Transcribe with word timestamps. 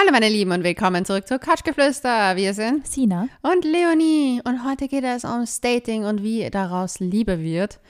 Hallo 0.00 0.12
meine 0.12 0.28
Lieben 0.28 0.52
und 0.52 0.62
willkommen 0.62 1.04
zurück 1.04 1.26
zu 1.26 1.40
Couchgeflüster. 1.40 2.36
Wir 2.36 2.54
sind 2.54 2.86
Sina. 2.86 3.28
und 3.42 3.64
Leonie 3.64 4.40
und 4.44 4.64
heute 4.64 4.86
geht 4.86 5.02
es 5.02 5.24
ums 5.24 5.60
Dating 5.60 6.04
und 6.04 6.22
wie 6.22 6.48
daraus 6.50 7.00
Liebe 7.00 7.40
wird. 7.40 7.80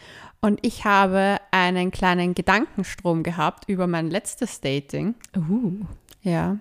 Und 0.41 0.59
ich 0.63 0.87
habe 0.87 1.37
einen 1.51 1.91
kleinen 1.91 2.33
Gedankenstrom 2.33 3.23
gehabt 3.25 3.69
über 3.69 3.87
mein 3.87 4.09
letztes 4.09 4.63
Dating. 4.63 5.17
Uh. 5.37 5.85
Ja. 6.23 6.57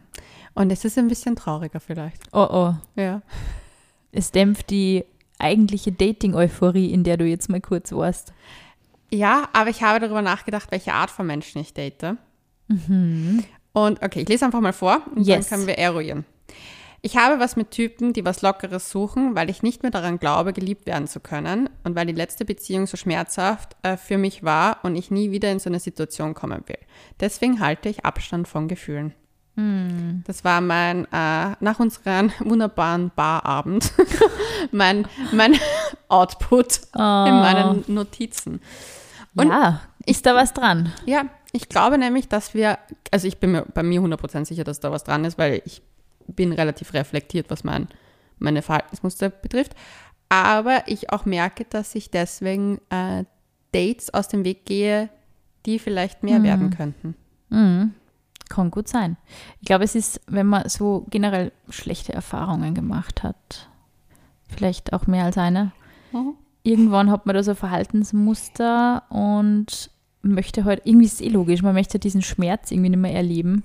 Und 0.54 0.70
es 0.70 0.84
ist 0.84 0.98
ein 0.98 1.08
bisschen 1.08 1.38
trauriger 1.38 1.80
vielleicht. 1.80 2.24
Oh 2.34 2.48
oh. 2.52 2.74
Ja. 2.98 3.22
Es 4.12 4.32
dämpft 4.32 4.70
die 4.70 5.06
eigentliche 5.40 5.94
Dating-Euphorie, 5.94 6.92
in 6.92 7.06
der 7.06 7.16
du 7.16 7.24
jetzt 7.24 7.48
mal 7.48 7.62
kurz 7.62 7.94
warst. 7.94 8.34
Ja, 9.14 9.48
aber 9.54 9.70
ich 9.70 9.82
habe 9.82 10.02
darüber 10.02 10.22
nachgedacht, 10.22 10.72
welche 10.72 10.94
Art 10.94 11.10
von 11.10 11.26
Menschen 11.26 11.62
ich 11.62 11.74
date. 11.74 12.18
Und 13.78 14.02
okay, 14.04 14.22
ich 14.22 14.30
lese 14.30 14.46
einfach 14.46 14.60
mal 14.60 14.74
vor 14.74 15.02
und 15.16 15.28
Yes. 15.28 15.50
dann 15.50 15.58
können 15.60 15.68
wir 15.68 15.78
eruieren. 15.78 16.26
Ich 17.04 17.16
habe 17.16 17.40
was 17.40 17.56
mit 17.56 17.70
Typen, 17.70 18.12
die 18.12 18.26
was 18.26 18.42
Lockeres 18.42 18.90
suchen, 18.90 19.36
weil 19.36 19.52
ich 19.52 19.62
nicht 19.62 19.84
mehr 19.84 19.92
daran 19.92 20.18
glaube, 20.18 20.52
geliebt 20.52 20.88
werden 20.88 21.08
zu 21.08 21.20
können 21.20 21.70
und 21.84 21.96
weil 21.96 22.08
die 22.08 22.14
letzte 22.14 22.44
Beziehung 22.44 22.88
so 22.88 22.98
schmerzhaft 22.98 23.76
äh, 23.84 23.98
für 23.98 24.18
mich 24.18 24.44
war 24.44 24.80
und 24.82 24.96
ich 24.96 25.12
nie 25.12 25.30
wieder 25.30 25.52
in 25.52 25.60
so 25.60 25.70
eine 25.70 25.80
Situation 25.80 26.34
kommen 26.34 26.64
will. 26.66 26.80
Deswegen 27.20 27.60
halte 27.60 27.88
ich 27.88 28.04
Abstand 28.04 28.48
von 28.48 28.68
Gefühlen. 28.68 29.14
Das 30.26 30.44
war 30.44 30.62
mein, 30.62 31.06
äh, 31.12 31.56
nach 31.60 31.80
unserem 31.80 32.32
wunderbaren 32.40 33.12
Barabend, 33.16 33.92
mein, 34.72 35.08
mein 35.32 35.56
Output 36.10 36.82
in 36.94 37.02
meinen 37.02 37.84
Notizen. 37.88 38.62
Und 39.36 39.50
ja, 39.50 39.82
ist 40.06 40.26
da 40.28 40.36
was 40.36 40.54
dran? 40.54 40.94
ja, 41.08 41.26
ich 41.54 41.70
glaube 41.70 41.98
nämlich, 41.98 42.28
dass 42.28 42.54
wir, 42.54 42.78
also 43.12 43.28
ich 43.28 43.38
bin 43.38 43.52
mir 43.54 43.66
bei 43.74 43.84
mir 43.84 44.02
100% 44.02 44.46
sicher, 44.46 44.64
dass 44.64 44.80
da 44.80 44.92
was 44.92 45.04
dran 45.04 45.26
ist, 45.26 45.38
weil 45.38 45.62
ich 45.66 45.82
bin 46.28 46.52
relativ 46.52 46.94
reflektiert, 46.94 47.50
was 47.50 47.64
mein, 47.64 47.88
meine 48.40 48.62
Verhaltensmuster 48.62 49.30
betrifft. 49.30 49.74
Aber 50.30 50.84
ich 50.88 51.12
auch 51.12 51.26
merke, 51.26 51.64
dass 51.66 51.96
ich 51.96 52.12
deswegen 52.12 52.80
äh, 52.90 53.24
Dates 53.72 54.14
aus 54.14 54.28
dem 54.28 54.44
Weg 54.44 54.66
gehe, 54.66 55.10
die 55.66 55.80
vielleicht 55.80 56.24
mehr 56.24 56.44
werden 56.44 56.70
könnten. 56.70 57.16
Mhm. 57.50 57.94
Kann 58.50 58.72
gut 58.72 58.88
sein. 58.88 59.18
Ich 59.62 59.68
glaube, 59.68 59.84
es 59.84 59.96
ist, 59.96 60.22
wenn 60.28 60.48
man 60.48 60.68
so 60.70 61.06
generell 61.10 61.52
schlechte 61.70 62.14
Erfahrungen 62.14 62.74
gemacht 62.74 63.24
hat, 63.24 63.70
vielleicht 64.50 64.94
auch 64.94 65.08
mehr 65.08 65.26
als 65.26 65.38
eine, 65.38 65.72
Mhm. 66.14 66.36
irgendwann 66.64 67.12
hat 67.12 67.26
man 67.26 67.36
da 67.36 67.44
so 67.44 67.54
Verhaltensmuster 67.56 69.04
und 69.10 69.90
möchte 70.22 70.66
halt, 70.66 70.82
irgendwie 70.86 71.06
ist 71.06 71.16
es 71.16 71.22
eh 71.22 71.30
logisch, 71.30 71.62
man 71.62 71.76
möchte 71.76 72.00
diesen 72.00 72.22
Schmerz 72.22 72.72
irgendwie 72.72 72.90
nicht 72.90 73.00
mehr 73.00 73.14
erleben 73.14 73.64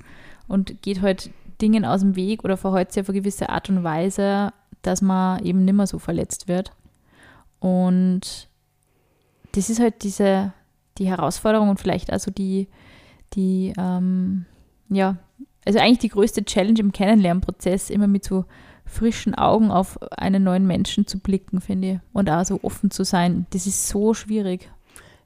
und 0.49 0.83
geht 0.83 1.03
halt 1.03 1.31
Dingen 1.61 1.85
aus 1.85 2.01
dem 2.01 2.17
Weg 2.17 2.45
oder 2.45 2.57
verhält 2.57 2.93
sich 2.93 3.03
auf 3.03 3.09
eine 3.09 3.21
gewisse 3.21 3.49
Art 3.49 3.69
und 3.71 3.85
Weise, 3.85 4.53
dass 4.83 5.03
man 5.03 5.45
eben 5.45 5.65
nicht 5.65 5.75
mehr 5.75 5.87
so 5.87 5.99
verletzt 5.99 6.49
wird. 6.49 6.73
Und 7.61 8.49
das 9.53 9.71
ist 9.71 9.81
halt 9.81 10.03
diese, 10.03 10.53
die 10.99 11.07
Herausforderung 11.07 11.69
und 11.69 11.81
vielleicht 11.81 12.13
also 12.13 12.31
die, 12.31 12.69
die, 13.35 13.73
ähm, 13.79 14.47
ja, 14.89 15.17
also 15.65 15.79
eigentlich 15.79 16.01
die 16.01 16.09
größte 16.09 16.45
Challenge 16.45 16.81
im 16.81 16.93
Kennenlernprozess, 16.93 17.91
immer 17.91 18.09
mit 18.09 18.25
so 18.25 18.45
frischen 18.85 19.35
Augen 19.35 19.71
auf 19.71 19.99
einen 20.13 20.43
neuen 20.43 20.67
Menschen 20.67 21.07
zu 21.07 21.19
blicken, 21.19 21.61
finde 21.61 21.89
ich. 21.89 21.99
Und 22.13 22.29
auch 22.29 22.45
so 22.45 22.61
offen 22.63 22.91
zu 22.91 23.05
sein. 23.05 23.47
Das 23.51 23.67
ist 23.67 23.89
so 23.89 24.13
schwierig. 24.13 24.71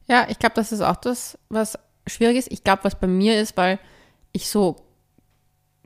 Ja, 0.09 0.27
ich 0.29 0.39
glaube, 0.39 0.55
das 0.55 0.73
ist 0.73 0.81
auch 0.81 0.97
das, 0.97 1.39
was 1.49 1.79
schwierig 2.07 2.37
ist. 2.37 2.53
Ich 2.53 2.63
glaube, 2.65 2.85
was 2.85 2.95
bei 2.95 3.07
mir 3.07 3.41
ist, 3.41 3.57
weil 3.57 3.79
ich 4.33 4.49
so 4.49 4.77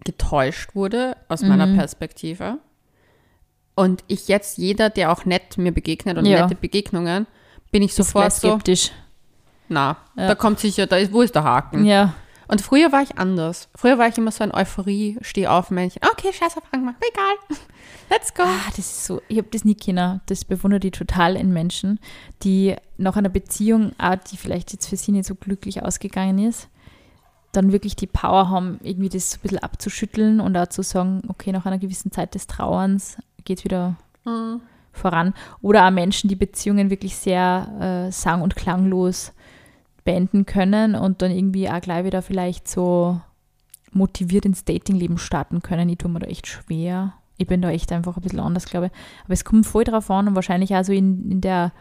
getäuscht 0.04 0.74
wurde 0.74 1.16
aus 1.28 1.42
meiner 1.42 1.66
Perspektive. 1.74 2.58
Und 3.74 4.02
ich 4.08 4.28
jetzt 4.28 4.58
jeder, 4.58 4.90
der 4.90 5.12
auch 5.12 5.24
nett 5.24 5.56
mir 5.58 5.72
begegnet 5.72 6.18
und 6.18 6.26
Ja. 6.26 6.42
nette 6.42 6.54
Begegnungen, 6.54 7.26
bin 7.70 7.82
ich 7.82 7.94
sofort 7.94 8.32
so, 8.32 8.48
skeptisch. 8.50 8.90
na, 9.68 9.96
Ja. 10.16 10.28
da 10.28 10.34
kommt 10.34 10.58
sicher, 10.58 10.86
da 10.86 10.96
ist, 10.96 11.12
wo 11.12 11.22
ist 11.22 11.34
der 11.34 11.44
Haken? 11.44 11.84
Ja. 11.84 12.14
Und 12.50 12.60
früher 12.60 12.90
war 12.90 13.02
ich 13.02 13.16
anders. 13.16 13.68
Früher 13.76 13.96
war 13.98 14.08
ich 14.08 14.18
immer 14.18 14.32
so 14.32 14.42
ein 14.42 14.52
Euphorie, 14.52 15.18
steh 15.22 15.46
auf 15.46 15.70
Männchen. 15.70 16.02
Okay, 16.10 16.32
scheiß 16.32 16.56
auf 16.56 16.64
Fragen, 16.64 16.88
egal. 16.88 17.58
Let's 18.10 18.34
go. 18.34 18.42
Ah, 18.42 18.68
das 18.70 18.78
ist 18.78 19.04
so, 19.04 19.22
ich 19.28 19.38
habe 19.38 19.48
das 19.52 19.64
nie 19.64 19.76
kennen. 19.76 20.20
Das 20.26 20.44
bewundere 20.44 20.84
ich 20.84 20.92
total 20.92 21.36
in 21.36 21.52
Menschen, 21.52 22.00
die 22.42 22.74
nach 22.96 23.16
einer 23.16 23.28
Beziehung, 23.28 23.92
auch 23.98 24.16
die 24.16 24.36
vielleicht 24.36 24.72
jetzt 24.72 24.88
für 24.88 24.96
sie 24.96 25.12
nicht 25.12 25.26
so 25.26 25.36
glücklich 25.36 25.82
ausgegangen 25.84 26.38
ist, 26.40 26.68
dann 27.52 27.70
wirklich 27.72 27.94
die 27.94 28.08
Power 28.08 28.48
haben, 28.48 28.80
irgendwie 28.82 29.08
das 29.08 29.30
so 29.30 29.36
ein 29.38 29.42
bisschen 29.42 29.58
abzuschütteln 29.60 30.40
und 30.40 30.56
auch 30.56 30.66
zu 30.68 30.82
sagen, 30.82 31.22
okay, 31.28 31.52
nach 31.52 31.66
einer 31.66 31.78
gewissen 31.78 32.10
Zeit 32.10 32.34
des 32.34 32.46
Trauerns 32.48 33.16
geht 33.44 33.64
wieder 33.64 33.96
Mhm. 34.24 34.60
voran. 34.92 35.34
Oder 35.62 35.86
auch 35.86 35.90
Menschen, 35.90 36.28
die 36.28 36.36
Beziehungen 36.36 36.90
wirklich 36.90 37.16
sehr 37.16 38.06
äh, 38.08 38.12
sang- 38.12 38.42
und 38.42 38.56
klanglos 38.56 39.32
beenden 40.04 40.46
können 40.46 40.94
und 40.94 41.22
dann 41.22 41.30
irgendwie 41.30 41.68
auch 41.68 41.80
gleich 41.80 42.04
wieder 42.04 42.22
vielleicht 42.22 42.68
so 42.68 43.20
motiviert 43.92 44.44
ins 44.44 44.64
Datingleben 44.64 45.18
starten 45.18 45.62
können. 45.62 45.88
Ich 45.88 45.98
tue 45.98 46.10
mir 46.10 46.20
da 46.20 46.26
echt 46.26 46.46
schwer. 46.46 47.14
Ich 47.36 47.46
bin 47.46 47.62
da 47.62 47.70
echt 47.70 47.90
einfach 47.92 48.16
ein 48.16 48.22
bisschen 48.22 48.40
anders, 48.40 48.66
glaube 48.66 48.86
ich. 48.86 48.92
Aber 49.24 49.32
es 49.32 49.44
kommt 49.44 49.66
voll 49.66 49.84
drauf 49.84 50.10
an 50.10 50.28
und 50.28 50.34
wahrscheinlich 50.34 50.74
auch 50.74 50.84
so 50.84 50.92
in, 50.92 51.30
in 51.30 51.40
der, 51.40 51.72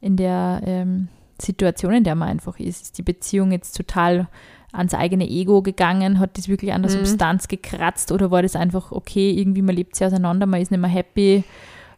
in 0.00 0.16
der 0.16 0.62
ähm, 0.64 1.08
Situation, 1.40 1.92
in 1.92 2.04
der 2.04 2.14
man 2.14 2.28
einfach 2.28 2.58
ist. 2.58 2.82
Ist 2.82 2.98
die 2.98 3.02
Beziehung 3.02 3.52
jetzt 3.52 3.76
total 3.76 4.28
ans 4.72 4.94
eigene 4.94 5.28
Ego 5.28 5.62
gegangen? 5.62 6.18
Hat 6.18 6.38
das 6.38 6.48
wirklich 6.48 6.72
an 6.72 6.82
der 6.82 6.90
Substanz 6.90 7.48
gekratzt 7.48 8.10
oder 8.10 8.30
war 8.30 8.42
das 8.42 8.56
einfach 8.56 8.90
okay, 8.90 9.30
irgendwie 9.30 9.62
man 9.62 9.76
lebt 9.76 9.96
sie 9.96 10.04
auseinander, 10.04 10.46
man 10.46 10.60
ist 10.60 10.70
nicht 10.70 10.80
mehr 10.80 10.90
happy, 10.90 11.44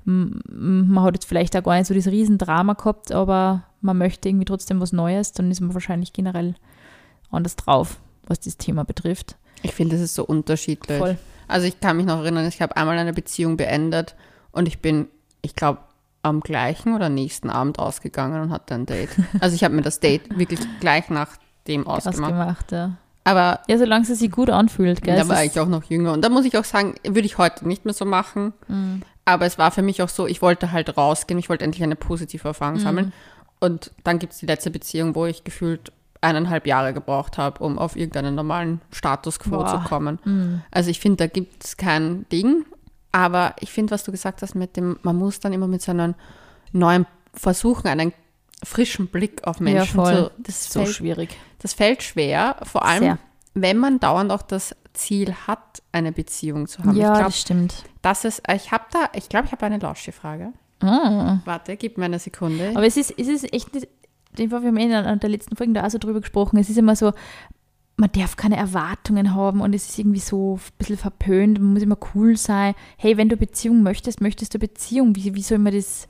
man 0.04 1.02
hat 1.02 1.14
jetzt 1.14 1.26
vielleicht 1.26 1.56
auch 1.56 1.62
gar 1.62 1.76
nicht 1.78 1.86
so 1.86 1.94
das 1.94 2.06
Riesendrama 2.06 2.74
gehabt, 2.74 3.12
aber 3.12 3.64
man 3.80 3.98
möchte 3.98 4.28
irgendwie 4.28 4.44
trotzdem 4.44 4.80
was 4.80 4.92
Neues, 4.92 5.32
dann 5.32 5.50
ist 5.50 5.60
man 5.60 5.74
wahrscheinlich 5.74 6.12
generell 6.12 6.54
anders 7.30 7.56
drauf, 7.56 7.98
was 8.26 8.40
das 8.40 8.56
Thema 8.56 8.84
betrifft. 8.84 9.36
Ich 9.62 9.72
finde, 9.72 9.96
das 9.96 10.04
ist 10.04 10.14
so 10.14 10.24
unterschiedlich. 10.24 10.98
Voll. 10.98 11.18
Also 11.48 11.66
ich 11.66 11.80
kann 11.80 11.96
mich 11.96 12.06
noch 12.06 12.18
erinnern, 12.20 12.46
ich 12.46 12.60
habe 12.62 12.76
einmal 12.76 12.98
eine 12.98 13.12
Beziehung 13.12 13.56
beendet 13.56 14.14
und 14.52 14.68
ich 14.68 14.80
bin, 14.80 15.08
ich 15.42 15.54
glaube, 15.54 15.80
am 16.22 16.40
gleichen 16.40 16.94
oder 16.94 17.08
nächsten 17.10 17.50
Abend 17.50 17.78
ausgegangen 17.78 18.40
und 18.40 18.50
hatte 18.50 18.74
ein 18.74 18.86
Date. 18.86 19.10
Also 19.40 19.54
ich 19.54 19.62
habe 19.64 19.74
mir 19.74 19.82
das 19.82 20.00
Date 20.00 20.38
wirklich 20.38 20.60
gleich 20.80 21.10
nach 21.10 21.36
dem 21.66 21.86
ausgemacht. 21.86 22.32
Ausgemacht, 22.32 22.72
ja. 22.72 22.96
Aber 23.24 23.60
Ja, 23.68 23.78
solange 23.78 24.06
es 24.06 24.18
sich 24.18 24.30
gut 24.30 24.50
anfühlt, 24.50 25.02
gell? 25.02 25.16
da 25.16 25.28
war 25.28 25.44
ich 25.44 25.58
auch 25.58 25.68
noch 25.68 25.84
jünger. 25.84 26.12
Und 26.12 26.22
da 26.22 26.28
muss 26.28 26.44
ich 26.44 26.56
auch 26.58 26.64
sagen, 26.64 26.94
würde 27.04 27.26
ich 27.26 27.38
heute 27.38 27.66
nicht 27.66 27.84
mehr 27.84 27.94
so 27.94 28.04
machen. 28.04 28.52
Mhm. 28.68 29.02
Aber 29.24 29.46
es 29.46 29.56
war 29.58 29.70
für 29.70 29.82
mich 29.82 30.02
auch 30.02 30.08
so, 30.08 30.26
ich 30.26 30.42
wollte 30.42 30.72
halt 30.72 30.96
rausgehen, 30.96 31.38
ich 31.38 31.48
wollte 31.48 31.64
endlich 31.64 31.82
eine 31.82 31.96
positive 31.96 32.46
Erfahrung 32.48 32.74
Mhm. 32.74 32.80
sammeln. 32.80 33.12
Und 33.60 33.90
dann 34.04 34.18
gibt 34.18 34.34
es 34.34 34.40
die 34.40 34.46
letzte 34.46 34.70
Beziehung, 34.70 35.14
wo 35.14 35.24
ich 35.26 35.44
gefühlt 35.44 35.92
eineinhalb 36.20 36.66
Jahre 36.66 36.92
gebraucht 36.92 37.38
habe, 37.38 37.62
um 37.62 37.78
auf 37.78 37.96
irgendeinen 37.96 38.34
normalen 38.34 38.80
Status 38.90 39.38
quo 39.38 39.58
Boah. 39.58 39.66
zu 39.68 39.88
kommen. 39.88 40.18
Mhm. 40.24 40.62
Also 40.70 40.90
ich 40.90 41.00
finde, 41.00 41.16
da 41.18 41.26
gibt 41.26 41.64
es 41.64 41.76
kein 41.76 42.26
Ding. 42.30 42.64
Aber 43.12 43.54
ich 43.60 43.70
finde, 43.70 43.92
was 43.92 44.02
du 44.04 44.10
gesagt 44.10 44.42
hast 44.42 44.54
mit 44.54 44.76
dem, 44.76 44.98
man 45.02 45.16
muss 45.16 45.38
dann 45.40 45.52
immer 45.52 45.68
mit 45.68 45.82
so 45.82 45.92
einem 45.92 46.14
neuen 46.72 47.06
versuchen, 47.32 47.86
einen 47.88 48.12
frischen 48.64 49.06
Blick 49.08 49.46
auf 49.46 49.58
ja, 49.58 49.62
Menschen 49.64 49.94
voll. 49.94 50.14
zu. 50.14 50.30
Das 50.42 50.72
so 50.72 50.80
fällt, 50.82 50.94
schwierig. 50.96 51.36
das 51.60 51.74
fällt 51.74 52.02
schwer, 52.02 52.56
vor 52.64 52.84
allem, 52.84 53.02
Sehr. 53.02 53.18
wenn 53.54 53.76
man 53.78 54.00
dauernd 54.00 54.32
auch 54.32 54.42
das 54.42 54.74
Ziel 54.94 55.34
hat, 55.46 55.82
eine 55.92 56.12
Beziehung 56.12 56.66
zu 56.66 56.78
haben. 56.80 56.96
Ja, 56.96 57.08
ich 57.08 57.14
glaube, 57.14 57.24
das 57.24 57.40
stimmt. 57.40 57.84
das 58.02 58.24
ist, 58.24 58.42
ich 58.52 58.72
habe 58.72 58.84
da, 58.90 59.10
ich 59.12 59.28
glaube, 59.28 59.46
ich 59.46 59.52
habe 59.52 59.66
eine 59.66 59.78
Lauschi-Frage. 59.78 60.52
Ah. 60.80 61.38
Warte, 61.44 61.76
gib 61.76 61.98
mir 61.98 62.06
eine 62.06 62.18
Sekunde. 62.18 62.70
Aber 62.74 62.86
es 62.86 62.96
ist, 62.96 63.12
es 63.18 63.28
ist 63.28 63.52
echt 63.52 63.70
wir 64.36 64.50
haben 64.50 64.76
eh 64.76 64.84
in 64.84 64.92
einer 64.92 65.16
der 65.16 65.30
letzten 65.30 65.56
Folgen 65.56 65.74
da 65.74 65.86
auch 65.86 65.90
so 65.90 65.98
drüber 65.98 66.20
gesprochen, 66.20 66.58
es 66.58 66.70
ist 66.70 66.78
immer 66.78 66.96
so, 66.96 67.12
man 67.96 68.10
darf 68.12 68.36
keine 68.36 68.56
Erwartungen 68.56 69.34
haben 69.34 69.60
und 69.60 69.74
es 69.74 69.88
ist 69.88 69.98
irgendwie 69.98 70.20
so 70.20 70.56
ein 70.56 70.78
bisschen 70.78 70.96
verpönt, 70.96 71.60
man 71.60 71.74
muss 71.74 71.82
immer 71.82 71.98
cool 72.14 72.36
sein. 72.36 72.74
Hey, 72.96 73.16
wenn 73.16 73.28
du 73.28 73.36
Beziehung 73.36 73.82
möchtest, 73.82 74.20
möchtest 74.20 74.54
du 74.54 74.58
Beziehung. 74.58 75.14
Wie, 75.14 75.34
wie 75.34 75.42
soll 75.42 75.58
man 75.58 75.72
das, 75.72 76.08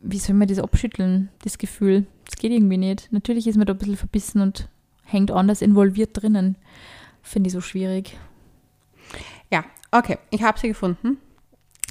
wie 0.00 0.18
soll 0.18 0.34
man 0.34 0.48
das 0.48 0.58
abschütteln, 0.58 1.28
das 1.42 1.58
Gefühl? 1.58 2.06
Das 2.24 2.36
geht 2.36 2.52
irgendwie 2.52 2.78
nicht. 2.78 3.12
Natürlich 3.12 3.46
ist 3.46 3.56
man 3.56 3.66
da 3.66 3.74
ein 3.74 3.78
bisschen 3.78 3.98
verbissen 3.98 4.40
und 4.40 4.68
hängt 5.04 5.30
anders 5.30 5.60
involviert 5.60 6.10
drinnen. 6.14 6.56
Finde 7.24 7.48
ich 7.48 7.52
so 7.54 7.60
schwierig. 7.60 8.16
ja, 9.50 9.64
okay, 9.90 10.18
ich 10.30 10.42
habe 10.42 10.58
sie 10.60 10.68
gefunden. 10.68 11.18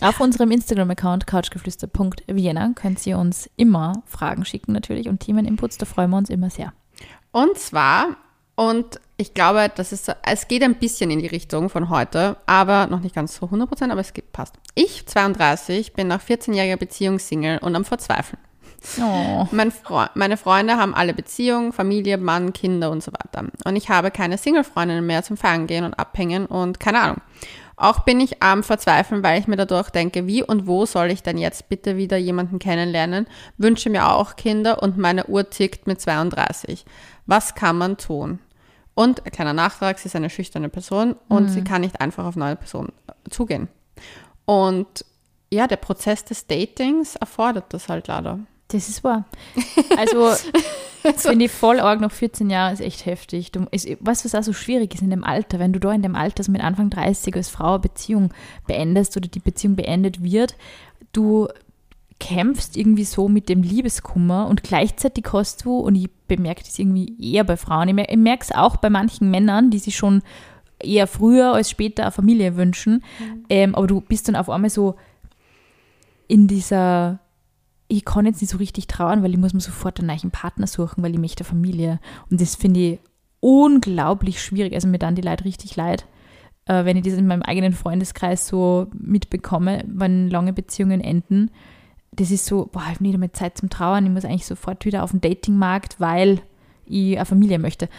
Auf 0.01 0.19
unserem 0.19 0.51
Instagram-Account 0.51 1.27
couchgeflüster.vienna 1.27 2.71
könnt 2.75 3.05
ihr 3.05 3.17
uns 3.17 3.49
immer 3.57 4.03
Fragen 4.05 4.45
schicken 4.45 4.71
natürlich 4.73 5.07
und 5.09 5.19
Themeninputs, 5.19 5.77
da 5.77 5.85
freuen 5.85 6.09
wir 6.11 6.17
uns 6.17 6.29
immer 6.29 6.49
sehr. 6.49 6.73
Und 7.31 7.57
zwar, 7.57 8.17
und 8.55 8.99
ich 9.17 9.33
glaube, 9.33 9.71
das 9.75 9.91
ist, 9.91 10.05
so- 10.05 10.13
es 10.23 10.47
geht 10.47 10.63
ein 10.63 10.75
bisschen 10.75 11.09
in 11.11 11.19
die 11.19 11.27
Richtung 11.27 11.69
von 11.69 11.89
heute, 11.89 12.37
aber 12.45 12.87
noch 12.87 12.99
nicht 12.99 13.15
ganz 13.15 13.35
so 13.35 13.45
100%, 13.47 13.91
aber 13.91 14.01
es 14.01 14.13
passt. 14.31 14.55
Ich, 14.75 15.05
32, 15.05 15.93
bin 15.93 16.07
nach 16.07 16.21
14-jähriger 16.21 16.77
Beziehung 16.77 17.19
Single 17.19 17.59
und 17.59 17.75
am 17.75 17.85
Verzweifeln. 17.85 18.39
Oh. 18.99 19.47
Mein 19.51 19.71
Fre 19.71 20.09
meine 20.13 20.37
Freunde 20.37 20.77
haben 20.77 20.93
alle 20.93 21.13
Beziehungen, 21.13 21.71
Familie, 21.71 22.17
Mann, 22.17 22.53
Kinder 22.53 22.91
und 22.91 23.01
so 23.01 23.11
weiter. 23.11 23.47
Und 23.65 23.75
ich 23.75 23.89
habe 23.89 24.11
keine 24.11 24.37
Single-Freundinnen 24.37 25.05
mehr 25.05 25.23
zum 25.23 25.37
Feiern 25.37 25.67
gehen 25.67 25.85
und 25.85 25.93
abhängen 25.93 26.45
und 26.45 26.79
keine 26.79 27.01
Ahnung. 27.01 27.21
Auch 27.75 28.01
bin 28.01 28.19
ich 28.19 28.43
am 28.43 28.61
Verzweifeln, 28.61 29.23
weil 29.23 29.39
ich 29.39 29.47
mir 29.47 29.55
dadurch 29.55 29.89
denke, 29.89 30.27
wie 30.27 30.43
und 30.43 30.67
wo 30.67 30.85
soll 30.85 31.09
ich 31.09 31.23
denn 31.23 31.37
jetzt 31.37 31.69
bitte 31.69 31.97
wieder 31.97 32.17
jemanden 32.17 32.59
kennenlernen? 32.59 33.25
Wünsche 33.57 33.89
mir 33.89 34.11
auch 34.11 34.35
Kinder 34.35 34.83
und 34.83 34.97
meine 34.97 35.25
Uhr 35.25 35.49
tickt 35.49 35.87
mit 35.87 35.99
32. 35.99 36.85
Was 37.25 37.55
kann 37.55 37.77
man 37.77 37.97
tun? 37.97 38.39
Und 38.95 39.25
ein 39.25 39.31
kleiner 39.31 39.53
Nachtrag, 39.53 39.97
sie 39.97 40.07
ist 40.07 40.15
eine 40.15 40.29
schüchterne 40.29 40.69
Person 40.69 41.15
und 41.27 41.47
sie 41.47 41.63
kann 41.63 41.81
nicht 41.81 41.99
einfach 41.99 42.25
auf 42.25 42.35
neue 42.35 42.55
Personen 42.55 42.93
zugehen. 43.31 43.67
Und 44.45 45.03
ja, 45.51 45.65
der 45.65 45.77
Prozess 45.77 46.23
des 46.25 46.45
Datings 46.45 47.15
erfordert 47.15 47.73
das 47.73 47.89
halt 47.89 48.07
leider. 48.07 48.39
Das 48.67 48.89
ist 48.89 49.03
wahr. 49.03 49.25
Also, 49.97 50.31
finde 51.17 51.45
ich 51.45 51.51
voll 51.51 51.79
arg, 51.79 51.99
noch 51.99 52.11
14 52.11 52.49
Jahre 52.49 52.73
ist 52.73 52.81
echt 52.81 53.05
heftig. 53.05 53.51
Du, 53.51 53.65
ist, 53.71 53.87
weißt 53.99 54.23
du, 54.23 54.25
was 54.25 54.35
auch 54.35 54.43
so 54.43 54.53
schwierig 54.53 54.93
ist 54.95 55.01
in 55.01 55.09
dem 55.09 55.23
Alter? 55.23 55.59
Wenn 55.59 55.73
du 55.73 55.79
da 55.79 55.91
in 55.91 56.01
dem 56.01 56.15
Alter 56.15 56.43
so 56.43 56.51
mit 56.51 56.63
Anfang 56.63 56.89
30 56.89 57.35
als 57.35 57.49
Frau 57.49 57.71
eine 57.71 57.79
Beziehung 57.79 58.33
beendest 58.67 59.17
oder 59.17 59.27
die 59.27 59.39
Beziehung 59.39 59.75
beendet 59.75 60.23
wird, 60.23 60.55
du 61.11 61.47
kämpfst 62.19 62.77
irgendwie 62.77 63.03
so 63.03 63.27
mit 63.27 63.49
dem 63.49 63.63
Liebeskummer 63.63 64.47
und 64.47 64.63
gleichzeitig 64.63 65.25
hast 65.33 65.65
du, 65.65 65.77
und 65.77 65.95
ich 65.95 66.09
bemerke 66.27 66.63
das 66.63 66.79
irgendwie 66.79 67.13
eher 67.19 67.43
bei 67.43 67.57
Frauen, 67.57 67.89
ich, 67.89 67.93
mer 67.93 68.09
ich 68.09 68.17
merke 68.17 68.43
es 68.43 68.51
auch 68.51 68.77
bei 68.77 68.89
manchen 68.89 69.29
Männern, 69.29 69.71
die 69.71 69.79
sich 69.79 69.97
schon 69.97 70.21
eher 70.79 71.07
früher 71.07 71.53
als 71.53 71.69
später 71.69 72.03
eine 72.03 72.11
Familie 72.11 72.55
wünschen, 72.55 73.03
ähm, 73.49 73.75
aber 73.75 73.87
du 73.87 73.99
bist 73.99 74.27
dann 74.27 74.37
auf 74.37 74.49
einmal 74.49 74.69
so 74.69 74.95
in 76.27 76.47
dieser, 76.47 77.19
ich 77.97 78.05
kann 78.05 78.25
jetzt 78.25 78.41
nicht 78.41 78.49
so 78.49 78.57
richtig 78.57 78.87
trauern, 78.87 79.23
weil 79.23 79.31
ich 79.31 79.37
muss 79.37 79.53
mir 79.53 79.59
sofort 79.59 79.99
einen 79.99 80.07
neuen 80.07 80.31
Partner 80.31 80.67
suchen, 80.67 81.03
weil 81.03 81.13
ich 81.13 81.19
möchte 81.19 81.43
Familie. 81.43 81.99
Und 82.29 82.41
das 82.41 82.55
finde 82.55 82.79
ich 82.79 82.99
unglaublich 83.39 84.41
schwierig. 84.41 84.73
Also 84.73 84.87
mir 84.87 84.99
dann 84.99 85.15
die 85.15 85.21
Leute 85.21 85.45
richtig 85.45 85.75
leid, 85.75 86.07
äh, 86.65 86.85
wenn 86.85 86.97
ich 86.97 87.03
das 87.03 87.13
in 87.13 87.27
meinem 87.27 87.43
eigenen 87.43 87.73
Freundeskreis 87.73 88.47
so 88.47 88.87
mitbekomme, 88.93 89.83
wenn 89.87 90.29
lange 90.29 90.53
Beziehungen 90.53 91.01
enden. 91.01 91.51
Das 92.11 92.31
ist 92.31 92.45
so, 92.45 92.69
boah, 92.71 92.81
ich 92.83 92.95
habe 92.95 93.03
nicht 93.03 93.15
damit 93.15 93.35
Zeit 93.35 93.57
zum 93.57 93.69
Trauern, 93.69 94.05
ich 94.05 94.11
muss 94.11 94.25
eigentlich 94.25 94.45
sofort 94.45 94.85
wieder 94.85 95.03
auf 95.03 95.11
den 95.11 95.21
Datingmarkt, 95.21 95.99
weil 95.99 96.41
ich 96.85 97.15
eine 97.15 97.25
Familie 97.25 97.59
möchte. 97.59 97.89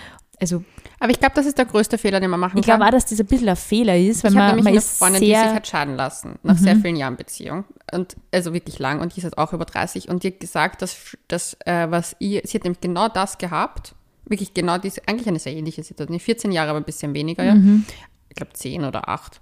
Also 0.41 0.65
Aber 1.01 1.11
ich 1.11 1.19
glaube, 1.21 1.35
das 1.35 1.47
ist 1.47 1.59
der 1.59 1.65
größte 1.65 1.97
Fehler, 1.99 2.21
den 2.21 2.31
man 2.31 2.41
machen 2.41 2.59
ich 2.59 2.67
kann. 2.67 2.77
glaube 2.79 2.87
auch, 2.89 2.91
dass 2.93 3.07
das 3.07 3.21
ein 3.21 3.27
bisschen 3.27 3.49
ein 3.49 3.57
Fehler 3.57 3.97
ist, 3.97 4.25
weil 4.25 4.31
ich 4.33 4.37
man, 4.37 4.47
nämlich 4.49 4.65
man 4.65 4.71
eine 4.73 4.79
ist 4.79 4.99
Freundin, 4.99 5.21
die 5.23 5.29
sich 5.29 5.37
Mhm. 5.37 5.55
hat 5.55 5.67
scheiden 5.67 5.97
lassen, 5.97 6.39
nach 6.43 6.59
sehr 6.59 6.77
vielen 6.77 6.97
Jahren 6.97 7.17
Beziehung. 7.17 7.65
Und 7.93 8.17
also 8.33 8.53
wirklich 8.53 8.79
lang 8.79 9.01
und 9.01 9.15
die 9.15 9.19
ist 9.19 9.25
jetzt 9.25 9.39
auch 9.39 9.53
über 9.53 9.65
30 9.65 10.09
und 10.09 10.23
die 10.23 10.29
hat 10.29 10.41
gesagt, 10.41 10.83
dass, 10.83 10.97
dass 11.29 11.55
äh, 11.67 11.91
was 11.91 12.17
ihr, 12.19 12.43
sie 12.45 12.57
hat 12.59 12.65
nämlich 12.65 12.81
genau 12.81 13.09
das 13.09 13.39
gehabt, 13.39 13.95
wirklich 14.27 14.55
genau 14.55 14.79
diese, 14.79 15.07
eigentlich 15.07 15.29
eine 15.29 15.39
sehr 15.39 15.53
ähnliche 15.55 15.83
Situation, 15.83 16.19
14 16.19 16.51
Jahre, 16.53 16.71
aber 16.71 16.79
ein 16.81 16.85
bisschen 16.85 17.15
weniger, 17.15 17.45
ja. 17.45 17.55
Mhm. 17.55 17.85
Ich 18.31 18.37
glaube 18.37 18.53
10 18.55 18.85
oder 18.85 19.09
8. 19.09 19.41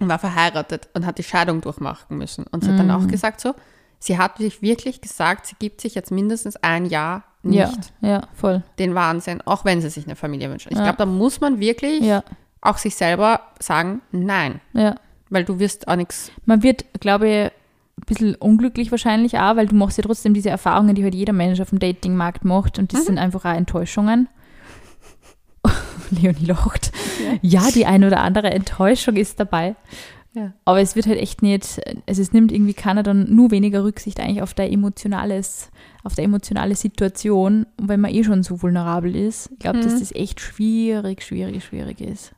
Und 0.00 0.08
war 0.08 0.18
verheiratet 0.18 0.88
und 0.94 1.06
hat 1.06 1.18
die 1.18 1.22
Scheidung 1.24 1.60
durchmachen 1.60 2.16
müssen. 2.18 2.44
Und 2.46 2.64
sie 2.64 2.70
hat 2.70 2.78
dann 2.78 2.90
auch 2.90 3.00
Mhm. 3.00 3.08
gesagt 3.08 3.40
so, 3.40 3.54
sie 4.00 4.16
hat 4.18 4.38
sich 4.38 4.62
wirklich 4.62 5.00
gesagt, 5.00 5.46
sie 5.46 5.56
gibt 5.58 5.80
sich 5.80 5.94
jetzt 5.94 6.10
mindestens 6.10 6.56
ein 6.56 6.86
Jahr 6.86 7.24
nicht 7.42 7.92
ja, 8.00 8.08
ja, 8.08 8.22
voll. 8.34 8.62
den 8.78 8.94
Wahnsinn, 8.94 9.40
auch 9.44 9.64
wenn 9.64 9.80
sie 9.80 9.90
sich 9.90 10.04
eine 10.06 10.16
Familie 10.16 10.50
wünschen. 10.50 10.70
Ich 10.72 10.78
Ja. 10.78 10.84
glaube, 10.84 10.98
da 10.98 11.06
muss 11.06 11.40
man 11.40 11.60
wirklich 11.60 12.00
Ja, 12.00 12.22
auch 12.60 12.78
sich 12.78 12.96
selber 12.96 13.40
sagen, 13.60 14.02
nein, 14.10 14.60
ja. 14.72 14.96
weil 15.30 15.44
du 15.44 15.58
wirst 15.58 15.86
auch 15.88 15.96
nichts. 15.96 16.32
Man 16.46 16.62
wird, 16.62 16.84
glaube 17.00 17.28
ich, 17.28 17.44
ein 17.46 18.06
bisschen 18.06 18.34
unglücklich 18.36 18.90
wahrscheinlich 18.90 19.38
auch, 19.38 19.56
weil 19.56 19.66
du 19.66 19.74
machst 19.74 19.98
ja 19.98 20.04
trotzdem 20.04 20.34
diese 20.34 20.50
Erfahrungen, 20.50 20.94
die 20.94 21.02
halt 21.04 21.14
jeder 21.14 21.32
Mensch 21.32 21.60
auf 21.60 21.70
dem 21.70 21.78
Datingmarkt 21.80 22.44
macht 22.44 22.78
und 22.78 22.92
das 22.92 23.06
sind 23.06 23.18
einfach 23.18 23.44
auch 23.44 23.54
Enttäuschungen. 23.54 24.28
Leonie 26.10 26.44
lacht. 26.46 26.92
Ja. 27.42 27.70
die 27.74 27.86
ein 27.86 28.04
oder 28.04 28.20
andere 28.20 28.50
Enttäuschung 28.50 29.16
ist 29.16 29.38
dabei. 29.40 29.74
Ja. 30.38 30.52
Aber 30.64 30.80
es 30.80 30.94
wird 30.94 31.06
halt 31.06 31.18
echt 31.18 31.42
nicht, 31.42 31.80
also 32.06 32.22
es 32.22 32.32
nimmt 32.32 32.52
irgendwie 32.52 32.74
keiner 32.74 33.02
dann 33.02 33.34
nur 33.34 33.50
weniger 33.50 33.82
Rücksicht 33.82 34.20
eigentlich 34.20 34.42
auf 34.42 34.54
der 34.54 34.70
emotionales, 34.70 35.70
auf 36.04 36.14
der 36.14 36.24
emotionale 36.24 36.76
Situation, 36.76 37.66
wenn 37.76 38.00
man 38.00 38.14
eh 38.14 38.22
schon 38.22 38.44
so 38.44 38.62
vulnerabel 38.62 39.16
ist. 39.16 39.50
Ich 39.52 39.58
glaube, 39.58 39.80
dass 39.80 39.98
das 39.98 40.12
echt 40.12 40.40
schwierig, 40.40 41.22
schwierig, 41.22 41.64
schwierig 41.64 42.00
ist. 42.00 42.32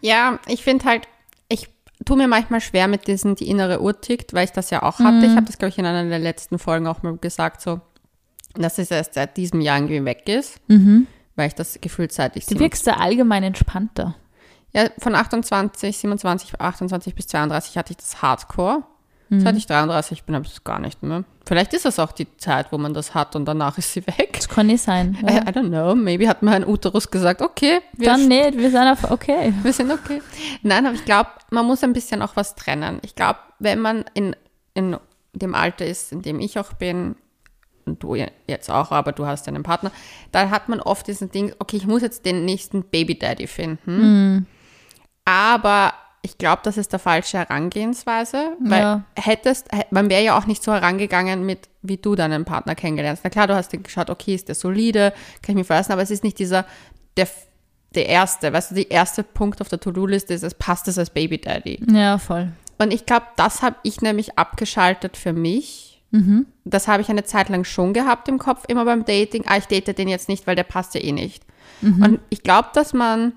Ja, 0.00 0.40
ich 0.48 0.64
finde 0.64 0.86
halt, 0.86 1.06
ich 1.48 1.68
tue 2.04 2.16
mir 2.16 2.26
manchmal 2.26 2.60
schwer 2.60 2.88
mit 2.88 3.06
diesen, 3.06 3.36
die 3.36 3.48
innere 3.48 3.80
Uhr 3.80 4.00
tickt, 4.00 4.34
weil 4.34 4.44
ich 4.44 4.52
das 4.52 4.70
ja 4.70 4.82
auch 4.82 4.98
hatte. 4.98 5.26
Ich 5.26 5.36
habe 5.36 5.46
das, 5.46 5.58
glaube 5.58 5.70
ich, 5.70 5.78
in 5.78 5.86
einer 5.86 6.08
der 6.08 6.18
letzten 6.18 6.58
Folgen 6.58 6.88
auch 6.88 7.02
mal 7.02 7.16
gesagt, 7.16 7.60
so, 7.60 7.80
dass 8.54 8.78
es 8.78 8.90
erst 8.90 9.14
seit 9.14 9.36
diesem 9.36 9.60
Jahr 9.60 9.78
irgendwie 9.78 10.04
weg 10.04 10.28
ist, 10.28 10.60
weil 11.36 11.46
ich 11.46 11.54
das 11.54 11.78
gefühlt 11.80 12.12
seit 12.12 12.36
ich 12.36 12.46
Du 12.46 12.58
wirkst 12.58 12.86
da 12.86 12.94
allgemein 12.94 13.44
entspannter. 13.44 14.16
Ja, 14.72 14.88
von 14.98 15.14
28, 15.14 15.96
27, 15.96 16.60
28 16.60 17.14
bis 17.14 17.26
32 17.28 17.78
hatte 17.78 17.92
ich 17.92 17.96
das 17.96 18.20
Hardcore. 18.22 18.82
Seit 19.28 19.56
ich 19.56 19.66
33 19.66 20.22
bin, 20.22 20.36
habe 20.36 20.44
ich 20.44 20.52
das 20.52 20.62
gar 20.62 20.78
nicht 20.78 21.02
mehr. 21.02 21.24
Vielleicht 21.44 21.72
ist 21.74 21.84
das 21.84 21.98
auch 21.98 22.12
die 22.12 22.28
Zeit, 22.36 22.70
wo 22.70 22.78
man 22.78 22.94
das 22.94 23.12
hat 23.12 23.34
und 23.34 23.44
danach 23.44 23.76
ist 23.76 23.92
sie 23.92 24.06
weg. 24.06 24.34
Das 24.34 24.48
kann 24.48 24.68
nicht 24.68 24.82
sein. 24.82 25.18
I, 25.28 25.34
Ja. 25.34 25.42
I 25.42 25.50
don't 25.50 25.68
know, 25.68 25.96
maybe 25.96 26.28
hat 26.28 26.44
mein 26.44 26.64
Uterus 26.64 27.10
gesagt, 27.10 27.42
okay, 27.42 27.80
wir, 27.94 28.06
Dann 28.06 28.28
nicht, 28.28 28.56
wir 28.56 28.70
sind 28.70 28.86
auf, 28.86 29.10
okay. 29.10 29.52
wir 29.64 29.72
sind 29.72 29.90
okay. 29.90 30.22
Nein, 30.62 30.86
aber 30.86 30.94
ich 30.94 31.04
glaube, 31.04 31.30
man 31.50 31.66
muss 31.66 31.82
ein 31.82 31.92
bisschen 31.92 32.22
auch 32.22 32.36
was 32.36 32.54
trennen. 32.54 33.00
Ich 33.02 33.16
glaube, 33.16 33.40
wenn 33.58 33.80
man 33.80 34.04
in, 34.14 34.36
in 34.74 34.96
dem 35.32 35.56
Alter 35.56 35.86
ist, 35.86 36.12
in 36.12 36.22
dem 36.22 36.38
ich 36.38 36.60
auch 36.60 36.74
bin, 36.74 37.16
und 37.84 38.02
du 38.02 38.14
jetzt 38.46 38.70
auch, 38.70 38.92
aber 38.92 39.10
du 39.10 39.26
hast 39.26 39.48
einen 39.48 39.64
Partner, 39.64 39.90
dann 40.30 40.50
hat 40.50 40.68
man 40.68 40.80
oft 40.80 41.06
diesen 41.08 41.32
Ding, 41.32 41.52
okay, 41.58 41.76
ich 41.76 41.86
muss 41.86 42.02
jetzt 42.02 42.24
den 42.26 42.44
nächsten 42.44 42.84
Baby 42.84 43.18
Daddy 43.18 43.48
finden. 43.48 44.46
Aber 45.26 45.92
ich 46.22 46.38
glaube, 46.38 46.60
das 46.64 46.76
ist 46.78 46.92
der 46.92 46.98
falsche 46.98 47.38
Herangehensweise, 47.38 48.56
weil 48.60 48.80
Ja. 48.80 49.02
hättest, 49.16 49.68
hä- 49.72 49.84
man 49.90 50.08
wäre 50.08 50.24
ja 50.24 50.38
auch 50.38 50.46
nicht 50.46 50.62
so 50.62 50.72
herangegangen 50.72 51.44
mit, 51.44 51.68
wie 51.82 51.98
du 51.98 52.14
deinen 52.14 52.44
Partner 52.44 52.74
kennengelernt 52.74 53.18
hast. 53.18 53.24
Na 53.24 53.30
klar, 53.30 53.46
du 53.46 53.54
hast 53.54 53.70
geschaut, 53.70 54.08
okay, 54.10 54.34
ist 54.34 54.48
der 54.48 54.54
solide, 54.54 55.12
kann 55.42 55.50
ich 55.52 55.56
mich 55.56 55.66
verlassen, 55.66 55.92
aber 55.92 56.02
es 56.02 56.10
ist 56.10 56.24
nicht 56.24 56.38
dieser, 56.38 56.64
der, 57.16 57.28
der 57.94 58.06
erste, 58.08 58.52
weißt 58.52 58.70
du, 58.72 58.74
der 58.76 58.90
erste 58.90 59.22
Punkt 59.22 59.60
auf 59.60 59.68
der 59.68 59.78
To-Do-Liste 59.78 60.34
ist, 60.34 60.42
es 60.42 60.54
passt 60.54 60.88
es 60.88 60.98
als 60.98 61.10
Baby 61.10 61.38
Daddy. 61.40 61.80
Ja, 61.92 62.18
voll. 62.18 62.48
Und 62.78 62.92
ich 62.92 63.06
glaube, 63.06 63.26
das 63.36 63.62
habe 63.62 63.76
ich 63.84 64.00
nämlich 64.00 64.38
abgeschaltet 64.38 65.16
für 65.16 65.32
mich. 65.32 66.02
Das 66.64 66.88
habe 66.88 67.02
ich 67.02 67.10
eine 67.10 67.24
Zeit 67.24 67.50
lang 67.50 67.64
schon 67.64 67.92
gehabt 67.92 68.28
im 68.28 68.38
Kopf, 68.38 68.64
immer 68.68 68.86
beim 68.86 69.04
Dating. 69.04 69.44
Ah, 69.46 69.58
ich 69.58 69.66
date 69.66 69.98
den 69.98 70.08
jetzt 70.08 70.30
nicht, 70.30 70.46
weil 70.46 70.56
der 70.56 70.62
passt 70.64 70.94
ja 70.94 71.02
eh 71.02 71.12
nicht. 71.12 71.42
Und 71.82 72.20
ich 72.30 72.42
glaube, 72.42 72.68
dass 72.72 72.94
man 72.94 73.32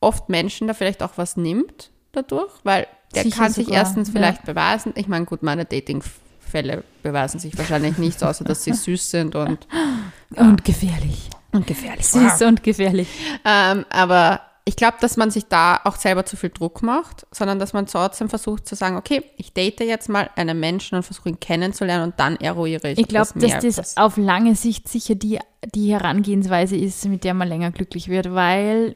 oft 0.00 0.28
Menschen 0.28 0.66
da 0.66 0.74
vielleicht 0.74 1.02
auch 1.02 1.12
was 1.16 1.36
nimmt 1.36 1.90
dadurch, 2.12 2.52
weil 2.64 2.86
der 3.14 3.24
Sicher 3.24 3.36
kann 3.36 3.52
sich 3.52 3.66
sogar, 3.66 3.80
erstens 3.80 4.08
ja. 4.08 4.14
vielleicht 4.14 4.44
beweisen. 4.44 4.92
Ich 4.96 5.08
meine, 5.08 5.24
gut, 5.24 5.42
meine 5.42 5.64
Dating-Fälle 5.64 6.84
beweisen 7.02 7.40
sich 7.40 7.56
wahrscheinlich 7.58 7.98
nicht, 7.98 8.22
außer 8.22 8.44
dass 8.44 8.64
sie 8.64 8.72
süß 8.72 9.10
sind 9.10 9.34
und, 9.34 9.66
Und 10.36 10.64
gefährlich. 10.64 11.28
und 11.52 11.66
gefährlich. 11.66 12.06
Süß 12.06 12.42
und 12.42 12.62
gefährlich. 12.62 13.08
Ähm, 13.44 13.84
aber 13.90 14.40
ich 14.64 14.76
glaube, 14.76 14.98
dass 15.00 15.16
man 15.16 15.32
sich 15.32 15.46
da 15.46 15.80
auch 15.82 15.96
selber 15.96 16.24
zu 16.24 16.36
viel 16.36 16.50
Druck 16.50 16.82
macht, 16.82 17.26
sondern 17.32 17.58
dass 17.58 17.72
man 17.72 17.86
trotzdem 17.86 18.28
versucht 18.28 18.68
zu 18.68 18.76
sagen, 18.76 18.96
okay, 18.96 19.24
ich 19.36 19.52
date 19.52 19.80
jetzt 19.80 20.08
mal 20.08 20.30
einen 20.36 20.60
Menschen 20.60 20.94
und 20.96 21.02
versuche 21.02 21.30
ihn 21.30 21.40
kennenzulernen 21.40 22.04
und 22.04 22.20
dann 22.20 22.36
eruiere 22.36 22.90
ich 22.90 22.98
Ich 22.98 23.08
glaube, 23.08 23.30
dass 23.34 23.58
das 23.58 23.96
auf 23.96 24.16
lange 24.16 24.54
Sicht 24.54 24.88
sicher 24.88 25.16
die, 25.16 25.40
die 25.74 25.92
Herangehensweise 25.92 26.76
ist, 26.76 27.04
mit 27.06 27.24
der 27.24 27.34
man 27.34 27.48
länger 27.48 27.72
glücklich 27.72 28.08
wird, 28.08 28.32
weil 28.32 28.94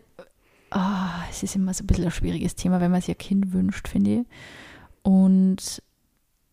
ah, 0.75 1.25
es 1.31 1.43
ist 1.43 1.57
immer 1.57 1.73
so 1.73 1.85
ein 1.85 1.87
bisschen 1.87 2.05
ein 2.05 2.11
schwieriges 2.11 2.57
Thema, 2.57 2.81
wenn 2.81 2.91
man 2.91 3.01
sich 3.01 3.15
ein 3.15 3.19
Kind 3.19 3.53
wünscht, 3.53 3.89
finde 3.89 4.11
ich. 4.11 4.27
Und 5.03 5.83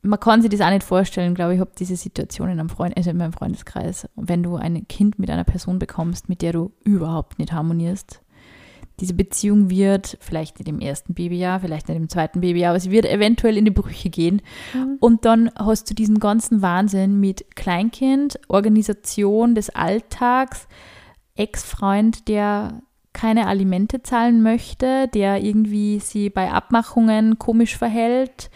man 0.04 0.20
kann 0.20 0.42
sich 0.42 0.50
das 0.50 0.62
auch 0.62 0.70
nicht 0.70 0.84
vorstellen, 0.84 1.36
glaube 1.36 1.54
ich, 1.54 1.58
ich 1.58 1.62
habe 1.62 1.72
diese 1.78 1.96
Situation 1.96 2.50
in, 2.50 2.60
einem 2.60 2.70
Freund, 2.70 2.96
also 2.98 3.10
in 3.10 3.18
meinem 3.18 3.34
Freundeskreis, 3.34 4.08
wenn 4.16 4.44
du 4.44 4.56
ein 4.56 4.88
Kind 4.88 5.20
mit 5.20 5.30
einer 5.30 5.44
Person 5.44 5.80
bekommst, 5.80 6.30
mit 6.30 6.42
der 6.42 6.54
du 6.54 6.72
überhaupt 6.84 7.40
nicht 7.40 7.52
harmonierst. 7.52 8.22
Diese 9.00 9.14
Beziehung 9.14 9.70
wird 9.70 10.18
vielleicht 10.22 10.60
nicht 10.60 10.68
im 10.68 10.80
ersten 10.80 11.16
Babyjahr, 11.16 11.60
vielleicht 11.60 11.88
nicht 11.88 11.98
im 11.98 12.10
zweiten 12.10 12.42
Babyjahr, 12.42 12.72
aber 12.72 12.80
sie 12.80 12.92
wird 12.92 13.06
eventuell 13.06 13.58
in 13.58 13.66
die 13.66 13.72
Brüche 13.72 14.12
gehen. 14.12 14.44
Und 15.00 15.26
dann 15.26 15.50
hast 15.56 15.90
du 15.90 15.96
diesen 15.96 16.20
ganzen 16.20 16.62
Wahnsinn 16.62 17.20
mit 17.20 17.56
Kleinkind, 17.56 18.40
Organisation 18.48 19.56
des 19.56 19.72
Alltags, 19.72 20.68
Ex-Freund, 21.36 22.28
der 22.28 22.82
keine 23.22 23.46
Alimente 23.46 24.02
zahlen 24.02 24.42
möchte, 24.42 25.08
der 25.10 25.44
irgendwie 25.44 26.00
sie 26.00 26.30
bei 26.32 26.52
Abmachungen 26.52 27.38
komisch 27.38 27.78
verhält, 27.78 28.50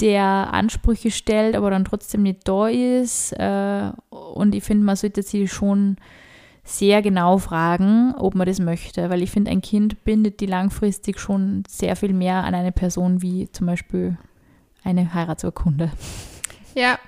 der 0.00 0.52
Ansprüche 0.52 1.10
stellt, 1.10 1.56
aber 1.56 1.70
dann 1.70 1.84
trotzdem 1.84 2.22
nicht 2.22 2.46
da 2.46 2.68
ist. 2.68 3.32
Äh, 3.32 3.90
Und 4.10 4.54
ich 4.54 4.62
finde, 4.62 4.84
man 4.84 4.94
sollte 4.96 5.22
sie 5.22 5.48
schon 5.48 5.96
sehr 6.62 7.02
genau 7.02 7.38
fragen, 7.38 8.14
ob 8.16 8.36
man 8.36 8.46
das 8.46 8.60
möchte, 8.60 9.10
weil 9.10 9.22
ich 9.22 9.30
finde, 9.32 9.50
ein 9.50 9.60
Kind 9.62 10.04
bindet 10.04 10.38
die 10.40 10.46
langfristig 10.46 11.18
schon 11.18 11.64
sehr 11.68 11.96
viel 11.96 12.12
mehr 12.12 12.44
an 12.44 12.54
eine 12.54 12.72
Person 12.72 13.20
wie 13.20 13.50
zum 13.50 13.66
Beispiel 13.66 14.16
eine 14.84 15.12
Heiratsurkunde. 15.12 15.90
Ja, 16.74 16.98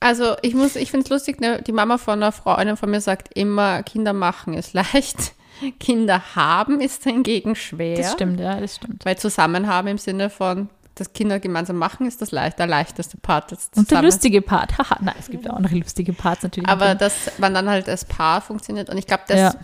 Also 0.00 0.34
ich 0.42 0.54
muss, 0.54 0.76
ich 0.76 0.90
finde 0.90 1.04
es 1.04 1.10
lustig, 1.10 1.40
ne, 1.40 1.62
die 1.62 1.72
Mama 1.72 1.98
von 1.98 2.14
einer 2.14 2.32
Freundin 2.32 2.76
von 2.76 2.90
mir 2.90 3.00
sagt 3.00 3.36
immer, 3.36 3.82
Kinder 3.82 4.12
machen 4.12 4.54
ist 4.54 4.72
leicht. 4.82 5.34
Kinder 5.72 6.34
haben 6.34 6.80
ist 6.80 7.04
hingegen 7.04 7.54
schwer. 7.54 7.96
Das 7.96 8.12
stimmt, 8.12 8.40
ja, 8.40 8.60
das 8.60 8.76
stimmt. 8.76 9.04
Weil 9.04 9.18
zusammen 9.18 9.66
haben 9.66 9.88
im 9.88 9.98
Sinne 9.98 10.30
von, 10.30 10.68
das 10.94 11.12
Kinder 11.12 11.40
gemeinsam 11.40 11.76
machen, 11.76 12.06
ist 12.06 12.22
das 12.22 12.30
leicht, 12.30 12.58
der 12.58 12.66
leichteste 12.66 13.16
Part. 13.16 13.52
Und 13.76 13.90
der 13.90 14.02
lustige 14.02 14.42
Part, 14.42 14.78
haha, 14.78 14.98
nein, 15.00 15.14
es 15.18 15.28
gibt 15.28 15.48
auch 15.48 15.56
andere 15.56 15.76
lustige 15.76 16.12
Parts 16.12 16.42
natürlich. 16.42 16.68
Aber 16.68 16.94
dass 16.94 17.32
man 17.38 17.52
dann 17.54 17.68
halt 17.68 17.88
als 17.88 18.04
Paar 18.04 18.40
funktioniert. 18.40 18.88
Und 18.90 18.98
ich 18.98 19.06
glaube, 19.06 19.24
das, 19.26 19.38
ja. 19.38 19.54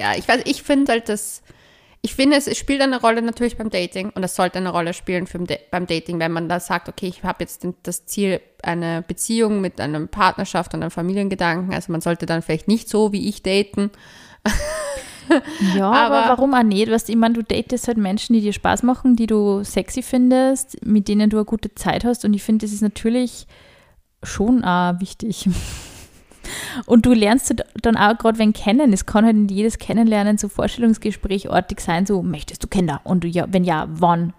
Ja. 0.00 0.14
ich 0.16 0.26
weiß, 0.26 0.42
ich 0.44 0.62
finde 0.62 0.92
halt 0.92 1.08
das, 1.08 1.42
ich 2.00 2.16
finde, 2.16 2.36
es, 2.36 2.48
es 2.48 2.58
spielt 2.58 2.80
eine 2.80 3.00
Rolle 3.00 3.22
natürlich 3.22 3.56
beim 3.56 3.70
Dating 3.70 4.10
und 4.10 4.24
es 4.24 4.34
sollte 4.34 4.58
eine 4.58 4.70
Rolle 4.70 4.92
spielen 4.92 5.28
für, 5.28 5.38
beim 5.70 5.86
Dating, 5.86 6.18
wenn 6.18 6.32
man 6.32 6.48
da 6.48 6.58
sagt, 6.58 6.88
okay, 6.88 7.06
ich 7.06 7.22
habe 7.22 7.44
jetzt 7.44 7.62
den, 7.62 7.74
das 7.84 8.06
Ziel, 8.06 8.40
eine 8.62 9.02
Beziehung 9.02 9.60
mit 9.60 9.80
einer 9.80 10.04
Partnerschaft 10.06 10.74
und 10.74 10.82
einem 10.82 10.90
Familiengedanken. 10.90 11.72
Also 11.72 11.92
man 11.92 12.00
sollte 12.00 12.26
dann 12.26 12.42
vielleicht 12.42 12.66
nicht 12.66 12.88
so 12.88 13.12
wie 13.12 13.28
ich 13.28 13.42
daten. 13.42 13.90
Ja, 15.76 15.90
aber, 15.90 16.18
Aber- 16.18 16.28
warum 16.30 16.54
auch 16.54 16.62
nicht? 16.62 16.90
Weißt, 16.90 17.08
du, 17.08 17.12
ich 17.12 17.18
meine, 17.18 17.34
du 17.34 17.42
datest 17.42 17.88
halt 17.88 17.98
Menschen, 17.98 18.34
die 18.34 18.40
dir 18.40 18.52
Spaß 18.52 18.82
machen, 18.82 19.16
die 19.16 19.26
du 19.26 19.62
sexy 19.64 20.02
findest, 20.02 20.84
mit 20.84 21.08
denen 21.08 21.30
du 21.30 21.36
eine 21.38 21.44
gute 21.44 21.74
Zeit 21.74 22.04
hast. 22.04 22.24
Und 22.24 22.34
ich 22.34 22.42
finde, 22.42 22.64
das 22.66 22.72
ist 22.72 22.82
natürlich 22.82 23.46
schon 24.22 24.64
auch 24.64 24.98
wichtig. 25.00 25.48
Und 26.86 27.06
du 27.06 27.12
lernst 27.12 27.50
du 27.50 27.54
dann 27.82 27.96
auch 27.96 28.18
gerade 28.18 28.38
wenn 28.38 28.52
kennen. 28.52 28.92
Es 28.92 29.06
kann 29.06 29.24
halt 29.24 29.36
nicht 29.36 29.50
jedes 29.52 29.78
Kennenlernen 29.78 30.38
so 30.38 30.48
Vorstellungsgesprächartig 30.48 31.80
sein, 31.80 32.04
so 32.06 32.22
möchtest 32.22 32.62
du 32.64 32.68
Kinder? 32.68 33.00
Und 33.04 33.24
du, 33.24 33.28
ja, 33.28 33.46
wenn 33.50 33.64
ja, 33.64 33.86
wann? 33.88 34.32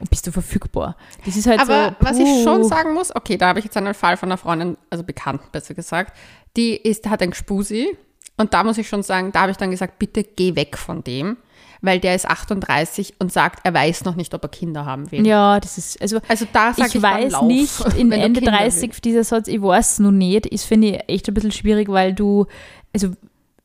Und 0.00 0.10
bist 0.10 0.26
du 0.26 0.32
verfügbar? 0.32 0.96
Das 1.26 1.36
ist 1.36 1.46
halt 1.46 1.60
Aber 1.60 1.90
so. 2.00 2.06
was 2.06 2.18
ich 2.18 2.42
schon 2.42 2.64
sagen 2.64 2.94
muss, 2.94 3.14
okay, 3.14 3.36
da 3.36 3.48
habe 3.48 3.58
ich 3.58 3.66
jetzt 3.66 3.76
einen 3.76 3.94
Fall 3.94 4.16
von 4.16 4.30
einer 4.30 4.38
Freundin, 4.38 4.76
also 4.90 5.04
Bekannten 5.04 5.46
besser 5.52 5.74
gesagt, 5.74 6.16
die 6.56 6.74
ist, 6.74 7.08
hat 7.08 7.22
ein 7.22 7.30
Gspusi 7.30 7.96
und 8.36 8.54
da 8.54 8.64
muss 8.64 8.78
ich 8.78 8.88
schon 8.88 9.02
sagen, 9.02 9.30
da 9.32 9.42
habe 9.42 9.50
ich 9.52 9.56
dann 9.56 9.70
gesagt, 9.70 9.98
bitte 9.98 10.24
geh 10.24 10.56
weg 10.56 10.76
von 10.78 11.04
dem, 11.04 11.36
weil 11.80 12.00
der 12.00 12.14
ist 12.14 12.26
38 12.28 13.14
und 13.18 13.32
sagt, 13.32 13.60
er 13.64 13.74
weiß 13.74 14.04
noch 14.04 14.14
nicht, 14.16 14.34
ob 14.34 14.42
er 14.44 14.48
Kinder 14.48 14.84
haben 14.86 15.10
will. 15.12 15.26
Ja, 15.26 15.60
das 15.60 15.78
ist, 15.78 16.00
also 16.00 16.20
Also 16.28 16.46
da 16.52 16.72
sage 16.72 16.88
ich, 16.88 16.94
ich 16.96 17.02
weiß 17.02 17.32
lauf, 17.32 17.44
nicht, 17.44 17.80
in 17.96 18.10
Ende 18.12 18.40
Kinder 18.40 18.56
30 18.58 18.82
willst. 18.90 19.04
dieser 19.04 19.24
Satz, 19.24 19.48
ich 19.48 19.60
weiß 19.60 19.98
noch 20.00 20.12
nicht, 20.12 20.46
ist, 20.46 20.64
finde 20.64 20.88
ich, 20.88 21.00
echt 21.08 21.28
ein 21.28 21.34
bisschen 21.34 21.52
schwierig, 21.52 21.88
weil 21.88 22.14
du, 22.14 22.46
also 22.94 23.10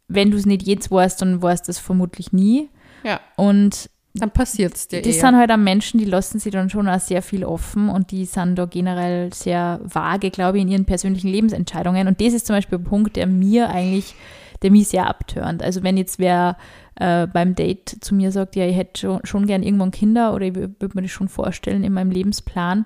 wenn 0.07 0.31
du 0.31 0.37
es 0.37 0.45
nicht 0.45 0.63
jetzt 0.63 0.89
weißt, 0.91 1.21
dann 1.21 1.41
weißt 1.41 1.67
du 1.67 1.71
es 1.71 1.79
vermutlich 1.79 2.31
nie. 2.31 2.69
Ja, 3.03 3.19
Und 3.35 3.89
dann 4.13 4.31
passiert 4.31 4.73
es 4.73 4.87
dir 4.87 5.01
das 5.03 5.15
eher. 5.15 5.21
sind 5.21 5.35
halt 5.37 5.51
auch 5.51 5.57
Menschen, 5.57 5.99
die 5.99 6.05
lassen 6.05 6.39
sich 6.39 6.51
dann 6.51 6.71
schon 6.71 6.87
auch 6.89 6.99
sehr 6.99 7.21
viel 7.21 7.45
offen 7.45 7.87
und 7.89 8.09
die 8.09 8.25
sind 8.25 8.55
da 8.55 8.65
generell 8.65 9.31
sehr 9.31 9.79
vage, 9.83 10.31
glaube 10.31 10.57
ich, 10.57 10.63
in 10.63 10.69
ihren 10.69 10.85
persönlichen 10.85 11.27
Lebensentscheidungen. 11.27 12.07
Und 12.07 12.19
das 12.19 12.33
ist 12.33 12.47
zum 12.47 12.55
Beispiel 12.55 12.79
ein 12.79 12.83
Punkt, 12.83 13.15
der 13.15 13.27
mir 13.27 13.69
eigentlich, 13.69 14.15
der 14.61 14.71
mich 14.71 14.87
sehr 14.87 15.07
abtönt. 15.07 15.63
Also 15.63 15.83
wenn 15.83 15.97
jetzt 15.97 16.19
wer 16.19 16.57
äh, 16.95 17.27
beim 17.27 17.55
Date 17.55 17.97
zu 18.01 18.15
mir 18.15 18.31
sagt, 18.31 18.55
ja, 18.55 18.65
ich 18.65 18.75
hätte 18.75 18.99
schon, 18.99 19.19
schon 19.23 19.47
gern 19.47 19.63
irgendwann 19.63 19.91
Kinder 19.91 20.33
oder 20.33 20.45
ich 20.45 20.55
würde 20.55 20.91
mir 20.93 21.03
das 21.03 21.11
schon 21.11 21.27
vorstellen 21.27 21.83
in 21.83 21.93
meinem 21.93 22.11
Lebensplan, 22.11 22.85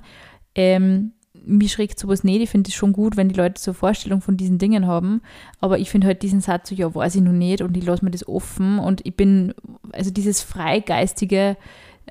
ähm, 0.56 1.14
mich 1.44 1.72
schreckt 1.72 1.98
sowas 1.98 2.24
nicht. 2.24 2.42
Ich 2.42 2.50
finde 2.50 2.70
es 2.70 2.76
schon 2.76 2.94
gut, 2.94 3.18
wenn 3.18 3.30
die 3.30 3.36
Leute 3.36 3.60
so 3.60 3.74
Vorstellung 3.74 4.22
von 4.22 4.38
diesen 4.38 4.58
Dingen 4.58 4.86
haben. 4.86 5.22
Aber 5.60 5.80
ich 5.80 5.90
finde 5.90 6.08
halt 6.08 6.22
diesen 6.22 6.42
Satz 6.42 6.70
so, 6.70 6.76
ja, 6.76 6.94
weiß 6.94 7.16
ich 7.16 7.22
noch 7.22 7.32
nicht 7.32 7.62
und 7.62 7.76
ich 7.76 7.86
lasse 7.86 8.06
mir 8.06 8.12
das 8.12 8.28
offen. 8.28 8.80
Und 8.80 9.06
ich 9.06 9.16
bin, 9.16 9.54
also 9.92 10.12
dieses 10.12 10.42
freigeistige, 10.42 11.58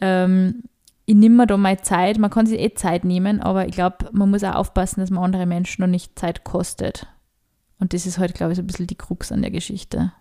ähm, 0.00 0.62
ich 1.06 1.14
nehme 1.14 1.36
mir 1.36 1.46
da 1.46 1.56
mal 1.56 1.80
Zeit. 1.80 2.18
Man 2.18 2.30
kann 2.30 2.46
sich 2.46 2.60
eh 2.60 2.74
Zeit 2.74 3.04
nehmen, 3.04 3.40
aber 3.40 3.66
ich 3.66 3.72
glaube, 3.72 4.08
man 4.12 4.30
muss 4.30 4.44
auch 4.44 4.54
aufpassen, 4.54 5.00
dass 5.00 5.10
man 5.10 5.24
andere 5.24 5.46
Menschen 5.46 5.82
noch 5.82 5.88
nicht 5.88 6.18
Zeit 6.18 6.44
kostet. 6.44 7.06
Und 7.80 7.94
das 7.94 8.06
ist 8.06 8.18
halt, 8.18 8.34
glaube 8.34 8.52
ich, 8.52 8.56
so 8.56 8.62
ein 8.62 8.66
bisschen 8.66 8.86
die 8.86 8.94
Krux 8.94 9.32
an 9.32 9.42
der 9.42 9.50
Geschichte 9.50 10.12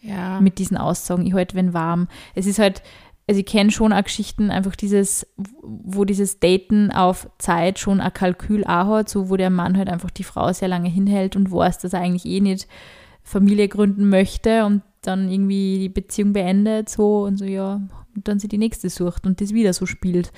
ja. 0.00 0.40
mit 0.40 0.58
diesen 0.58 0.76
Aussagen, 0.76 1.26
ich 1.26 1.34
halte 1.34 1.54
wenn 1.54 1.74
warm. 1.74 2.08
Es 2.34 2.46
ist 2.46 2.58
halt, 2.58 2.82
also 3.28 3.40
ich 3.40 3.46
kenne 3.46 3.70
schon 3.70 3.92
auch 3.92 4.02
Geschichten, 4.02 4.50
einfach 4.50 4.74
dieses, 4.74 5.26
wo 5.62 6.04
dieses 6.04 6.40
Daten 6.40 6.90
auf 6.90 7.28
Zeit 7.38 7.78
schon 7.78 8.00
ein 8.00 8.12
Kalkül 8.12 8.64
auch 8.64 8.86
hat, 8.86 9.08
so 9.08 9.28
wo 9.28 9.36
der 9.36 9.50
Mann 9.50 9.76
halt 9.76 9.88
einfach 9.88 10.10
die 10.10 10.24
Frau 10.24 10.52
sehr 10.52 10.68
lange 10.68 10.88
hinhält 10.88 11.36
und 11.36 11.52
weiß, 11.52 11.78
dass 11.78 11.92
er 11.92 12.00
eigentlich 12.00 12.24
eh 12.24 12.40
nicht 12.40 12.66
Familie 13.22 13.68
gründen 13.68 14.08
möchte 14.08 14.64
und 14.64 14.82
dann 15.02 15.30
irgendwie 15.30 15.78
die 15.78 15.88
Beziehung 15.90 16.32
beendet, 16.32 16.88
so 16.88 17.24
und 17.24 17.36
so, 17.36 17.44
ja, 17.44 17.82
und 18.14 18.26
dann 18.26 18.38
sie 18.38 18.48
die 18.48 18.58
nächste 18.58 18.88
sucht 18.88 19.26
und 19.26 19.40
das 19.40 19.52
wieder 19.52 19.72
so 19.72 19.84
spielt. 19.84 20.32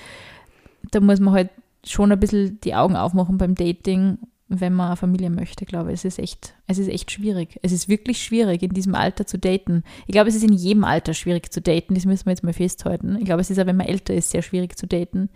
Da 0.91 0.99
muss 0.99 1.19
man 1.19 1.33
halt 1.33 1.49
schon 1.85 2.11
ein 2.11 2.19
bisschen 2.19 2.59
die 2.61 2.75
Augen 2.75 2.95
aufmachen 2.95 3.37
beim 3.37 3.55
Dating, 3.55 4.19
wenn 4.59 4.73
man 4.73 4.87
eine 4.87 4.95
Familie 4.97 5.29
möchte, 5.29 5.65
glaube 5.65 5.91
ich. 5.91 5.95
Es 5.95 6.05
ist 6.05 6.19
echt, 6.19 6.53
es 6.67 6.77
ist 6.77 6.89
echt 6.89 7.09
schwierig. 7.09 7.57
Es 7.61 7.71
ist 7.71 7.87
wirklich 7.87 8.21
schwierig, 8.21 8.61
in 8.61 8.71
diesem 8.71 8.95
Alter 8.95 9.25
zu 9.25 9.39
daten. 9.39 9.83
Ich 10.07 10.13
glaube, 10.13 10.29
es 10.29 10.35
ist 10.35 10.43
in 10.43 10.53
jedem 10.53 10.83
Alter 10.83 11.13
schwierig 11.13 11.51
zu 11.51 11.61
daten. 11.61 11.95
Das 11.95 12.05
müssen 12.05 12.25
wir 12.25 12.31
jetzt 12.31 12.43
mal 12.43 12.53
festhalten. 12.53 13.17
Ich 13.19 13.25
glaube, 13.25 13.41
es 13.41 13.49
ist 13.49 13.59
auch, 13.59 13.65
wenn 13.65 13.77
man 13.77 13.87
älter 13.87 14.13
ist, 14.13 14.31
sehr 14.31 14.41
schwierig 14.41 14.77
zu 14.77 14.87
daten. 14.87 15.29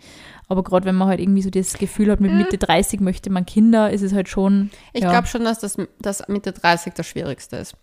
Aber 0.48 0.62
gerade 0.62 0.84
wenn 0.84 0.94
man 0.94 1.08
halt 1.08 1.20
irgendwie 1.20 1.42
so 1.42 1.50
das 1.50 1.78
Gefühl 1.78 2.10
hat, 2.10 2.20
mit 2.20 2.32
Mitte 2.32 2.58
30 2.58 3.00
möchte 3.00 3.30
man 3.30 3.46
Kinder, 3.46 3.90
ist 3.90 4.02
es 4.02 4.12
halt 4.12 4.28
schon. 4.28 4.70
Ich 4.92 5.02
ja. 5.02 5.10
glaube 5.10 5.26
schon, 5.26 5.44
dass 5.44 5.58
das, 5.58 5.76
das 5.98 6.28
Mitte 6.28 6.52
30 6.52 6.92
das 6.94 7.06
Schwierigste 7.06 7.56
ist. 7.56 7.76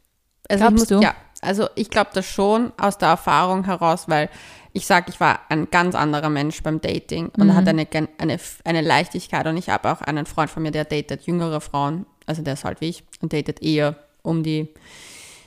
Also 0.50 0.62
Glaubst 0.66 0.86
ich 0.86 0.92
muss, 0.92 1.00
du? 1.00 1.04
Ja, 1.06 1.16
also 1.42 1.68
ich 1.76 1.90
glaube 1.90 2.12
das 2.14 2.26
schon 2.26 2.72
aus 2.78 2.98
der 2.98 3.10
Erfahrung 3.10 3.64
heraus, 3.66 4.06
weil 4.08 4.30
ich 4.74 4.86
sage, 4.88 5.06
ich 5.10 5.20
war 5.20 5.40
ein 5.50 5.70
ganz 5.70 5.94
anderer 5.96 6.30
Mensch 6.30 6.64
beim 6.64 6.82
Dating 6.82 7.30
und 7.38 7.48
Mhm. 7.48 7.56
hat 7.56 7.68
eine, 7.68 7.88
eine, 8.18 8.40
eine 8.66 8.82
Leichtigkeit 8.82 9.46
und 9.48 9.56
ich 9.58 9.70
habe 9.70 9.92
auch 9.92 10.02
einen 10.02 10.26
Freund 10.26 10.50
von 10.50 10.64
mir, 10.64 10.72
der 10.72 10.86
datet 10.86 11.24
jüngere 11.28 11.62
Frauen, 11.62 12.06
also 12.26 12.42
der 12.42 12.54
ist 12.54 12.64
halt 12.66 12.82
wie 12.82 12.90
ich 12.90 13.04
und 13.22 13.34
datet 13.34 13.62
eher 13.62 13.96
um 14.24 14.42
die, 14.42 14.70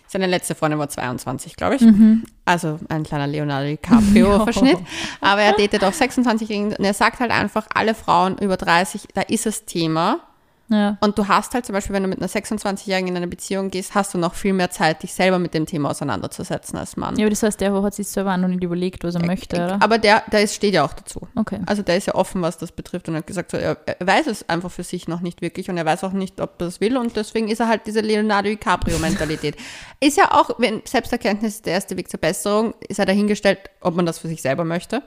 seine 0.06 0.26
letzte 0.26 0.54
Freundin 0.54 0.78
war 0.78 0.88
22, 0.88 1.56
glaube 1.56 1.74
ich. 1.76 1.80
Mhm. 1.82 2.24
Also 2.44 2.78
ein 2.88 3.02
kleiner 3.02 3.26
Leonardo 3.26 3.66
DiCaprio-Verschnitt. 3.66 4.78
Aber 5.20 5.40
er 5.42 5.52
datet 5.54 5.82
auch 5.82 5.92
26 5.92 6.50
und 6.78 6.84
er 6.84 6.94
sagt 6.94 7.18
halt 7.18 7.32
einfach, 7.32 7.66
alle 7.74 7.94
Frauen 7.94 8.38
über 8.38 8.56
30, 8.56 9.08
da 9.14 9.22
ist 9.22 9.46
das 9.46 9.64
Thema. 9.64 10.20
Ja. 10.68 10.98
Und 11.00 11.18
du 11.18 11.28
hast 11.28 11.54
halt 11.54 11.64
zum 11.64 11.74
Beispiel, 11.74 11.94
wenn 11.94 12.02
du 12.02 12.08
mit 12.08 12.18
einer 12.18 12.28
26-Jährigen 12.28 13.08
in 13.08 13.16
eine 13.16 13.28
Beziehung 13.28 13.70
gehst, 13.70 13.94
hast 13.94 14.14
du 14.14 14.18
noch 14.18 14.34
viel 14.34 14.52
mehr 14.52 14.70
Zeit, 14.70 15.02
dich 15.02 15.14
selber 15.14 15.38
mit 15.38 15.54
dem 15.54 15.66
Thema 15.66 15.90
auseinanderzusetzen 15.90 16.78
als 16.78 16.96
Mann. 16.96 17.16
ja, 17.16 17.24
aber 17.24 17.30
das 17.30 17.42
heißt, 17.42 17.60
der 17.60 17.72
hat 17.82 17.94
sich 17.94 18.08
selber 18.08 18.36
noch 18.36 18.48
nicht 18.48 18.64
überlegt, 18.64 19.04
was 19.04 19.14
er 19.14 19.24
möchte, 19.24 19.56
oder? 19.56 19.78
Aber 19.80 19.98
der, 19.98 20.24
der 20.32 20.42
ist, 20.42 20.54
steht 20.54 20.74
ja 20.74 20.84
auch 20.84 20.92
dazu. 20.92 21.28
Okay. 21.36 21.60
Also 21.66 21.82
der 21.82 21.96
ist 21.96 22.06
ja 22.06 22.14
offen, 22.14 22.42
was 22.42 22.58
das 22.58 22.72
betrifft 22.72 23.08
und 23.08 23.16
hat 23.16 23.26
gesagt, 23.26 23.52
so, 23.52 23.56
er, 23.56 23.76
er 23.86 24.06
weiß 24.06 24.26
es 24.26 24.48
einfach 24.48 24.70
für 24.70 24.82
sich 24.82 25.06
noch 25.06 25.20
nicht 25.20 25.40
wirklich 25.40 25.70
und 25.70 25.76
er 25.76 25.84
weiß 25.84 26.02
auch 26.04 26.12
nicht, 26.12 26.40
ob 26.40 26.60
er 26.60 26.66
das 26.66 26.80
will 26.80 26.96
und 26.96 27.16
deswegen 27.16 27.48
ist 27.48 27.60
er 27.60 27.68
halt 27.68 27.86
diese 27.86 28.00
Leonardo 28.00 28.48
DiCaprio-Mentalität. 28.48 29.56
ist 30.00 30.16
ja 30.16 30.32
auch, 30.32 30.50
wenn 30.58 30.82
Selbsterkenntnis 30.84 31.62
der 31.62 31.74
erste 31.74 31.96
Weg 31.96 32.10
zur 32.10 32.20
Besserung, 32.20 32.74
ist 32.88 32.98
er 32.98 33.06
dahingestellt, 33.06 33.58
ob 33.80 33.94
man 33.94 34.06
das 34.06 34.18
für 34.18 34.28
sich 34.28 34.42
selber 34.42 34.64
möchte. 34.64 35.02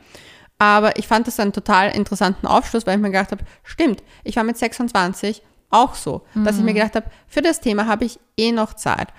Aber 0.60 0.98
ich 0.98 1.08
fand 1.08 1.26
das 1.26 1.40
einen 1.40 1.54
total 1.54 1.96
interessanten 1.96 2.46
Aufschluss, 2.46 2.86
weil 2.86 2.96
ich 2.96 3.02
mir 3.02 3.10
gedacht 3.10 3.32
habe, 3.32 3.46
stimmt, 3.64 4.04
ich 4.26 4.36
war 4.36 4.44
mit 4.44 4.58
26 4.58 5.42
auch 5.70 5.96
so, 5.96 6.22
dass 6.44 6.58
ich 6.58 6.64
mir 6.64 6.74
gedacht 6.74 6.96
habe, 6.96 7.06
für 7.28 7.42
das 7.42 7.60
Thema 7.60 7.86
habe 7.88 8.06
ich 8.06 8.20
eh 8.38 8.52
noch 8.52 8.74
Zeit. 8.74 9.10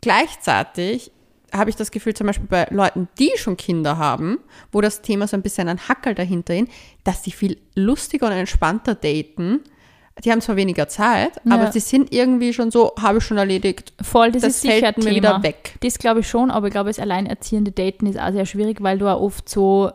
Gleichzeitig 0.00 1.10
habe 1.52 1.70
ich 1.70 1.76
das 1.76 1.90
Gefühl, 1.90 2.14
zum 2.14 2.26
Beispiel 2.26 2.46
bei 2.48 2.66
Leuten, 2.70 3.08
die 3.18 3.30
schon 3.36 3.56
Kinder 3.56 3.96
haben, 3.96 4.38
wo 4.72 4.80
das 4.80 5.02
Thema 5.02 5.26
so 5.26 5.36
ein 5.36 5.42
bisschen 5.42 5.68
ein 5.68 5.78
Hackel 5.88 6.14
dahinter 6.14 6.54
ist, 6.56 6.68
dass 7.04 7.22
die 7.22 7.30
viel 7.32 7.58
lustiger 7.74 8.26
und 8.26 8.32
entspannter 8.32 8.94
daten. 8.94 9.60
Die 10.24 10.30
haben 10.30 10.40
zwar 10.40 10.56
weniger 10.56 10.86
Zeit, 10.88 11.32
Ja. 11.44 11.54
aber 11.54 11.72
sie 11.72 11.80
sind 11.80 12.12
irgendwie 12.12 12.52
schon 12.52 12.70
so, 12.70 12.92
habe 13.00 13.18
ich 13.18 13.24
schon 13.24 13.38
erledigt. 13.38 13.92
Voll, 14.02 14.30
das, 14.30 14.42
Das 14.42 14.54
ist 14.56 14.60
sicher 14.62 14.74
fällt 14.80 14.98
ein 14.98 15.04
mir 15.04 15.10
Thema. 15.14 15.16
wieder 15.38 15.42
weg. 15.42 15.74
Das 15.80 15.98
glaube 15.98 16.20
ich 16.20 16.28
schon, 16.28 16.50
aber 16.50 16.66
ich 16.68 16.72
glaube, 16.72 16.90
das 16.90 16.98
alleinerziehende 17.00 17.72
Daten 17.72 18.06
ist 18.06 18.18
auch 18.20 18.30
sehr 18.32 18.46
schwierig, 18.46 18.82
weil 18.82 18.98
du 18.98 19.08
auch 19.08 19.20
oft 19.20 19.48
so 19.48 19.90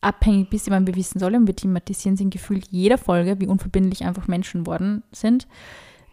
abhängig 0.00 0.50
bist. 0.50 0.68
Meine, 0.70 0.86
wir 0.86 0.96
wissen 0.96 1.22
alle 1.22 1.36
und 1.36 1.46
wir 1.46 1.56
thematisieren 1.56 2.14
es 2.14 2.20
in 2.20 2.30
gefühlt 2.30 2.66
jeder 2.70 2.98
Folge, 2.98 3.40
wie 3.40 3.46
unverbindlich 3.46 4.04
einfach 4.04 4.28
Menschen 4.28 4.66
worden 4.66 5.02
sind. 5.12 5.46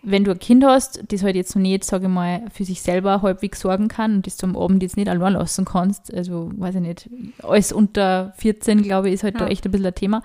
Wenn 0.04 0.24
du 0.24 0.32
ein 0.32 0.40
Kind 0.40 0.64
hast, 0.64 1.04
das 1.12 1.24
halt 1.24 1.36
jetzt 1.36 1.56
noch 1.56 1.62
nicht, 1.62 1.84
sage 1.84 2.06
ich 2.06 2.12
mal, 2.12 2.44
für 2.54 2.64
sich 2.64 2.82
selber 2.82 3.22
halbwegs 3.22 3.60
sorgen 3.62 3.88
kann 3.88 4.16
und 4.18 4.28
das 4.28 4.38
du 4.38 4.46
am 4.46 4.56
Abend 4.56 4.84
jetzt 4.84 4.96
nicht 4.96 5.10
allein 5.10 5.34
lassen 5.34 5.66
kannst, 5.66 6.14
also 6.14 6.52
weiß 6.56 6.76
ich 6.76 6.82
nicht, 6.82 7.10
alles 7.44 7.72
unter 7.74 8.32
14, 8.38 8.84
glaube 8.84 9.08
ich, 9.08 9.16
ist 9.16 9.24
halt 9.24 9.34
Ja. 9.36 9.42
da 9.42 9.48
echt 9.48 9.66
ein 9.66 9.72
bisschen 9.72 9.88
ein 9.88 9.96
Thema. 9.96 10.22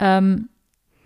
Ähm, 0.00 0.48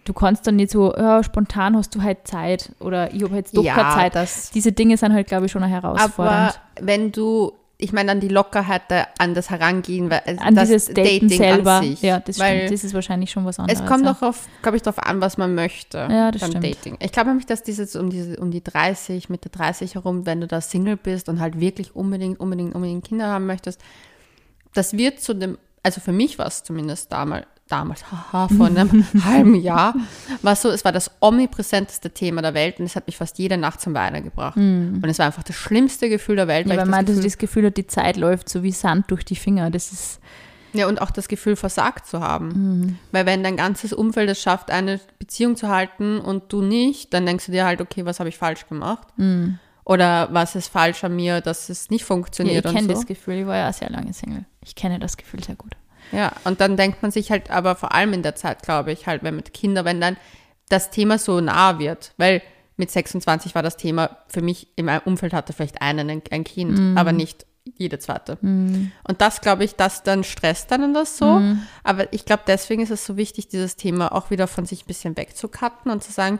du 0.04 0.12
kannst 0.12 0.46
dann 0.46 0.56
nicht 0.56 0.70
so, 0.70 0.94
ja, 0.96 1.22
spontan 1.24 1.76
hast 1.76 1.94
du 1.94 2.02
halt 2.02 2.26
Zeit 2.28 2.72
oder 2.78 3.12
ich 3.12 3.22
habe 3.22 3.34
jetzt 3.36 3.56
doch 3.56 3.64
keine 3.64 3.94
Zeit. 3.94 4.14
das. 4.14 4.50
Diese 4.52 4.72
Dinge 4.72 4.96
sind 4.96 5.12
halt, 5.12 5.26
glaube 5.26 5.46
ich, 5.46 5.52
schon 5.52 5.64
herausfordernd. 5.64 6.60
Aber 6.76 6.86
wenn 6.86 7.10
du, 7.12 7.52
ich 7.78 7.92
meine, 7.92 8.12
an 8.12 8.20
die 8.20 8.28
Lockerheit 8.28 8.82
an 9.18 9.34
das 9.34 9.50
Herangehen, 9.50 10.10
weil 10.10 10.22
also 10.24 10.42
an 10.42 10.54
das 10.54 10.68
dieses 10.68 10.94
Daten, 10.94 11.28
selber. 11.28 11.72
an 11.72 11.84
sich, 11.84 12.00
ja, 12.00 12.20
das 12.20 12.38
weil 12.38 12.58
stimmt. 12.58 12.72
Das 12.72 12.84
ist 12.84 12.94
wahrscheinlich 12.94 13.30
schon 13.30 13.44
was 13.44 13.58
anderes. 13.58 13.80
Es 13.80 13.86
kommt 13.86 14.06
ja. 14.06 14.16
auf, 14.20 14.48
glaube 14.62 14.78
ich, 14.78 14.82
darauf 14.82 14.98
an, 15.04 15.20
was 15.20 15.36
man 15.36 15.54
möchte 15.54 15.98
Ja, 16.10 16.30
das 16.30 16.40
beim 16.40 16.50
stimmt. 16.52 16.64
Dating. 16.64 16.96
Ich 17.00 17.12
glaube 17.12 17.28
nämlich, 17.28 17.46
dass 17.46 17.62
dieses 17.62 17.94
um 17.94 18.08
diese 18.08 18.40
um 18.40 18.50
die 18.50 18.64
30, 18.64 19.28
Mitte 19.28 19.50
30 19.50 19.94
herum, 19.94 20.24
wenn 20.24 20.40
du 20.40 20.46
da 20.46 20.62
Single 20.62 20.96
bist 20.96 21.28
und 21.28 21.38
halt 21.38 21.60
wirklich 21.60 21.94
unbedingt, 21.94 22.40
unbedingt, 22.40 22.74
unbedingt 22.74 23.04
Kinder 23.04 23.26
haben 23.26 23.46
möchtest, 23.46 23.80
das 24.72 24.94
wird 24.94 25.20
zu 25.20 25.34
dem, 25.34 25.58
also 25.82 26.00
für 26.00 26.12
mich 26.12 26.38
war 26.38 26.46
es 26.46 26.62
zumindest 26.62 27.12
damals 27.12 27.46
damals, 27.68 28.04
haha, 28.10 28.48
vor 28.48 28.66
einem 28.66 29.06
halben 29.24 29.54
Jahr, 29.54 29.94
war 30.42 30.56
so, 30.56 30.70
es 30.70 30.84
war 30.84 30.92
das 30.92 31.10
omnipräsenteste 31.20 32.10
Thema 32.10 32.42
der 32.42 32.54
Welt 32.54 32.78
und 32.78 32.86
es 32.86 32.96
hat 32.96 33.06
mich 33.06 33.16
fast 33.16 33.38
jede 33.38 33.56
Nacht 33.56 33.80
zum 33.80 33.94
Weinen 33.94 34.22
gebracht. 34.22 34.56
Und 34.56 35.04
es 35.04 35.18
war 35.18 35.26
einfach 35.26 35.42
das 35.42 35.56
schlimmste 35.56 36.08
Gefühl 36.08 36.36
der 36.36 36.48
Welt. 36.48 36.66
Ja, 36.66 36.70
weil 36.70 36.78
weil 36.78 36.84
ich 36.84 36.90
man 36.90 37.04
das 37.04 37.16
Gefühl, 37.16 37.24
das 37.24 37.38
Gefühl 37.38 37.66
hat, 37.66 37.76
die 37.76 37.86
Zeit 37.86 38.16
läuft 38.16 38.48
so 38.48 38.62
wie 38.62 38.72
Sand 38.72 39.10
durch 39.10 39.24
die 39.24 39.36
Finger. 39.36 39.70
Das 39.70 39.92
ist, 39.92 40.20
ja, 40.72 40.86
und 40.86 41.00
auch 41.00 41.10
das 41.10 41.28
Gefühl, 41.28 41.56
versagt 41.56 42.06
zu 42.06 42.20
haben. 42.20 42.48
Mhm. 42.48 42.98
Weil 43.12 43.26
wenn 43.26 43.42
dein 43.42 43.56
ganzes 43.56 43.92
Umfeld 43.92 44.30
es 44.30 44.40
schafft, 44.40 44.70
eine 44.70 45.00
Beziehung 45.18 45.56
zu 45.56 45.68
halten 45.68 46.18
und 46.18 46.52
du 46.52 46.62
nicht, 46.62 47.12
dann 47.14 47.26
denkst 47.26 47.46
du 47.46 47.52
dir 47.52 47.64
halt, 47.64 47.80
okay, 47.80 48.04
was 48.04 48.20
habe 48.20 48.28
ich 48.28 48.38
falsch 48.38 48.68
gemacht? 48.68 49.08
Oder 49.84 50.28
was 50.32 50.56
ist 50.56 50.68
falsch 50.68 51.04
an 51.04 51.14
mir, 51.14 51.40
dass 51.40 51.68
es 51.68 51.90
nicht 51.90 52.00
ja, 52.00 52.04
ich 52.04 52.06
funktioniert 52.06 52.64
kenne 52.64 52.88
so. 52.88 52.92
das 52.94 53.06
Gefühl. 53.06 53.34
Ich 53.34 53.46
war 53.46 53.56
ja 53.56 53.72
sehr 53.72 53.90
lange 53.90 54.12
Single. 54.12 54.44
Ich 54.64 54.74
kenne 54.74 54.98
das 54.98 55.16
Gefühl 55.16 55.42
sehr 55.42 55.54
gut. 55.54 55.76
Ja, 56.12 56.32
und 56.44 56.60
dann 56.60 56.76
denkt 56.76 57.02
man 57.02 57.10
sich 57.10 57.30
halt, 57.30 57.50
aber 57.50 57.74
vor 57.74 57.92
allem 57.92 58.12
in 58.12 58.22
der 58.22 58.34
Zeit, 58.34 58.62
glaube 58.62 58.92
ich, 58.92 59.06
halt, 59.06 59.22
wenn 59.22 59.36
mit 59.36 59.52
Kindern, 59.52 59.84
wenn 59.84 60.00
dann 60.00 60.16
das 60.68 60.90
Thema 60.90 61.18
so 61.18 61.40
nah 61.40 61.78
wird, 61.78 62.12
weil 62.16 62.42
mit 62.76 62.90
26 62.90 63.54
war 63.54 63.62
das 63.62 63.76
Thema 63.76 64.18
für 64.28 64.42
mich 64.42 64.68
in 64.76 64.86
meinem 64.86 65.02
Umfeld 65.04 65.32
hatte 65.32 65.52
vielleicht 65.52 65.80
einen 65.80 66.22
ein, 66.30 66.44
Kind, 66.44 66.98
aber 66.98 67.12
nicht 67.12 67.46
jede 67.64 67.98
zweite. 67.98 68.38
Und 68.42 69.20
das 69.20 69.40
glaube 69.40 69.64
ich, 69.64 69.76
das 69.76 70.02
dann 70.02 70.24
stresst 70.24 70.70
dann 70.70 70.92
das 70.92 71.16
so. 71.16 71.40
Aber 71.84 72.12
ich 72.12 72.24
glaube, 72.24 72.42
deswegen 72.46 72.82
ist 72.82 72.90
es 72.90 73.06
so 73.06 73.16
wichtig, 73.16 73.48
dieses 73.48 73.76
Thema 73.76 74.12
auch 74.12 74.30
wieder 74.30 74.46
von 74.46 74.66
sich 74.66 74.82
ein 74.82 74.86
bisschen 74.86 75.16
wegzukatten 75.16 75.90
und 75.90 76.04
zu 76.04 76.12
sagen, 76.12 76.38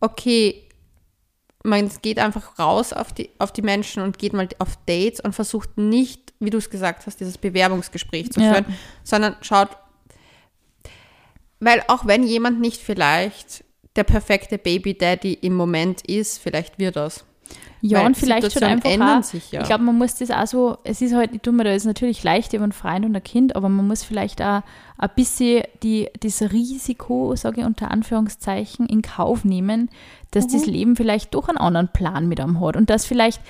okay, 0.00 0.68
man 1.64 1.90
geht 2.02 2.18
einfach 2.18 2.58
raus 2.58 2.92
auf 2.92 3.12
die, 3.12 3.30
auf 3.38 3.52
die 3.52 3.62
Menschen 3.62 4.02
und 4.02 4.18
geht 4.18 4.32
mal 4.32 4.48
auf 4.58 4.76
Dates 4.86 5.20
und 5.20 5.32
versucht 5.34 5.78
nicht, 5.78 6.32
wie 6.40 6.50
du 6.50 6.58
es 6.58 6.70
gesagt 6.70 7.06
hast, 7.06 7.20
dieses 7.20 7.38
Bewerbungsgespräch 7.38 8.30
zu 8.32 8.40
Ja. 8.40 8.52
führen, 8.54 8.66
sondern 9.04 9.36
schaut, 9.42 9.68
weil 11.60 11.82
auch 11.88 12.06
wenn 12.06 12.24
jemand 12.24 12.60
nicht 12.60 12.80
vielleicht 12.82 13.64
der 13.96 14.04
perfekte 14.04 14.58
Baby 14.58 14.94
Daddy 14.94 15.34
im 15.34 15.54
Moment 15.54 16.02
ist, 16.02 16.38
vielleicht 16.38 16.78
wird 16.78 16.96
das. 16.96 17.24
Ja, 17.84 17.98
Weil 17.98 18.06
und 18.06 18.16
vielleicht 18.16 18.52
schon 18.52 18.62
einfach 18.62 18.88
ändern 18.88 19.18
auch, 19.20 19.24
sich 19.24 19.50
ja. 19.50 19.60
Ich 19.60 19.66
glaube, 19.66 19.82
man 19.82 19.98
muss 19.98 20.14
das 20.14 20.30
auch 20.30 20.46
so, 20.46 20.78
es 20.84 21.02
ist 21.02 21.14
halt, 21.14 21.34
ich 21.34 21.42
tue 21.42 21.52
mir 21.52 21.64
da 21.64 21.72
jetzt 21.72 21.84
natürlich 21.84 22.22
leicht 22.22 22.52
über 22.52 22.62
einen 22.62 22.72
Freund 22.72 23.04
und 23.04 23.14
ein 23.16 23.24
Kind, 23.24 23.56
aber 23.56 23.68
man 23.68 23.86
muss 23.88 24.04
vielleicht 24.04 24.40
auch 24.40 24.62
ein 24.98 25.10
bisschen 25.16 25.64
die, 25.82 26.08
das 26.20 26.42
Risiko, 26.42 27.34
sage 27.34 27.60
ich 27.60 27.66
unter 27.66 27.90
Anführungszeichen, 27.90 28.86
in 28.86 29.02
Kauf 29.02 29.44
nehmen, 29.44 29.90
dass 30.32 30.48
das 30.48 30.66
Mhm. 30.66 30.72
Leben 30.72 30.96
vielleicht 30.96 31.34
doch 31.34 31.48
einen 31.48 31.58
anderen 31.58 31.88
Plan 31.88 32.26
mit 32.26 32.40
einem 32.40 32.60
hat 32.60 32.76
und 32.76 32.90
dass 32.90 33.06
vielleicht, 33.06 33.40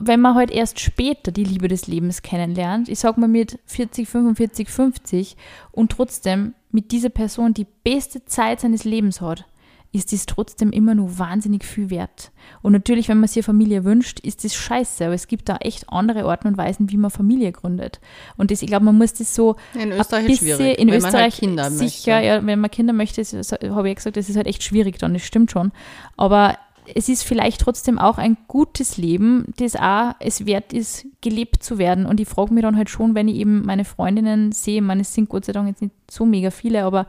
wenn 0.00 0.20
man 0.20 0.36
halt 0.36 0.50
erst 0.50 0.78
später 0.78 1.32
die 1.32 1.44
Liebe 1.44 1.66
des 1.66 1.88
Lebens 1.88 2.22
kennenlernt, 2.22 2.88
ich 2.88 3.00
sag 3.00 3.18
mal 3.18 3.28
mit 3.28 3.58
40, 3.66 4.08
45, 4.08 4.68
50 4.68 5.36
und 5.72 5.90
trotzdem 5.90 6.54
mit 6.70 6.92
dieser 6.92 7.08
Person 7.08 7.54
die 7.54 7.66
beste 7.82 8.24
Zeit 8.24 8.60
seines 8.60 8.84
Lebens 8.84 9.20
hat, 9.20 9.44
ist 9.90 10.12
das 10.12 10.26
trotzdem 10.26 10.70
immer 10.70 10.94
nur 10.94 11.18
wahnsinnig 11.18 11.64
viel 11.64 11.88
wert. 11.88 12.30
Und 12.60 12.72
natürlich, 12.72 13.08
wenn 13.08 13.18
man 13.20 13.28
sich 13.28 13.44
Familie 13.44 13.84
wünscht, 13.84 14.20
ist 14.20 14.44
das 14.44 14.54
scheiße, 14.54 15.06
aber 15.06 15.14
es 15.14 15.28
gibt 15.28 15.48
da 15.48 15.56
echt 15.56 15.88
andere 15.88 16.24
Arten 16.24 16.48
und 16.48 16.58
Weisen, 16.58 16.90
wie 16.90 16.98
man 16.98 17.10
Familie 17.10 17.52
gründet. 17.52 17.98
Und 18.36 18.50
das, 18.50 18.60
ich 18.60 18.68
glaube, 18.68 18.84
man 18.84 18.98
muss 18.98 19.14
das 19.14 19.34
so 19.34 19.56
In 19.74 19.80
ein 19.80 19.92
Österreich 19.92 20.24
ist 20.28 20.40
bisschen- 20.40 20.56
schwierig, 20.58 20.78
in 20.78 20.90
wenn 20.90 21.00
man 21.00 21.12
halt 21.14 21.28
Österreich 21.28 21.36
Kinder 21.40 21.70
sicher, 21.70 22.12
möchte. 22.16 22.26
ja, 22.26 22.46
wenn 22.46 22.60
man 22.60 22.70
Kinder 22.70 22.92
möchte, 22.92 23.22
habe 23.22 23.88
ich 23.90 23.96
gesagt, 23.96 24.16
das 24.18 24.28
ist 24.28 24.36
halt 24.36 24.46
echt 24.46 24.62
schwierig 24.62 24.98
dann, 24.98 25.14
das 25.14 25.22
stimmt 25.22 25.50
schon. 25.50 25.72
Aber 26.18 26.58
es 26.94 27.08
ist 27.08 27.22
vielleicht 27.22 27.60
trotzdem 27.62 27.98
auch 27.98 28.18
ein 28.18 28.36
gutes 28.46 28.96
Leben, 28.98 29.52
das 29.58 29.74
auch 29.76 30.12
es 30.20 30.44
wert 30.46 30.72
ist, 30.72 31.06
gelebt 31.22 31.62
zu 31.62 31.78
werden. 31.78 32.04
Und 32.06 32.20
ich 32.20 32.28
frage 32.28 32.52
mich 32.52 32.62
dann 32.62 32.76
halt 32.76 32.90
schon, 32.90 33.14
wenn 33.14 33.28
ich 33.28 33.36
eben 33.36 33.62
meine 33.64 33.84
Freundinnen 33.84 34.52
sehe, 34.52 34.76
ich 34.76 34.82
meine, 34.82 35.00
es 35.02 35.12
sind 35.14 35.28
Gott 35.30 35.44
sei 35.46 35.52
Dank 35.52 35.68
jetzt 35.68 35.82
nicht 35.82 35.94
so 36.10 36.24
mega 36.26 36.50
viele, 36.50 36.84
aber 36.84 37.06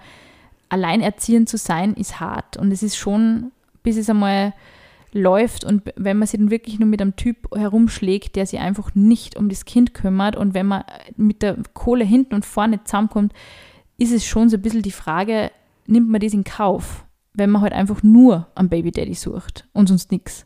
alleinerziehend 0.70 1.50
zu 1.50 1.58
sein 1.58 1.94
ist 1.94 2.20
hart. 2.20 2.58
Und 2.58 2.72
es 2.72 2.84
ist 2.84 2.96
schon, 2.96 3.52
bis 3.84 3.98
es 3.98 4.10
einmal 4.10 4.54
läuft 5.12 5.64
und 5.64 5.92
wenn 5.96 6.18
man 6.18 6.28
sich 6.28 6.40
dann 6.40 6.52
wirklich 6.52 6.80
nur 6.80 6.88
mit 6.88 7.02
einem 7.02 7.16
Typ 7.16 7.56
herumschlägt, 7.56 8.36
der 8.36 8.46
sich 8.46 8.60
einfach 8.60 8.94
nicht 8.94 9.36
um 9.38 9.50
das 9.50 9.66
Kind 9.66 9.94
kümmert 9.94 10.36
und 10.36 10.54
wenn 10.54 10.68
man 10.68 10.84
mit 11.18 11.42
der 11.42 11.58
Kohle 11.74 12.06
hinten 12.06 12.36
und 12.36 12.46
vorne 12.46 12.84
zusammenkommt, 12.84 13.34
ist 13.98 14.12
es 14.12 14.26
schon 14.26 14.50
so 14.50 14.58
ein 14.58 14.62
bisschen 14.62 14.84
die 14.84 14.92
Frage, 14.92 15.52
nimmt 15.88 16.10
man 16.10 16.22
das 16.22 16.34
in 16.34 16.44
Kauf, 16.44 17.06
wenn 17.34 17.50
man 17.50 17.62
halt 17.62 17.74
einfach 17.74 18.04
nur 18.04 18.48
am 18.56 18.70
Baby 18.70 18.92
Daddy 18.92 19.16
sucht 19.16 19.68
und 19.74 19.90
sonst 19.90 20.12
nichts. 20.12 20.46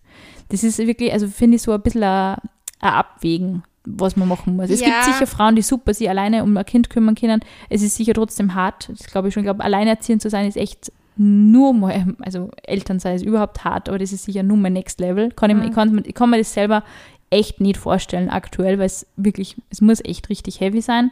Das 0.50 0.63
ist 0.63 0.78
wirklich, 0.80 1.12
also 1.12 1.28
finde 1.28 1.58
ich 1.58 1.62
so 1.62 1.74
ein 1.74 1.82
bisschen 1.82 2.04
ein, 2.04 2.38
ein 2.80 2.93
Abwägen, 2.93 3.63
was 3.86 4.15
man 4.15 4.28
machen 4.28 4.56
muss. 4.56 4.69
Es 4.69 4.80
Ja. 4.82 4.88
gibt 4.88 5.04
sicher 5.06 5.28
Frauen, 5.28 5.56
die 5.56 5.62
super 5.62 5.93
sich 5.93 6.10
alleine 6.10 6.43
um 6.43 6.56
ein 6.58 6.65
Kind 6.65 6.89
kümmern 6.89 7.15
können. 7.15 7.41
Es 7.69 7.82
ist 7.82 7.96
sicher 7.96 8.13
trotzdem 8.13 8.54
hart. 8.56 8.89
Das 8.89 9.08
glaube 9.08 9.28
ich 9.28 9.34
schon. 9.34 9.41
Ich 9.43 9.48
glaube, 9.48 9.63
alleinerziehend 9.63 10.22
zu 10.22 10.30
sein 10.30 10.48
ist 10.48 10.58
echt 10.58 10.91
nur 11.15 11.74
mal, 11.74 12.15
also 12.22 12.50
Eltern 12.63 13.00
sei 13.00 13.13
es 13.13 13.22
überhaupt 13.22 13.63
hart, 13.63 13.88
aber 13.89 14.00
das 14.00 14.12
ist 14.13 14.24
sicher 14.26 14.41
nur 14.41 14.58
mein 14.58 14.74
Next 14.74 15.00
Level. 15.00 15.30
Kann 15.32 15.52
ich, 15.52 15.56
mir- 15.58 15.65
ich, 15.65 15.72
kann, 15.74 16.02
ich 16.06 16.13
kann 16.15 16.30
mir 16.30 16.38
das 16.39 16.54
selber 16.54 16.84
echt 17.30 17.62
nicht 17.62 17.78
vorstellen 17.78 18.30
aktuell, 18.30 18.80
weil 18.80 18.86
es 18.88 19.06
wirklich, 19.15 19.56
es 19.69 19.82
muss 19.82 20.00
echt 20.04 20.30
richtig 20.30 20.60
heavy 20.60 20.82
sein, 20.82 21.12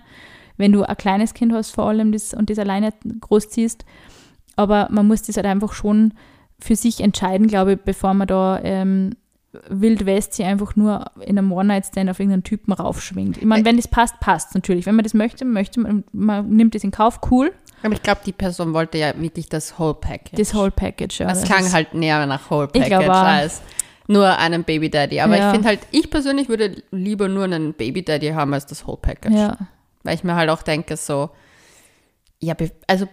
wenn 0.57 0.71
du 0.71 0.83
ein 0.83 0.97
kleines 0.97 1.33
Kind 1.33 1.53
hast 1.53 1.71
vor 1.71 1.85
allem 1.85 2.11
das, 2.11 2.33
und 2.33 2.49
das 2.49 2.57
alleine 2.59 2.93
großziehst. 3.19 3.85
Aber 4.55 4.87
man 4.91 5.07
muss 5.07 5.21
das 5.23 5.35
halt 5.37 5.45
einfach 5.45 5.73
schon 5.73 6.13
für 6.59 6.75
sich 6.75 7.01
entscheiden, 7.01 7.47
glaube 7.47 7.73
ich, 7.73 7.79
bevor 7.79 8.13
man 8.13 8.27
da 8.27 8.59
ähm, 8.63 9.15
Wild 9.69 10.05
West 10.05 10.33
sich 10.33 10.45
einfach 10.45 10.75
nur 10.75 11.05
in 11.19 11.37
einem 11.37 11.51
One-Night-Stand 11.51 12.09
auf 12.09 12.19
irgendeinen 12.19 12.43
Typen 12.43 12.71
raufschwingt. 12.71 13.37
Ich 13.37 13.45
meine, 13.45 13.65
wenn 13.65 13.75
das 13.75 13.87
passt, 13.87 14.19
passt 14.19 14.55
natürlich. 14.55 14.85
Wenn 14.85 14.95
man 14.95 15.03
das 15.03 15.13
möchte, 15.13 15.43
möchte 15.43 15.79
man, 15.81 16.03
man 16.13 16.49
nimmt 16.49 16.73
das 16.73 16.83
in 16.83 16.91
Kauf, 16.91 17.19
cool. 17.29 17.51
Aber 17.83 17.93
ich 17.93 18.01
glaube, 18.01 18.21
die 18.25 18.31
Person 18.31 18.73
wollte 18.73 18.97
ja 18.97 19.13
wirklich 19.19 19.49
das 19.49 19.77
Whole 19.77 19.95
Package. 19.95 20.37
Das 20.37 20.53
Whole 20.53 20.71
Package. 20.71 21.19
Ja, 21.19 21.27
das 21.27 21.41
das 21.41 21.49
klang 21.49 21.71
halt 21.73 21.93
näher 21.93 22.25
nach 22.27 22.49
Whole 22.49 22.67
Package 22.67 22.87
glaub 22.89 23.09
als 23.09 23.61
nur 24.07 24.37
einen 24.37 24.63
Baby 24.63 24.89
Daddy. 24.89 25.19
Aber 25.19 25.37
Ja. 25.37 25.47
ich 25.47 25.53
finde 25.53 25.67
halt, 25.67 25.79
ich 25.91 26.09
persönlich 26.09 26.47
würde 26.47 26.83
lieber 26.91 27.27
nur 27.27 27.43
einen 27.45 27.73
Baby 27.73 28.03
Daddy 28.03 28.29
haben 28.29 28.53
als 28.53 28.65
das 28.65 28.85
Whole 28.85 28.97
Package. 29.01 29.35
Ja. 29.35 29.57
Weil 30.03 30.15
ich 30.15 30.23
mir 30.23 30.35
halt 30.35 30.49
auch 30.49 30.61
denke, 30.61 30.95
so, 30.97 31.29
ja, 32.39 32.55
also 32.87 33.07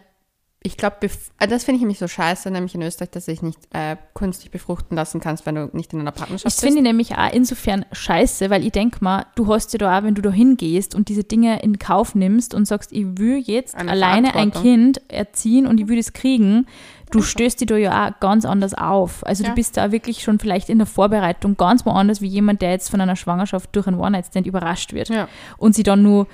ich 0.60 0.76
glaube, 0.76 0.96
das 1.00 1.64
finde 1.64 1.76
ich 1.76 1.80
nämlich 1.82 2.00
so 2.00 2.08
scheiße, 2.08 2.50
nämlich 2.50 2.74
in 2.74 2.82
Österreich, 2.82 3.10
dass 3.10 3.26
du 3.26 3.30
dich 3.30 3.42
nicht 3.42 3.60
äh, 3.72 3.96
künstlich 4.14 4.50
befruchten 4.50 4.96
lassen 4.96 5.20
kannst, 5.20 5.46
wenn 5.46 5.54
du 5.54 5.70
nicht 5.72 5.92
in 5.92 6.00
einer 6.00 6.10
Partnerschaft 6.10 6.46
Das 6.46 6.54
bist. 6.56 6.64
finde 6.64 6.78
ich 6.78 6.82
nämlich 6.82 7.16
auch 7.16 7.32
insofern 7.32 7.84
scheiße, 7.92 8.50
weil 8.50 8.64
ich 8.66 8.72
denke 8.72 8.98
mal, 9.00 9.26
du 9.36 9.46
hast 9.52 9.72
ja 9.72 9.78
da 9.78 9.96
auch, 9.98 10.02
wenn 10.02 10.16
du 10.16 10.22
da 10.22 10.30
hingehst 10.32 10.96
und 10.96 11.08
diese 11.08 11.22
Dinge 11.22 11.62
in 11.62 11.78
Kauf 11.78 12.16
nimmst 12.16 12.54
und 12.54 12.64
sagst, 12.66 12.90
ich 12.92 13.06
will 13.18 13.38
jetzt 13.38 13.76
Eine 13.76 13.92
alleine 13.92 14.34
ein. 14.34 14.50
Kind 14.50 15.00
erziehen 15.08 15.66
und 15.68 15.78
ich 15.80 15.86
will 15.86 15.96
das 15.96 16.12
kriegen, 16.12 16.66
du 17.12 17.22
stößt 17.22 17.60
dich 17.60 17.68
da 17.68 17.76
ja 17.76 18.08
auch 18.08 18.20
ganz 18.20 18.44
anders 18.44 18.74
auf. 18.74 19.24
Also 19.24 19.44
Ja. 19.44 19.50
du 19.50 19.54
bist 19.54 19.76
da 19.76 19.92
wirklich 19.92 20.22
schon 20.24 20.40
vielleicht 20.40 20.68
in 20.70 20.78
der 20.78 20.86
Vorbereitung 20.88 21.56
ganz 21.56 21.86
woanders 21.86 22.20
wie 22.20 22.26
jemand, 22.26 22.62
der 22.62 22.72
jetzt 22.72 22.90
von 22.90 23.00
einer 23.00 23.16
Schwangerschaft 23.16 23.70
durch 23.76 23.86
einen 23.86 23.98
One-Night-Stand 24.00 24.46
überrascht 24.46 24.92
wird 24.92 25.08
Ja. 25.08 25.28
und 25.56 25.76
sie 25.76 25.84
dann 25.84 26.02
nur 26.02 26.26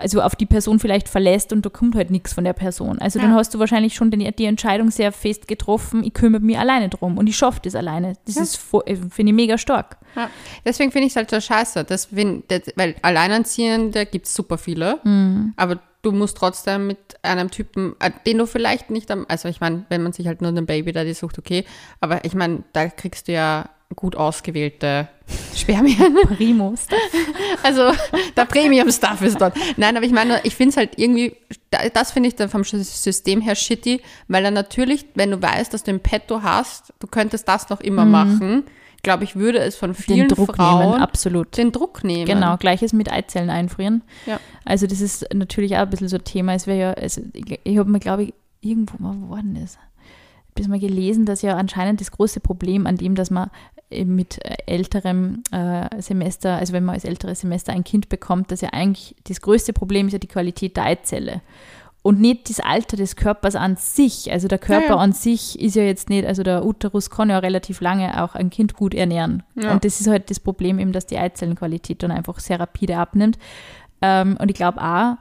also 0.00 0.20
auf 0.22 0.36
die 0.36 0.46
Person 0.46 0.78
vielleicht 0.78 1.08
verlässt 1.08 1.52
und 1.52 1.64
da 1.64 1.70
kommt 1.70 1.94
halt 1.94 2.10
nichts 2.10 2.32
von 2.32 2.44
der 2.44 2.52
Person. 2.52 2.98
Also 2.98 3.18
dann 3.18 3.30
Ja. 3.30 3.36
hast 3.36 3.54
du 3.54 3.58
wahrscheinlich 3.58 3.94
schon 3.94 4.10
den, 4.10 4.20
die 4.36 4.44
Entscheidung 4.44 4.90
sehr 4.90 5.12
fest 5.12 5.48
getroffen, 5.48 6.04
ich 6.04 6.14
kümmere 6.14 6.40
mich 6.40 6.58
alleine 6.58 6.88
drum 6.88 7.18
und 7.18 7.26
ich 7.26 7.36
schaffe 7.36 7.60
das 7.62 7.74
alleine. 7.74 8.14
Das 8.26 8.36
Ja. 8.36 8.42
ist, 8.42 8.60
äh, 8.86 8.96
finde 8.96 9.30
ich, 9.30 9.36
mega 9.36 9.58
stark. 9.58 9.96
Ja. 10.16 10.30
Deswegen 10.64 10.92
finde 10.92 11.06
ich 11.06 11.12
es 11.12 11.16
halt 11.16 11.30
so 11.30 11.40
scheiße. 11.40 11.84
Deswegen, 11.84 12.44
das, 12.48 12.62
weil 12.76 12.94
Alleinerziehende 13.02 14.06
gibt 14.06 14.26
es 14.26 14.34
super 14.34 14.58
viele, 14.58 15.00
Mhm. 15.04 15.54
aber 15.56 15.80
du 16.02 16.12
musst 16.12 16.36
trotzdem 16.36 16.86
mit 16.86 16.98
einem 17.22 17.50
Typen, 17.50 17.94
äh, 18.00 18.10
den 18.26 18.38
du 18.38 18.46
vielleicht 18.46 18.90
nicht 18.90 19.10
am, 19.10 19.24
also 19.28 19.48
ich 19.48 19.60
meine, 19.60 19.84
wenn 19.88 20.02
man 20.02 20.12
sich 20.12 20.26
halt 20.26 20.42
nur 20.42 20.50
einen 20.50 20.66
Baby 20.66 20.92
Daddy 20.92 21.14
sucht, 21.14 21.38
okay, 21.38 21.64
aber 22.00 22.24
ich 22.24 22.34
meine, 22.34 22.62
da 22.72 22.88
kriegst 22.88 23.26
du 23.28 23.32
ja 23.32 23.68
gut 23.96 24.14
ausgewählte 24.16 25.08
Spermien. 25.56 26.16
Primos. 26.36 26.86
Also 27.62 27.92
der 28.36 28.44
Premium-Stuff 28.44 29.22
ist 29.22 29.40
dort. 29.40 29.54
Nein, 29.78 29.96
aber 29.96 30.04
ich 30.04 30.12
meine, 30.12 30.40
ich 30.44 30.54
finde 30.54 30.70
es 30.70 30.76
halt 30.76 30.98
irgendwie, 30.98 31.34
da- 31.70 31.88
das 31.88 32.12
finde 32.12 32.28
ich 32.28 32.34
dann 32.36 32.48
vom 32.50 32.62
System 32.64 33.40
her 33.40 33.54
shitty, 33.54 34.02
weil 34.28 34.42
dann 34.42 34.52
natürlich, 34.54 35.06
wenn 35.14 35.30
du 35.30 35.40
weißt, 35.40 35.72
dass 35.72 35.82
du 35.82 35.92
ein 35.92 36.00
Petto 36.00 36.42
hast, 36.42 36.92
du 36.98 37.06
könntest 37.06 37.48
das 37.48 37.70
noch 37.70 37.80
immer 37.80 38.04
machen, 38.04 38.64
glaube 39.02 39.24
ich, 39.24 39.36
würde 39.36 39.58
es 39.60 39.76
von 39.76 39.94
vielen 39.94 40.24
Mhm. 40.24 40.28
Den 40.28 40.36
Druck 40.36 40.56
Frauen 40.56 40.90
nehmen, 40.90 41.02
absolut. 41.02 41.56
den 41.56 41.72
Druck 41.72 42.04
nehmen. 42.04 42.26
Genau, 42.26 42.56
gleiches 42.58 42.92
mit 42.92 43.10
Eizellen 43.10 43.50
einfrieren. 43.50 44.02
Ja. 44.26 44.38
Also 44.64 44.86
das 44.86 45.00
ist 45.00 45.26
natürlich 45.32 45.76
auch 45.76 45.80
ein 45.80 45.90
bisschen 45.90 46.08
so 46.08 46.16
ein 46.16 46.24
Thema. 46.24 46.54
Es 46.54 46.66
wäre 46.66 46.78
ja, 46.78 46.92
also 46.92 47.22
ich, 47.32 47.60
ich 47.64 47.78
habe 47.78 47.90
mir, 47.90 48.00
glaube 48.00 48.24
ich, 48.24 48.34
irgendwo 48.60 48.96
mal 49.02 49.14
wo 49.18 49.30
war 49.30 49.42
denn 49.42 49.54
das? 49.60 49.78
Ich 50.56 50.64
habe 50.64 50.70
mal 50.70 50.80
gelesen, 50.80 51.26
dass 51.26 51.42
ja 51.42 51.56
anscheinend 51.56 52.00
das 52.00 52.10
große 52.10 52.40
Problem 52.40 52.86
an 52.86 52.96
dem, 52.96 53.14
dass 53.14 53.30
man 53.30 53.50
eben 53.90 54.14
mit 54.14 54.44
äh, 54.44 54.56
älterem 54.66 55.42
äh, 55.50 56.00
Semester, 56.00 56.56
also 56.56 56.72
wenn 56.72 56.84
man 56.84 56.94
als 56.94 57.04
älteres 57.04 57.40
Semester 57.40 57.72
ein 57.72 57.84
Kind 57.84 58.08
bekommt, 58.08 58.50
dass 58.50 58.60
ja 58.60 58.70
eigentlich 58.70 59.16
das 59.24 59.40
größte 59.40 59.72
Problem 59.72 60.06
ist 60.06 60.12
ja 60.12 60.18
die 60.18 60.28
Qualität 60.28 60.76
der 60.76 60.84
Eizelle. 60.84 61.42
Und 62.02 62.20
nicht 62.20 62.50
das 62.50 62.60
Alter 62.60 62.98
des 62.98 63.16
Körpers 63.16 63.56
an 63.56 63.76
sich. 63.76 64.30
Also 64.30 64.46
der 64.46 64.58
Körper 64.58 64.88
Ja, 64.88 64.94
ja. 64.96 64.98
an 64.98 65.12
sich 65.12 65.58
ist 65.58 65.74
ja 65.74 65.84
jetzt 65.84 66.10
nicht, 66.10 66.26
also 66.26 66.42
der 66.42 66.66
Uterus 66.66 67.08
kann 67.08 67.30
ja 67.30 67.38
relativ 67.38 67.80
lange 67.80 68.22
auch 68.22 68.34
ein 68.34 68.50
Kind 68.50 68.74
gut 68.74 68.94
ernähren. 68.94 69.42
Ja. 69.54 69.72
Und 69.72 69.86
das 69.86 70.00
ist 70.00 70.06
halt 70.06 70.28
das 70.28 70.38
Problem 70.38 70.78
eben, 70.78 70.92
dass 70.92 71.06
die 71.06 71.16
Eizellenqualität 71.16 72.02
dann 72.02 72.10
einfach 72.10 72.40
sehr 72.40 72.60
rapide 72.60 72.98
abnimmt. 72.98 73.38
Ähm, 74.02 74.36
und 74.38 74.50
ich 74.50 74.54
glaube 74.54 74.82
auch, 74.82 75.16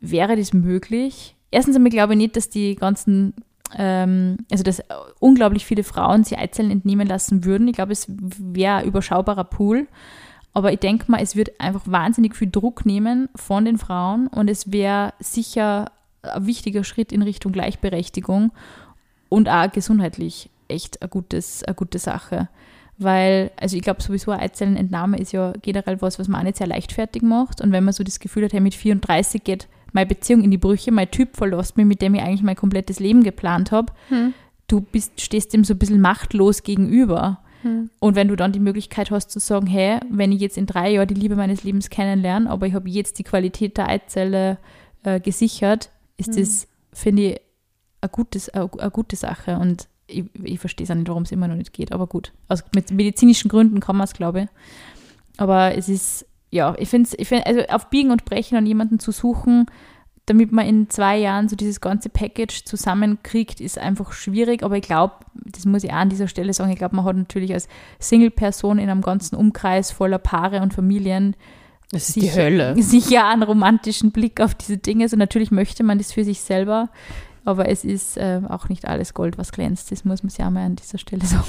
wäre 0.00 0.36
das 0.36 0.52
möglich, 0.52 1.36
erstens 1.52 1.76
einmal 1.76 1.90
glaube 1.90 2.14
ich 2.14 2.18
nicht, 2.18 2.36
dass 2.36 2.50
die 2.50 2.74
ganzen, 2.74 3.34
also 3.70 4.62
dass 4.62 4.82
unglaublich 5.18 5.66
viele 5.66 5.84
Frauen 5.84 6.24
sich 6.24 6.38
Eizellen 6.38 6.70
entnehmen 6.70 7.08
lassen 7.08 7.44
würden. 7.44 7.66
Ich 7.66 7.74
glaube, 7.74 7.92
es 7.92 8.06
wäre 8.08 8.76
ein 8.76 8.86
überschaubarer 8.86 9.44
Pool. 9.44 9.88
Aber 10.52 10.72
ich 10.72 10.78
denke 10.78 11.10
mal, 11.10 11.20
es 11.20 11.34
wird 11.34 11.60
einfach 11.60 11.82
wahnsinnig 11.84 12.36
viel 12.36 12.48
Druck 12.48 12.86
nehmen 12.86 13.28
von 13.34 13.64
den 13.64 13.76
Frauen 13.76 14.28
und 14.28 14.48
es 14.48 14.70
wäre 14.70 15.12
sicher 15.18 15.90
ein 16.22 16.46
wichtiger 16.46 16.84
Schritt 16.84 17.12
in 17.12 17.22
Richtung 17.22 17.50
Gleichberechtigung 17.50 18.52
und 19.28 19.48
auch 19.48 19.70
gesundheitlich 19.72 20.50
echt 20.68 21.02
eine, 21.02 21.08
gutes, 21.08 21.64
eine 21.64 21.74
gute 21.74 21.98
Sache. 21.98 22.48
Weil, 22.96 23.50
also 23.60 23.76
ich 23.76 23.82
glaube 23.82 24.00
sowieso, 24.00 24.30
Eizellenentnahme 24.30 25.18
ist 25.18 25.32
ja 25.32 25.52
generell 25.60 26.00
was, 26.00 26.20
was 26.20 26.28
man 26.28 26.40
auch 26.40 26.44
nicht 26.44 26.58
sehr 26.58 26.68
leichtfertig 26.68 27.22
macht. 27.22 27.60
Und 27.60 27.72
wenn 27.72 27.82
man 27.82 27.92
so 27.92 28.04
das 28.04 28.20
Gefühl 28.20 28.44
hat, 28.44 28.52
hey, 28.52 28.60
mit 28.60 28.74
34 28.74 29.42
geht 29.42 29.66
meine 29.94 30.06
Beziehung 30.06 30.42
in 30.42 30.50
die 30.50 30.58
Brüche, 30.58 30.92
mein 30.92 31.10
Typ 31.10 31.36
verlässt 31.36 31.76
mich, 31.76 31.86
mit 31.86 32.02
dem 32.02 32.14
ich 32.14 32.20
eigentlich 32.20 32.42
mein 32.42 32.56
komplettes 32.56 32.98
Leben 32.98 33.22
geplant 33.22 33.70
habe, 33.70 33.92
hm. 34.08 34.34
du 34.66 34.80
bist, 34.80 35.20
stehst 35.20 35.52
dem 35.54 35.64
so 35.64 35.74
ein 35.74 35.78
bisschen 35.78 36.00
machtlos 36.00 36.64
gegenüber. 36.64 37.40
Hm. 37.62 37.90
Und 38.00 38.16
wenn 38.16 38.28
du 38.28 38.36
dann 38.36 38.52
die 38.52 38.60
Möglichkeit 38.60 39.12
hast 39.12 39.30
zu 39.30 39.38
sagen, 39.38 39.68
hey, 39.68 40.00
wenn 40.10 40.32
ich 40.32 40.40
jetzt 40.40 40.58
in 40.58 40.66
drei 40.66 40.90
Jahren 40.90 41.06
die 41.06 41.14
Liebe 41.14 41.36
meines 41.36 41.62
Lebens 41.62 41.90
kennenlerne, 41.90 42.50
aber 42.50 42.66
ich 42.66 42.74
habe 42.74 42.90
jetzt 42.90 43.18
die 43.20 43.24
Qualität 43.24 43.78
der 43.78 43.88
Eizelle 43.88 44.58
äh, 45.04 45.20
gesichert, 45.20 45.90
ist 46.16 46.34
hm. 46.34 46.42
das, 46.42 46.66
finde 46.92 47.22
ich, 47.22 47.40
eine, 48.00 48.10
gutes, 48.10 48.48
eine, 48.48 48.68
eine 48.72 48.90
gute 48.90 49.14
Sache. 49.14 49.58
Und 49.58 49.88
ich, 50.08 50.24
ich 50.42 50.58
verstehe 50.58 50.84
es 50.84 50.90
auch 50.90 50.96
nicht, 50.96 51.08
warum 51.08 51.22
es 51.22 51.32
immer 51.32 51.46
noch 51.46 51.56
nicht 51.56 51.72
geht, 51.72 51.92
aber 51.92 52.08
gut. 52.08 52.32
Also 52.48 52.64
mit 52.74 52.90
medizinischen 52.90 53.48
Gründen 53.48 53.78
kann 53.78 53.96
man 53.96 54.04
es, 54.04 54.12
glaube 54.12 54.42
ich. 54.42 54.48
Aber 55.36 55.76
es 55.76 55.88
ist, 55.88 56.26
ja, 56.54 56.72
ich 56.78 56.88
finde 56.88 57.08
es, 57.08 57.18
ich 57.18 57.26
find, 57.26 57.44
also 57.48 57.62
auf 57.68 57.90
Biegen 57.90 58.12
und 58.12 58.24
Brechen 58.24 58.56
an 58.56 58.64
jemanden 58.64 59.00
zu 59.00 59.10
suchen, 59.10 59.66
damit 60.26 60.52
man 60.52 60.64
in 60.66 60.88
zwei 60.88 61.18
Jahren 61.18 61.48
so 61.48 61.56
dieses 61.56 61.80
ganze 61.80 62.08
Package 62.08 62.64
zusammenkriegt, 62.64 63.60
ist 63.60 63.76
einfach 63.76 64.12
schwierig. 64.12 64.62
Aber 64.62 64.76
ich 64.76 64.82
glaube, 64.82 65.14
das 65.34 65.66
muss 65.66 65.82
ich 65.82 65.90
auch 65.90 65.96
an 65.96 66.10
dieser 66.10 66.28
Stelle 66.28 66.52
sagen, 66.52 66.70
ich 66.70 66.78
glaube, 66.78 66.94
man 66.94 67.04
hat 67.04 67.16
natürlich 67.16 67.52
als 67.52 67.66
Single-Person 67.98 68.78
in 68.78 68.88
einem 68.88 69.02
ganzen 69.02 69.34
Umkreis 69.34 69.90
voller 69.90 70.18
Paare 70.18 70.62
und 70.62 70.72
Familien 70.72 71.34
das 71.90 72.08
ist 72.08 72.14
sicher, 72.14 72.26
die 72.26 72.40
Hölle. 72.40 72.74
Sicher 72.82 73.26
einen 73.26 73.42
romantischen 73.42 74.12
Blick 74.12 74.40
auf 74.40 74.54
diese 74.54 74.78
Dinge. 74.78 75.08
So 75.08 75.16
natürlich 75.16 75.50
möchte 75.50 75.82
man 75.82 75.98
das 75.98 76.12
für 76.12 76.24
sich 76.24 76.40
selber. 76.40 76.88
Aber 77.46 77.68
es 77.68 77.84
ist 77.84 78.16
äh, 78.16 78.40
auch 78.48 78.68
nicht 78.68 78.86
alles 78.86 79.12
Gold, 79.12 79.36
was 79.36 79.52
glänzt. 79.52 79.92
Das 79.92 80.04
muss 80.04 80.22
man 80.22 80.30
sich 80.30 80.44
auch 80.44 80.50
mal 80.50 80.64
an 80.64 80.76
dieser 80.76 80.98
Stelle 80.98 81.24
sagen. 81.26 81.44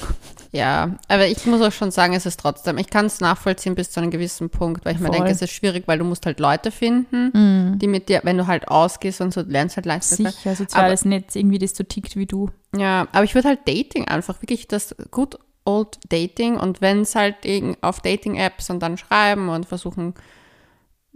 Ja, 0.51 0.97
aber 1.07 1.27
ich 1.27 1.45
muss 1.45 1.61
auch 1.61 1.71
schon 1.71 1.91
sagen, 1.91 2.13
es 2.13 2.25
ist 2.25 2.39
trotzdem, 2.39 2.77
ich 2.77 2.89
kann 2.89 3.05
es 3.05 3.21
nachvollziehen 3.21 3.75
bis 3.75 3.91
zu 3.91 4.01
einem 4.01 4.11
gewissen 4.11 4.49
Punkt, 4.49 4.85
weil 4.85 4.93
ich 4.93 4.99
Voll. 4.99 5.09
mir 5.09 5.15
denke, 5.15 5.31
es 5.31 5.41
ist 5.41 5.51
schwierig, 5.51 5.87
weil 5.87 5.97
du 5.97 6.05
musst 6.05 6.25
halt 6.25 6.39
Leute 6.39 6.71
finden, 6.71 7.27
mm. 7.73 7.79
die 7.79 7.87
mit 7.87 8.09
dir, 8.09 8.21
wenn 8.23 8.37
du 8.37 8.47
halt 8.47 8.67
ausgehst 8.67 9.21
und 9.21 9.33
so 9.33 9.41
lernst 9.41 9.77
halt 9.77 9.85
leichter. 9.85 10.15
Sicher, 10.15 10.55
soziales 10.55 11.01
aber, 11.01 11.09
Netz, 11.09 11.35
irgendwie, 11.35 11.59
das 11.59 11.75
so 11.75 11.83
tickt 11.83 12.15
wie 12.15 12.25
du. 12.25 12.49
Ja, 12.75 13.07
aber 13.11 13.23
ich 13.23 13.35
würde 13.35 13.47
halt 13.47 13.67
Dating 13.67 14.07
einfach, 14.07 14.41
wirklich 14.41 14.67
das 14.67 14.95
gut 15.11 15.37
old 15.65 15.97
Dating 16.09 16.57
und 16.57 16.81
wenn 16.81 17.01
es 17.01 17.15
halt 17.15 17.37
auf 17.81 17.99
Dating-Apps 17.99 18.69
und 18.69 18.81
dann 18.81 18.97
schreiben 18.97 19.49
und 19.49 19.65
versuchen, 19.65 20.13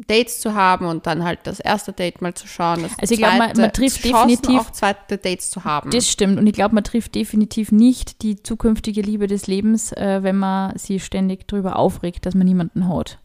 Dates 0.07 0.39
zu 0.39 0.55
haben 0.55 0.85
und 0.85 1.07
dann 1.07 1.23
halt 1.23 1.39
das 1.43 1.59
erste 1.59 1.91
Date 1.91 2.21
mal 2.21 2.33
zu 2.33 2.47
schauen. 2.47 2.85
also 2.99 3.13
ich 3.13 3.19
glaube, 3.19 3.37
man, 3.37 3.57
man, 3.57 3.73
trifft 3.73 4.01
Chancen 4.01 4.29
definitiv 4.29 4.59
auch 4.59 4.71
zweite 4.71 5.17
Dates 5.17 5.51
zu 5.51 5.63
haben. 5.65 5.91
Das 5.91 6.09
stimmt 6.09 6.39
und 6.39 6.47
ich 6.47 6.53
glaube, 6.53 6.73
man 6.75 6.83
trifft 6.83 7.15
definitiv 7.15 7.71
nicht 7.71 8.21
die 8.21 8.41
zukünftige 8.41 9.01
Liebe 9.01 9.27
des 9.27 9.47
Lebens, 9.47 9.91
äh, 9.91 10.19
wenn 10.23 10.37
man 10.37 10.77
sich 10.77 11.03
ständig 11.03 11.47
darüber 11.47 11.75
aufregt, 11.75 12.25
dass 12.25 12.33
man 12.33 12.47
niemanden 12.47 12.87
hat. 12.87 13.19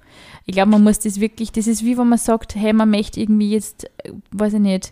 Ich 0.47 0.55
glaube, 0.55 0.71
man 0.71 0.83
muss 0.83 0.99
das 0.99 1.21
wirklich, 1.21 1.53
das 1.53 1.67
ist 1.67 1.85
wie 1.85 1.97
wenn 1.97 2.09
man 2.09 2.19
sagt, 2.19 2.55
hey, 2.55 2.73
man 2.73 2.91
möchte 2.91 3.21
irgendwie 3.21 3.51
jetzt, 3.51 3.85
äh, 4.03 4.13
weiß 4.33 4.55
ich 4.55 4.61
nicht, 4.61 4.91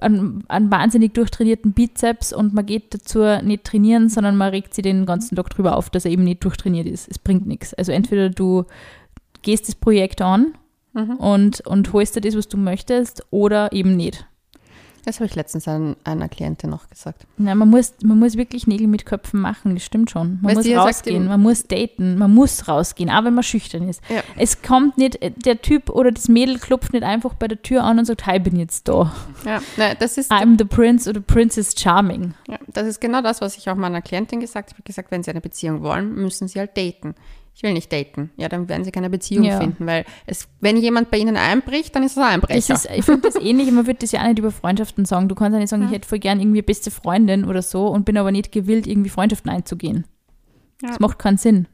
einen, 0.00 0.44
einen 0.48 0.70
wahnsinnig 0.70 1.14
durchtrainierten 1.14 1.72
Bizeps 1.72 2.32
und 2.32 2.54
man 2.54 2.66
geht 2.66 2.94
dazu 2.94 3.20
nicht 3.42 3.64
trainieren, 3.64 4.08
sondern 4.08 4.36
man 4.36 4.50
regt 4.50 4.74
sich 4.74 4.82
den 4.82 5.06
ganzen 5.06 5.36
Tag 5.36 5.50
darüber 5.50 5.76
auf, 5.76 5.88
dass 5.90 6.04
er 6.04 6.10
eben 6.10 6.24
nicht 6.24 6.44
durchtrainiert 6.44 6.86
ist. 6.86 7.08
Es 7.08 7.18
bringt 7.18 7.46
nichts. 7.46 7.74
Also 7.74 7.92
entweder 7.92 8.28
du 8.28 8.64
gehst 9.42 9.68
das 9.68 9.74
Projekt 9.74 10.20
an 10.20 10.52
mhm. 10.98 11.16
und, 11.16 11.60
und 11.66 11.92
holst 11.92 12.16
dir 12.16 12.20
das, 12.20 12.36
was 12.36 12.48
du 12.48 12.56
möchtest, 12.56 13.22
oder 13.30 13.72
eben 13.72 13.96
nicht. 13.96 14.26
Das 15.08 15.20
habe 15.20 15.26
ich 15.26 15.34
letztens 15.36 15.66
an 15.66 15.96
einer 16.04 16.28
Klientin 16.28 16.68
noch 16.68 16.90
gesagt. 16.90 17.26
Nein, 17.38 17.56
man 17.56 17.70
muss, 17.70 17.94
man 18.02 18.18
muss 18.18 18.36
wirklich 18.36 18.66
Nägel 18.66 18.88
mit 18.88 19.06
Köpfen 19.06 19.40
machen, 19.40 19.74
das 19.74 19.82
stimmt 19.82 20.10
schon. 20.10 20.38
Man 20.42 20.54
weißt 20.54 20.68
muss 20.68 20.76
rausgehen, 20.76 21.26
man 21.26 21.40
muss 21.40 21.62
daten, 21.62 22.18
man 22.18 22.34
muss 22.34 22.68
rausgehen, 22.68 23.08
auch 23.08 23.24
wenn 23.24 23.32
man 23.32 23.42
schüchtern 23.42 23.88
ist. 23.88 24.02
Ja. 24.10 24.22
Es 24.36 24.60
kommt 24.60 24.98
nicht, 24.98 25.18
der 25.46 25.62
Typ 25.62 25.88
oder 25.88 26.12
das 26.12 26.28
Mädel 26.28 26.58
klopft 26.58 26.92
nicht 26.92 27.04
einfach 27.04 27.32
bei 27.32 27.48
der 27.48 27.62
Tür 27.62 27.84
an 27.84 27.98
und 27.98 28.04
sagt, 28.04 28.26
hi, 28.26 28.38
bin 28.38 28.56
jetzt 28.56 28.86
da. 28.86 29.10
Ja, 29.46 29.62
Nein, 29.78 29.96
das 29.98 30.18
ist 30.18 30.30
I'm 30.30 30.58
the 30.58 30.64
Prince 30.64 31.08
oder 31.08 31.20
Princess 31.20 31.74
Charming. 31.74 32.34
Ja, 32.46 32.58
das 32.66 32.86
ist 32.86 33.00
genau 33.00 33.22
das, 33.22 33.40
was 33.40 33.56
ich 33.56 33.70
auch 33.70 33.76
meiner 33.76 34.02
Klientin 34.02 34.40
gesagt 34.40 34.70
habe. 34.70 34.74
Ich 34.74 34.80
habe 34.80 34.86
gesagt, 34.88 35.10
wenn 35.10 35.22
sie 35.22 35.30
eine 35.30 35.40
Beziehung 35.40 35.82
wollen, 35.82 36.16
müssen 36.16 36.48
sie 36.48 36.58
halt 36.58 36.76
daten 36.76 37.14
ich 37.58 37.64
will 37.64 37.72
nicht 37.72 37.92
daten. 37.92 38.30
Ja, 38.36 38.48
dann 38.48 38.68
werden 38.68 38.84
sie 38.84 38.92
keine 38.92 39.10
Beziehung 39.10 39.42
ja. 39.42 39.58
finden, 39.58 39.84
weil 39.84 40.04
es, 40.26 40.46
wenn 40.60 40.76
jemand 40.76 41.10
bei 41.10 41.18
ihnen 41.18 41.36
einbricht, 41.36 41.92
dann 41.96 42.04
ist 42.04 42.12
es 42.12 42.18
ein 42.18 42.34
Einbrecher. 42.34 42.74
Ist, 42.74 42.88
ich 42.94 43.04
finde 43.04 43.22
das 43.22 43.34
ähnlich, 43.42 43.68
man 43.72 43.84
würde 43.84 43.98
das 43.98 44.12
ja 44.12 44.22
auch 44.22 44.28
nicht 44.28 44.38
über 44.38 44.52
Freundschaften 44.52 45.04
sagen. 45.04 45.28
Du 45.28 45.34
kannst 45.34 45.54
ja 45.54 45.58
nicht 45.58 45.68
sagen, 45.68 45.82
ja. 45.82 45.88
ich 45.88 45.94
hätte 45.96 46.08
voll 46.08 46.20
gern 46.20 46.38
irgendwie 46.38 46.62
beste 46.62 46.92
Freundin 46.92 47.44
oder 47.44 47.62
so 47.62 47.88
und 47.88 48.04
bin 48.04 48.16
aber 48.16 48.30
nicht 48.30 48.52
gewillt, 48.52 48.86
irgendwie 48.86 49.10
Freundschaften 49.10 49.50
einzugehen. 49.50 50.06
Ja. 50.82 50.90
Das 50.90 51.00
macht 51.00 51.18
keinen 51.18 51.36
Sinn. 51.36 51.66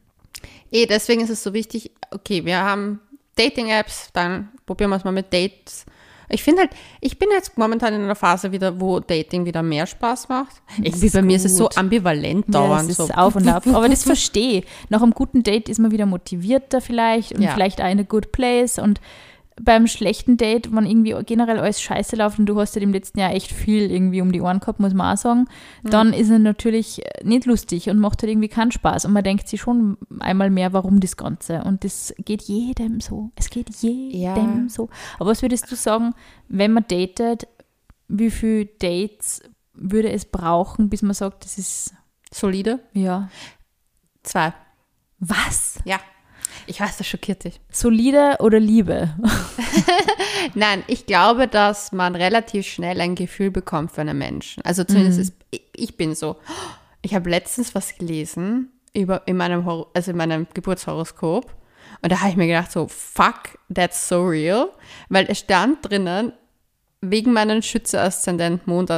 Eh, 0.71 0.87
deswegen 0.87 1.21
ist 1.21 1.29
es 1.29 1.43
so 1.43 1.53
wichtig, 1.53 1.91
okay, 2.09 2.45
wir 2.45 2.57
haben 2.57 2.99
Dating-Apps, 3.35 4.09
dann 4.11 4.49
probieren 4.65 4.89
wir 4.89 4.95
es 4.95 5.03
mal 5.03 5.11
mit 5.11 5.31
Dates 5.31 5.85
ich 6.29 6.43
finde 6.43 6.63
halt, 6.63 6.71
ich 7.01 7.19
bin 7.19 7.29
jetzt 7.31 7.57
momentan 7.57 7.93
in 7.93 8.01
einer 8.01 8.15
Phase 8.15 8.51
wieder, 8.51 8.79
wo 8.79 8.99
Dating 8.99 9.45
wieder 9.45 9.63
mehr 9.63 9.85
Spaß 9.85 10.29
macht. 10.29 10.61
Irgendwie 10.81 11.09
bei 11.09 11.19
gut. 11.19 11.27
mir 11.27 11.35
ist 11.35 11.45
es 11.45 11.57
so 11.57 11.69
ambivalent 11.75 12.45
dauernd. 12.53 12.83
Ja, 12.83 12.91
es 12.91 12.99
ist 12.99 13.07
so. 13.07 13.13
auf 13.13 13.35
und 13.35 13.47
ab. 13.47 13.65
Aber 13.67 13.89
das 13.89 14.03
verstehe. 14.05 14.63
Nach 14.89 15.01
einem 15.01 15.11
guten 15.11 15.43
Date 15.43 15.69
ist 15.69 15.79
man 15.79 15.91
wieder 15.91 16.05
motivierter 16.05 16.81
vielleicht 16.81 17.33
und 17.33 17.41
ja. 17.41 17.51
vielleicht 17.53 17.81
auch 17.81 17.89
in 17.89 17.99
a 17.99 18.03
good 18.03 18.31
place 18.31 18.79
und 18.79 18.99
beim 19.61 19.87
schlechten 19.87 20.35
Date, 20.35 20.73
wenn 20.75 20.85
irgendwie 20.85 21.15
generell 21.23 21.59
alles 21.59 21.81
scheiße 21.81 22.17
läuft 22.17 22.39
und 22.39 22.45
du 22.45 22.59
hast 22.59 22.75
ja 22.75 22.81
im 22.81 22.91
letzten 22.91 23.19
Jahr 23.19 23.33
echt 23.33 23.53
viel 23.53 23.89
irgendwie 23.89 24.21
um 24.21 24.31
die 24.31 24.41
Ohren 24.41 24.59
gehabt, 24.59 24.81
muss 24.81 24.93
man 24.93 25.13
auch 25.13 25.17
sagen, 25.19 25.47
mhm. 25.83 25.89
dann 25.89 26.13
ist 26.13 26.29
es 26.29 26.39
natürlich 26.39 27.01
nicht 27.23 27.45
lustig 27.45 27.89
und 27.89 27.99
macht 27.99 28.21
halt 28.21 28.31
irgendwie 28.31 28.49
keinen 28.49 28.73
Spaß. 28.73 29.05
Und 29.05 29.13
man 29.13 29.23
denkt 29.23 29.47
sich 29.47 29.61
schon 29.61 29.97
einmal 30.19 30.49
mehr, 30.49 30.73
warum 30.73 30.99
das 30.99 31.15
Ganze. 31.15 31.63
Und 31.63 31.85
das 31.85 32.13
geht 32.19 32.41
jedem 32.43 32.99
so. 32.99 33.31
Es 33.35 33.49
geht 33.49 33.69
jedem 33.75 34.63
ja. 34.63 34.69
so. 34.69 34.89
Aber 35.19 35.29
was 35.29 35.41
würdest 35.41 35.71
du 35.71 35.75
sagen, 35.75 36.13
wenn 36.49 36.73
man 36.73 36.85
datet, 36.89 37.47
wie 38.09 38.31
viele 38.31 38.65
Dates 38.65 39.41
würde 39.73 40.11
es 40.11 40.25
brauchen, 40.25 40.89
bis 40.89 41.01
man 41.01 41.13
sagt, 41.13 41.45
das 41.45 41.57
ist 41.57 41.93
solide? 42.29 42.81
Ja. 42.93 43.29
Zwei. 44.23 44.53
Was? 45.19 45.79
Ja. 45.85 45.99
Ich 46.67 46.79
weiß, 46.79 46.97
das 46.97 47.07
schockiert 47.07 47.43
dich. 47.43 47.59
Solide 47.69 48.37
oder 48.39 48.59
Liebe? 48.59 49.13
Nein, 50.55 50.83
ich 50.87 51.05
glaube, 51.05 51.47
dass 51.47 51.91
man 51.91 52.15
relativ 52.15 52.65
schnell 52.65 52.99
ein 53.01 53.15
Gefühl 53.15 53.51
bekommt 53.51 53.91
für 53.91 54.01
einen 54.01 54.17
Menschen. 54.17 54.63
Also 54.63 54.83
zumindest 54.83 55.17
mhm. 55.17 55.21
ist, 55.21 55.33
ich 55.75 55.97
bin 55.97 56.15
so. 56.15 56.37
Ich 57.01 57.13
habe 57.13 57.29
letztens 57.29 57.75
was 57.75 57.95
gelesen 57.95 58.71
über 58.93 59.27
in 59.27 59.37
meinem 59.37 59.67
also 59.93 60.11
in 60.11 60.17
meinem 60.17 60.47
Geburtshoroskop 60.53 61.53
und 62.01 62.11
da 62.11 62.21
habe 62.21 62.29
ich 62.29 62.35
mir 62.35 62.47
gedacht 62.47 62.71
so 62.71 62.87
fuck, 62.87 63.57
that's 63.73 64.07
so 64.07 64.23
real, 64.23 64.69
weil 65.09 65.25
es 65.29 65.39
stand 65.39 65.89
drinnen 65.89 66.33
wegen 67.01 67.33
meinem 67.33 67.61
Schütze-Aszendent 67.61 68.67
Mond 68.67 68.89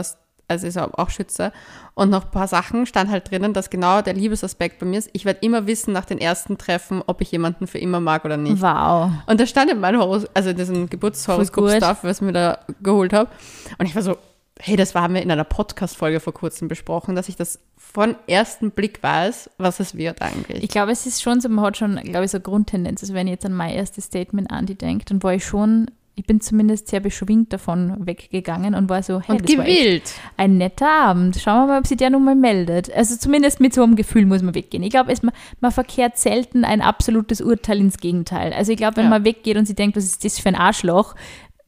also 0.47 0.67
ist 0.67 0.77
auch 0.77 1.10
Schütze. 1.10 1.51
Und 1.93 2.10
noch 2.10 2.25
ein 2.25 2.31
paar 2.31 2.47
Sachen 2.47 2.86
stand 2.86 3.12
halt 3.12 3.29
drinnen, 3.29 3.53
dass 3.53 3.69
genau 3.69 4.01
der 4.01 4.13
Liebesaspekt 4.13 4.79
bei 4.79 4.86
mir 4.86 4.99
ist. 4.99 5.10
Ich 5.13 5.25
werde 5.25 5.39
immer 5.41 5.67
wissen 5.67 5.93
nach 5.93 6.05
den 6.05 6.19
ersten 6.19 6.57
Treffen, 6.57 7.01
ob 7.05 7.21
ich 7.21 7.31
jemanden 7.31 7.67
für 7.67 7.79
immer 7.79 7.99
mag 7.99 8.23
oder 8.23 8.38
nicht. 8.38 8.62
Wow. 8.62 9.12
Und 9.25 9.39
da 9.39 9.45
stand 9.45 9.71
in 9.71 9.79
meinem 9.79 9.99
Horos 9.99 10.25
also 10.33 10.51
in 10.51 10.57
diesem 10.57 10.89
Geburtshoroskop-Stuff, 10.89 12.03
was 12.03 12.17
ich 12.17 12.21
mir 12.21 12.33
da 12.33 12.60
geholt 12.81 13.13
habe. 13.13 13.29
Und 13.77 13.88
ich 13.88 13.95
war 13.95 14.01
so, 14.01 14.17
hey, 14.60 14.75
das 14.75 14.95
haben 14.95 15.13
wir 15.13 15.21
in 15.21 15.31
einer 15.31 15.43
Podcast-Folge 15.43 16.19
vor 16.19 16.33
kurzem 16.33 16.67
besprochen, 16.67 17.15
dass 17.15 17.29
ich 17.29 17.36
das 17.36 17.60
von 17.75 18.15
ersten 18.27 18.71
Blick 18.71 19.03
weiß, 19.03 19.49
was 19.57 19.79
es 19.79 19.95
wird 19.95 20.21
eigentlich. 20.21 20.63
Ich 20.63 20.69
glaube, 20.69 20.91
es 20.91 21.05
ist 21.05 21.21
schon 21.21 21.41
so, 21.41 21.49
man 21.49 21.65
hat 21.65 21.77
schon, 21.77 21.95
glaube 21.97 22.25
ich, 22.25 22.31
so 22.31 22.38
eine 22.38 22.43
Grundtendenz. 22.43 23.01
Also 23.01 23.13
wenn 23.13 23.27
ich 23.27 23.31
jetzt 23.31 23.45
an 23.45 23.53
mein 23.53 23.73
erstes 23.73 24.05
Statement 24.05 24.51
Andi 24.51 24.75
denkt, 24.75 25.12
dann 25.12 25.21
war 25.23 25.33
ich 25.33 25.45
schon 25.45 25.88
ich 26.17 26.25
bin 26.25 26.41
zumindest 26.41 26.88
sehr 26.88 26.99
beschwingt 26.99 27.53
davon 27.53 27.95
weggegangen 27.99 28.73
und 28.73 28.89
war 28.89 29.03
so, 29.03 29.21
hey, 29.21 29.36
und 29.36 29.47
das 29.47 29.56
gewillt. 29.56 30.15
war 30.36 30.45
ein 30.45 30.58
netter 30.58 30.89
Abend. 30.89 31.38
Schauen 31.39 31.62
wir 31.62 31.67
mal, 31.67 31.80
ob 31.80 31.86
sie 31.86 31.95
der 31.95 32.10
nun 32.10 32.23
mal 32.23 32.34
meldet. 32.34 32.91
Also 32.91 33.15
zumindest 33.17 33.60
mit 33.60 33.75
so 33.75 33.84
einem 33.84 33.95
Gefühl 33.95 34.25
muss 34.25 34.41
man 34.41 34.56
weggehen. 34.56 34.82
Ich 34.82 34.89
glaube, 34.89 35.13
man, 35.21 35.32
man 35.60 35.71
verkehrt 35.71 36.17
selten 36.17 36.65
ein 36.65 36.82
absolutes 36.82 37.39
Urteil 37.39 37.80
ins 37.80 37.99
Gegenteil. 37.99 38.51
Also 38.51 38.71
ich 38.71 38.77
glaube, 38.77 38.97
wenn 38.97 39.03
ja. 39.03 39.10
man 39.12 39.25
weggeht 39.25 39.58
und 39.58 39.67
sie 39.67 39.75
denkt, 39.75 39.95
was 39.95 40.06
ist 40.06 40.25
das 40.25 40.39
für 40.39 40.49
ein 40.49 40.56
Arschloch, 40.56 41.13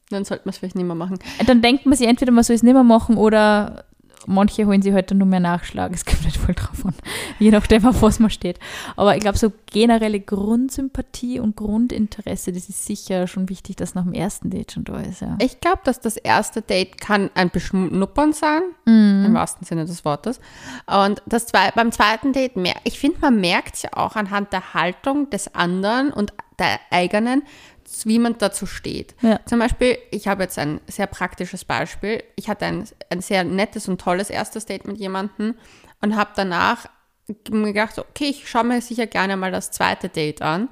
dann 0.09 0.25
sollte 0.25 0.45
man 0.45 0.49
es 0.49 0.57
vielleicht 0.57 0.75
nicht 0.75 0.87
mehr 0.87 0.95
machen. 0.95 1.19
Dann 1.45 1.61
denkt 1.61 1.85
man 1.85 1.95
sich 1.95 2.07
entweder, 2.07 2.31
man 2.31 2.43
soll 2.43 2.55
es 2.55 2.63
nicht 2.63 2.73
mehr 2.73 2.83
machen 2.83 3.17
oder 3.17 3.85
manche 4.29 4.65
holen 4.65 4.81
sich 4.81 4.93
halt 4.93 5.11
dann 5.11 5.17
nur 5.17 5.27
mehr 5.27 5.39
Nachschlag. 5.39 5.93
Es 5.93 6.05
kommt 6.05 6.23
nicht 6.25 6.37
voll 6.37 6.55
drauf 6.55 6.85
an, 6.85 6.93
je 7.39 7.51
nachdem, 7.51 7.85
auf 7.85 8.01
was 8.01 8.19
man 8.19 8.29
steht. 8.29 8.59
Aber 8.95 9.15
ich 9.15 9.21
glaube, 9.21 9.37
so 9.37 9.51
generelle 9.71 10.19
Grundsympathie 10.19 11.39
und 11.39 11.55
Grundinteresse, 11.55 12.51
das 12.51 12.69
ist 12.69 12.85
sicher 12.85 13.27
schon 13.27 13.49
wichtig, 13.49 13.75
dass 13.77 13.95
nach 13.95 14.03
dem 14.03 14.13
ersten 14.13 14.49
Date 14.49 14.71
schon 14.71 14.83
da 14.83 14.99
ist. 14.99 15.21
Ja. 15.21 15.37
Ich 15.41 15.59
glaube, 15.59 15.79
dass 15.83 15.99
das 15.99 16.17
erste 16.17 16.61
Date 16.61 16.99
kann 16.99 17.29
ein 17.35 17.49
Beschnuppern 17.49 18.33
sein, 18.33 18.61
Mhm. 18.85 19.25
im 19.25 19.33
wahrsten 19.33 19.65
Sinne 19.65 19.85
des 19.85 20.05
Wortes. 20.05 20.39
Und 20.87 21.21
das 21.25 21.47
zwei, 21.47 21.71
beim 21.71 21.91
zweiten 21.91 22.33
Date, 22.33 22.55
mer 22.55 22.75
ich 22.83 22.99
finde, 22.99 23.19
man 23.21 23.39
merkt 23.39 23.75
es 23.75 23.81
ja 23.83 23.89
auch 23.93 24.15
anhand 24.15 24.53
der 24.53 24.73
Haltung 24.73 25.29
des 25.29 25.53
anderen 25.55 26.11
und 26.11 26.33
der 26.57 26.79
eigenen, 26.91 27.43
wie 28.03 28.19
man 28.19 28.37
dazu 28.37 28.65
steht. 28.65 29.15
Ja. 29.21 29.39
Zum 29.45 29.59
Beispiel, 29.59 29.97
ich 30.11 30.27
habe 30.27 30.43
jetzt 30.43 30.57
ein 30.59 30.79
sehr 30.87 31.07
praktisches 31.07 31.65
Beispiel. 31.65 32.23
Ich 32.35 32.49
hatte 32.49 32.65
ein, 32.65 32.85
ein 33.09 33.21
sehr 33.21 33.43
nettes 33.43 33.87
und 33.87 33.99
tolles 33.99 34.29
erstes 34.29 34.65
Date 34.65 34.85
mit 34.85 34.97
jemandem 34.97 35.55
und 36.01 36.15
habe 36.15 36.31
danach 36.35 36.87
mir 37.49 37.73
gedacht, 37.73 37.99
okay, 37.99 38.25
ich 38.25 38.49
schaue 38.49 38.63
mir 38.63 38.81
sicher 38.81 39.07
gerne 39.07 39.37
mal 39.37 39.51
das 39.51 39.71
zweite 39.71 40.09
Date 40.09 40.41
an. 40.41 40.69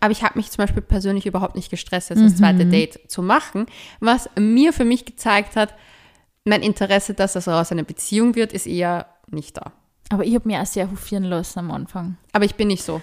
Aber 0.00 0.12
ich 0.12 0.22
habe 0.22 0.38
mich 0.38 0.50
zum 0.50 0.62
Beispiel 0.62 0.82
persönlich 0.82 1.26
überhaupt 1.26 1.56
nicht 1.56 1.70
gestresst, 1.70 2.10
jetzt 2.10 2.22
das 2.22 2.36
zweite 2.36 2.66
Date 2.66 3.10
zu 3.10 3.20
machen, 3.20 3.66
was 3.98 4.30
mir 4.38 4.72
für 4.72 4.84
mich 4.84 5.04
gezeigt 5.04 5.56
hat, 5.56 5.74
mein 6.44 6.62
Interesse, 6.62 7.14
dass 7.14 7.32
das 7.32 7.48
aus 7.48 7.72
einer 7.72 7.82
Beziehung 7.82 8.36
wird, 8.36 8.52
ist 8.52 8.66
eher 8.66 9.06
nicht 9.28 9.56
da. 9.56 9.72
Aber 10.10 10.24
ich 10.24 10.34
habe 10.34 10.48
mich 10.48 10.56
auch 10.56 10.66
sehr 10.66 10.90
hofieren 10.90 11.24
lassen 11.24 11.58
am 11.58 11.70
Anfang. 11.70 12.16
Aber 12.32 12.44
ich 12.44 12.54
bin 12.54 12.68
nicht 12.68 12.84
so. 12.84 13.02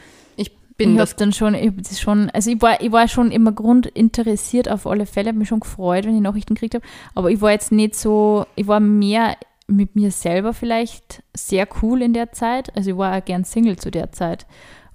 Ich 0.75 0.77
bin 0.77 0.91
Ich 0.91 0.97
das. 0.97 1.15
dann 1.15 1.31
schon, 1.31 1.55
ich 1.55 1.67
hab 1.67 1.77
das 1.77 1.99
schon, 2.01 2.29
also 2.31 2.51
ich 2.51 2.61
war, 2.61 2.81
ich 2.81 2.91
war 2.91 3.07
schon 3.07 3.31
immer 3.31 3.53
grundinteressiert 3.53 4.69
auf 4.69 4.85
alle 4.85 5.05
Fälle, 5.05 5.29
habe 5.29 5.37
mich 5.37 5.47
schon 5.47 5.61
gefreut, 5.61 6.05
wenn 6.05 6.15
ich 6.15 6.21
Nachrichten 6.21 6.55
gekriegt 6.55 6.75
habe, 6.75 6.85
aber 7.15 7.31
ich 7.31 7.39
war 7.39 7.51
jetzt 7.51 7.71
nicht 7.71 7.95
so, 7.95 8.45
ich 8.55 8.67
war 8.67 8.81
mehr 8.81 9.37
mit 9.67 9.95
mir 9.95 10.11
selber 10.11 10.51
vielleicht 10.53 11.23
sehr 11.33 11.65
cool 11.81 12.01
in 12.01 12.11
der 12.11 12.33
Zeit, 12.33 12.75
also 12.75 12.91
ich 12.91 12.97
war 12.97 13.17
auch 13.17 13.23
gern 13.23 13.45
Single 13.45 13.77
zu 13.77 13.89
der 13.89 14.11
Zeit 14.11 14.45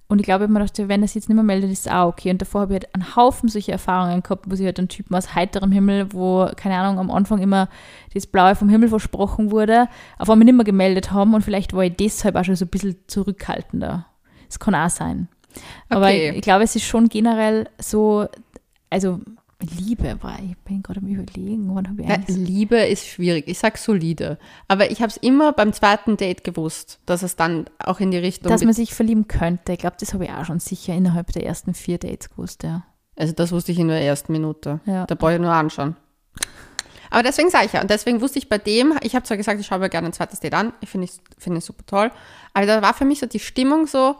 und 0.06 0.18
ich 0.18 0.26
glaube, 0.26 0.44
ich 0.44 0.50
mir 0.50 0.58
dachte, 0.58 0.88
wenn 0.88 1.00
das 1.00 1.14
jetzt 1.14 1.30
nicht 1.30 1.36
mehr 1.36 1.44
meldet, 1.44 1.70
ist 1.70 1.86
es 1.86 1.92
auch 1.92 2.08
okay 2.08 2.30
und 2.30 2.42
davor 2.42 2.62
habe 2.62 2.74
ich 2.74 2.80
halt 2.82 2.94
einen 2.94 3.16
Haufen 3.16 3.48
solche 3.48 3.72
Erfahrungen 3.72 4.22
gehabt, 4.22 4.50
wo 4.50 4.54
sich 4.56 4.66
halt 4.66 4.78
ein 4.80 4.88
Typen 4.88 5.14
aus 5.14 5.34
heiterem 5.34 5.72
Himmel, 5.72 6.12
wo, 6.12 6.50
keine 6.56 6.76
Ahnung, 6.76 6.98
am 6.98 7.10
Anfang 7.10 7.38
immer 7.38 7.70
das 8.12 8.26
Blaue 8.26 8.54
vom 8.54 8.68
Himmel 8.68 8.90
versprochen 8.90 9.50
wurde, 9.50 9.88
auf 10.18 10.28
einmal 10.28 10.44
nicht 10.44 10.56
mehr 10.56 10.64
gemeldet 10.64 11.10
haben 11.10 11.32
und 11.32 11.42
vielleicht 11.42 11.72
war 11.72 11.84
ich 11.84 11.96
deshalb 11.96 12.36
auch 12.36 12.44
schon 12.44 12.56
so 12.56 12.66
ein 12.66 12.68
bisschen 12.68 12.96
zurückhaltender. 13.06 14.04
Das 14.48 14.58
kann 14.58 14.74
auch 14.74 14.90
sein. 14.90 15.28
Aber 15.88 16.06
Okay. 16.06 16.30
ich, 16.30 16.36
ich 16.36 16.42
glaube, 16.42 16.64
es 16.64 16.76
ist 16.76 16.84
schon 16.84 17.08
generell 17.08 17.68
so, 17.78 18.26
also 18.90 19.20
Liebe 19.78 20.16
war, 20.22 20.38
ich 20.38 20.56
bin 20.58 20.82
gerade 20.82 21.00
am 21.00 21.06
überlegen, 21.06 21.74
wann 21.74 21.86
habe 21.86 22.00
ich 22.00 22.08
Ja, 22.08 22.16
Liebe 22.28 22.76
ist 22.76 23.06
schwierig. 23.06 23.44
Ich 23.46 23.58
sag 23.58 23.76
solide. 23.76 24.38
Aber 24.68 24.90
ich 24.90 25.02
habe 25.02 25.08
es 25.10 25.18
immer 25.18 25.52
beim 25.52 25.74
zweiten 25.74 26.16
Date 26.16 26.44
gewusst, 26.44 26.98
dass 27.04 27.22
es 27.22 27.36
dann 27.36 27.66
auch 27.78 28.00
in 28.00 28.10
die 28.10 28.16
Richtung. 28.16 28.50
dass 28.50 28.64
man 28.64 28.72
sich 28.72 28.94
verlieben 28.94 29.28
könnte. 29.28 29.72
Ich 29.72 29.80
glaube, 29.80 29.96
das 30.00 30.14
habe 30.14 30.24
ich 30.24 30.30
auch 30.30 30.46
schon 30.46 30.60
sicher 30.60 30.94
innerhalb 30.94 31.32
der 31.32 31.44
ersten 31.44 31.74
vier 31.74 31.98
Dates 31.98 32.30
gewusst, 32.30 32.62
ja. 32.62 32.84
also 33.16 33.34
das 33.34 33.52
wusste 33.52 33.72
ich 33.72 33.78
in 33.78 33.88
der 33.88 34.00
ersten 34.00 34.32
Minute. 34.32 34.80
Ja. 34.86 35.04
Da 35.04 35.14
brauche 35.14 35.34
ich 35.34 35.40
nur 35.40 35.52
anschauen. 35.52 35.94
Aber 37.10 37.22
deswegen 37.24 37.50
sage 37.50 37.66
ich 37.66 37.72
ja, 37.72 37.82
und 37.82 37.90
deswegen 37.90 38.20
wusste 38.20 38.38
ich 38.38 38.48
bei 38.48 38.56
dem, 38.58 38.94
ich 39.02 39.14
habe 39.16 39.24
zwar 39.24 39.36
gesagt, 39.36 39.60
ich 39.60 39.66
schaue 39.66 39.80
mir 39.80 39.90
gerne 39.90 40.06
ein 40.06 40.12
zweites 40.12 40.38
Date 40.40 40.54
an, 40.54 40.72
ich 40.80 40.88
finde 40.88 41.08
es 41.08 41.20
finde 41.38 41.58
es 41.58 41.66
super 41.66 41.84
toll, 41.84 42.12
aber 42.54 42.66
da 42.66 42.80
war 42.82 42.94
für 42.94 43.04
mich 43.04 43.18
so 43.18 43.26
die 43.26 43.40
Stimmung 43.40 43.86
so, 43.88 44.14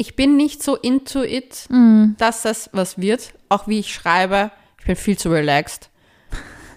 ich 0.00 0.16
bin 0.16 0.38
nicht 0.38 0.62
so 0.62 0.76
into 0.76 1.22
it, 1.22 1.66
Mhm. 1.68 2.14
dass 2.16 2.40
das 2.40 2.70
was 2.72 2.96
wird, 2.98 3.34
auch 3.50 3.68
wie 3.68 3.80
ich 3.80 3.92
schreibe, 3.92 4.50
ich 4.78 4.86
bin 4.86 4.96
viel 4.96 5.18
zu 5.18 5.28
relaxed. 5.30 5.90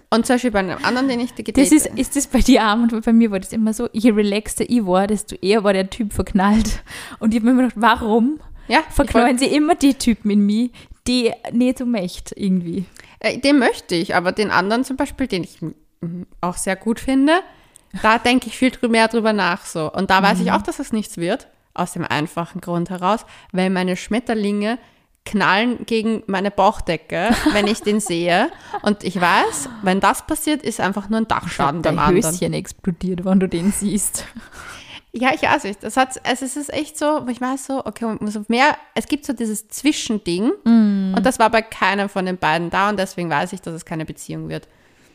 Und 0.10 0.28
zum 0.28 0.36
Beispiel 0.36 0.52
bei 0.52 0.60
einem 0.60 0.84
anderen, 0.84 1.08
den 1.08 1.22
ich 1.22 1.34
gedatet 1.34 1.58
Das 1.58 1.72
ist, 1.72 1.86
ist 1.98 2.16
das 2.18 2.28
bei 2.28 2.40
dir 2.42 2.68
auch? 2.68 2.74
Und 2.74 3.04
bei 3.04 3.14
mir 3.14 3.32
war 3.32 3.40
das 3.40 3.54
immer 3.54 3.74
so, 3.74 3.88
je 3.94 4.12
relaxter 4.12 4.66
ich 4.70 4.86
war, 4.86 5.08
desto 5.08 5.36
eher 5.38 5.64
war 5.64 5.72
der 5.72 5.90
Typ 5.90 6.12
verknallt. 6.12 6.84
Und 7.20 7.34
ich 7.34 7.40
habe 7.40 7.46
mir 7.46 7.52
immer 7.54 7.62
gedacht, 7.70 7.82
warum 7.82 8.40
ja, 8.68 8.84
verknallen 8.90 9.38
sie 9.38 9.48
immer 9.48 9.76
die 9.76 9.94
Typen 9.96 10.30
in 10.30 10.46
mich, 10.46 10.72
die 11.08 11.32
nicht 11.54 11.78
so 11.78 11.86
möchte 11.86 12.38
irgendwie? 12.38 12.86
Äh, 13.20 13.38
Den 13.40 13.58
möchte 13.58 13.96
ich, 13.96 14.16
aber 14.16 14.34
den 14.34 14.52
anderen 14.52 14.84
zum 14.84 14.98
Beispiel, 14.98 15.28
den 15.28 15.46
ich 15.46 15.62
mm, 15.62 16.24
auch 16.42 16.58
sehr 16.58 16.76
gut 16.76 17.00
finde, 17.00 17.40
da 18.02 18.18
denke 18.20 18.48
ich 18.48 18.58
viel 18.58 18.72
mehr 18.90 19.08
drüber 19.08 19.32
nach 19.34 19.66
so. 19.66 19.92
Und 19.92 20.10
da 20.10 20.22
weiß 20.22 20.42
ich 20.42 20.52
auch, 20.52 20.62
dass 20.62 20.80
es 20.80 20.92
nichts 20.92 21.18
wird, 21.18 21.48
aus 21.74 21.94
dem 21.94 22.06
einfachen 22.06 22.62
Grund 22.62 22.90
heraus, 22.90 23.26
weil 23.52 23.70
meine 23.70 23.96
Schmetterlinge 23.96 24.78
knallen 25.26 25.86
gegen 25.86 26.24
meine 26.28 26.52
Bauchdecke, 26.52 27.30
wenn 27.54 27.68
ich 27.68 27.82
den 27.82 28.00
sehe. 28.00 28.52
Und 28.82 29.04
ich 29.04 29.20
weiß, 29.20 29.70
wenn 29.82 30.00
das 30.00 30.26
passiert, 30.28 30.64
ist 30.64 30.80
einfach 30.80 31.10
nur 31.10 31.20
ein 31.20 31.28
Dachschaden 31.28 31.82
beim 31.82 32.00
anderen. 32.00 32.34
Höschen 32.34 32.54
explodiert, 32.54 33.26
wenn 33.26 33.40
du 33.40 33.48
den 33.48 33.72
siehst. 33.72 34.26
Ja, 35.16 35.32
ich 35.34 35.44
weiß 35.44 35.66
nicht. 35.66 35.84
Das 35.84 35.96
hat, 35.96 36.26
also 36.26 36.44
es 36.44 36.58
ist 36.58 36.74
echt 36.74 36.98
so, 36.98 37.28
ich 37.28 37.40
weiß 37.40 37.68
so, 37.68 37.86
okay, 37.86 38.06
auf 38.06 38.50
mehr, 38.50 38.76
es 38.96 39.08
gibt 39.08 39.26
so 39.26 39.34
dieses 39.34 39.68
Zwischending 39.68 40.52
und 41.16 41.22
das 41.24 41.38
war 41.38 41.52
bei 41.52 41.62
keinem 41.62 42.10
von 42.10 42.26
den 42.26 42.38
beiden 42.38 42.72
da 42.72 42.90
und 42.90 42.98
deswegen 42.98 43.30
weiß 43.30 43.54
ich, 43.54 43.62
dass 43.62 43.76
es 43.76 43.86
keine 43.86 44.06
Beziehung 44.06 44.50
wird. 44.50 44.68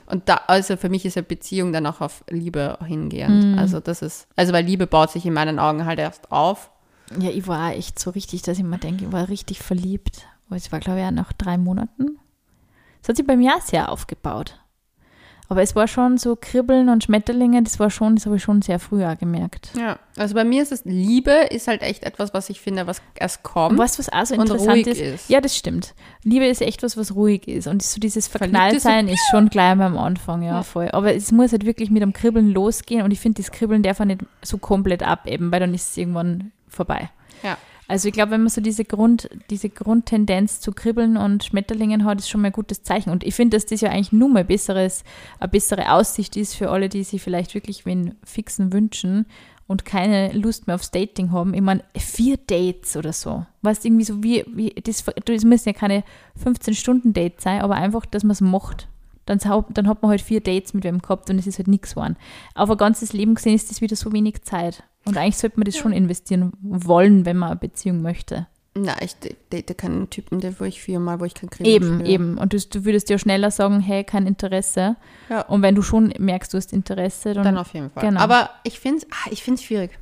Und 0.08 0.28
da, 0.28 0.40
also 0.46 0.76
für 0.76 0.88
mich 0.88 1.04
ist 1.04 1.16
ja 1.16 1.22
Beziehung 1.22 1.72
dann 1.72 1.86
auch 1.86 2.00
auf 2.00 2.24
Liebe 2.30 2.78
hingehend. 2.86 3.58
Also 3.58 3.78
das 3.78 4.00
ist, 4.00 4.26
also 4.36 4.52
weil 4.52 4.64
Liebe 4.64 4.86
baut 4.86 5.10
sich 5.10 5.26
in 5.26 5.34
meinen 5.34 5.58
Augen 5.58 5.84
halt 5.84 5.98
erst 5.98 6.32
auf. 6.32 6.70
Ja, 7.18 7.30
ich 7.30 7.46
war 7.46 7.72
echt 7.72 7.98
so 7.98 8.10
richtig, 8.10 8.42
dass 8.42 8.58
ich 8.58 8.64
mir 8.64 8.78
denke, 8.78 9.04
ich 9.04 9.12
war 9.12 9.28
richtig 9.28 9.60
verliebt. 9.60 10.26
Aber 10.46 10.56
es 10.56 10.72
war, 10.72 10.80
glaube 10.80 11.00
ich, 11.00 11.06
auch 11.06 11.10
nach 11.10 11.32
drei 11.34 11.58
Monaten. 11.58 12.18
Es 13.02 13.08
hat 13.08 13.16
sich 13.16 13.26
bei 13.26 13.36
mir 13.36 13.54
sehr 13.62 13.92
aufgebaut. 13.92 14.58
Aber 15.50 15.62
es 15.62 15.74
war 15.74 15.88
schon 15.88 16.18
so 16.18 16.36
Kribbeln 16.38 16.90
und 16.90 17.04
Schmetterlinge, 17.04 17.62
das 17.62 17.80
war 17.80 17.88
schon, 17.90 18.16
das 18.16 18.26
habe 18.26 18.36
ich 18.36 18.42
schon 18.42 18.60
sehr 18.60 18.78
früh 18.78 19.02
auch 19.04 19.16
gemerkt. 19.16 19.70
Ja, 19.78 19.98
also 20.16 20.34
bei 20.34 20.44
mir 20.44 20.62
ist 20.62 20.72
es, 20.72 20.84
Liebe 20.84 21.30
ist 21.50 21.68
halt 21.68 21.80
echt 21.80 22.04
etwas, 22.04 22.34
was 22.34 22.50
ich 22.50 22.60
finde, 22.60 22.86
was 22.86 23.00
erst 23.14 23.42
kommt. 23.42 23.72
Und 23.72 23.78
weißt 23.78 23.98
was 23.98 24.12
auch 24.12 24.26
so 24.26 24.34
interessant 24.34 24.86
ist? 24.86 25.00
ist. 25.00 25.30
Ja, 25.30 25.40
das 25.40 25.56
stimmt. 25.56 25.94
Liebe 26.22 26.46
ist 26.46 26.60
echt 26.60 26.82
was, 26.82 26.98
was 26.98 27.14
ruhig 27.14 27.48
ist. 27.48 27.66
Und 27.66 27.82
so 27.82 27.98
dieses 27.98 28.28
Verknalltsein 28.28 29.08
ist 29.08 29.20
schon 29.30 29.48
gleich 29.48 29.74
mal 29.74 29.86
am 29.86 29.96
Anfang, 29.96 30.42
ja, 30.42 30.56
Ja. 30.56 30.62
voll. 30.62 30.90
Aber 30.92 31.14
es 31.14 31.32
muss 31.32 31.52
halt 31.52 31.64
wirklich 31.64 31.90
mit 31.90 32.02
dem 32.02 32.12
Kribbeln 32.12 32.50
losgehen. 32.52 33.02
Und 33.02 33.10
ich 33.10 33.20
finde, 33.20 33.40
das 33.40 33.50
Kribbeln 33.50 33.82
darf 33.82 34.00
auch 34.00 34.04
nicht 34.04 34.20
so 34.42 34.58
komplett 34.58 35.02
abebben, 35.02 35.50
weil 35.50 35.60
dann 35.60 35.72
ist 35.72 35.92
es 35.92 35.96
irgendwann 35.96 36.52
vorbei. 36.68 37.08
Ja. 37.42 37.56
Also 37.90 38.08
ich 38.08 38.14
glaube, 38.14 38.32
wenn 38.32 38.42
man 38.42 38.50
so 38.50 38.60
diese 38.60 38.84
Grund, 38.84 39.30
diese 39.48 39.70
Grundtendenz 39.70 40.60
zu 40.60 40.72
Kribbeln 40.72 41.16
und 41.16 41.42
Schmetterlingen 41.42 42.04
hat, 42.04 42.18
ist 42.18 42.28
schon 42.28 42.42
mal 42.42 42.48
ein 42.48 42.52
gutes 42.52 42.82
Zeichen. 42.82 43.08
Und 43.08 43.24
ich 43.24 43.34
finde, 43.34 43.56
dass 43.56 43.64
das 43.64 43.80
ja 43.80 43.88
eigentlich 43.88 44.12
nur 44.12 44.28
mal 44.28 44.44
besseres, 44.44 45.04
eine 45.40 45.48
bessere 45.48 45.90
Aussicht 45.90 46.36
ist 46.36 46.54
für 46.54 46.68
alle, 46.68 46.90
die 46.90 47.02
sich 47.02 47.22
vielleicht 47.22 47.54
wirklich 47.54 47.86
wen 47.86 48.14
fixen 48.22 48.74
wünschen 48.74 49.24
und 49.66 49.86
keine 49.86 50.32
Lust 50.32 50.66
mehr 50.66 50.76
aufs 50.76 50.90
Dating 50.90 51.32
haben. 51.32 51.54
Ich 51.54 51.62
meine, 51.62 51.82
vier 51.96 52.36
Dates 52.36 52.94
oder 52.94 53.14
so. 53.14 53.46
Weißt 53.62 53.86
irgendwie 53.86 54.04
so 54.04 54.22
wie, 54.22 54.44
wie 54.54 54.70
das, 54.70 55.04
das 55.24 55.44
müssen 55.44 55.70
ja 55.70 55.72
keine 55.72 56.04
15-Stunden-Dates 56.44 57.42
sein, 57.42 57.62
aber 57.62 57.76
einfach, 57.76 58.04
dass 58.04 58.22
man 58.22 58.32
es 58.32 58.42
macht. 58.42 58.86
Dann, 59.28 59.38
dann 59.70 59.88
hat 59.88 60.02
man 60.02 60.10
halt 60.10 60.20
vier 60.20 60.40
Dates 60.40 60.74
mit 60.74 60.84
wem 60.84 61.00
gehabt 61.00 61.28
und 61.30 61.38
es 61.38 61.46
ist 61.46 61.58
halt 61.58 61.68
nichts 61.68 61.94
geworden. 61.94 62.16
Auf 62.54 62.70
ein 62.70 62.76
ganzes 62.76 63.12
Leben 63.12 63.34
gesehen 63.34 63.54
ist 63.54 63.70
das 63.70 63.80
wieder 63.80 63.96
so 63.96 64.12
wenig 64.12 64.42
Zeit. 64.42 64.82
Und 65.04 65.16
eigentlich 65.16 65.38
sollte 65.38 65.58
man 65.58 65.64
das 65.64 65.76
schon 65.76 65.92
investieren 65.92 66.52
wollen, 66.60 67.24
wenn 67.24 67.36
man 67.36 67.50
eine 67.50 67.60
Beziehung 67.60 68.02
möchte. 68.02 68.46
Na, 68.74 68.94
ich 69.02 69.16
date 69.52 69.76
keinen 69.76 70.08
Typen, 70.10 70.40
der 70.40 70.58
wo 70.60 70.64
ich 70.64 70.80
viermal, 70.80 71.20
wo 71.20 71.24
ich 71.24 71.34
kein 71.34 71.50
Kribbeln 71.50 71.74
Eben, 71.74 71.94
spüre. 71.94 72.08
eben. 72.08 72.38
Und 72.38 72.52
du, 72.52 72.58
du 72.58 72.84
würdest 72.84 73.10
ja 73.10 73.18
schneller 73.18 73.50
sagen, 73.50 73.80
hey, 73.80 74.04
kein 74.04 74.26
Interesse. 74.26 74.96
Ja. 75.28 75.42
Und 75.42 75.62
wenn 75.62 75.74
du 75.74 75.82
schon 75.82 76.12
merkst, 76.18 76.52
du 76.52 76.58
hast 76.58 76.72
Interesse, 76.72 77.34
dann, 77.34 77.44
Dann 77.44 77.58
auf 77.58 77.72
jeden 77.74 77.90
Fall. 77.90 78.04
Genau. 78.04 78.20
Aber 78.20 78.50
ich 78.64 78.78
finde 78.78 79.06
es 79.26 79.32
ich 79.32 79.42
find's 79.42 79.62
schwierig. 79.62 79.98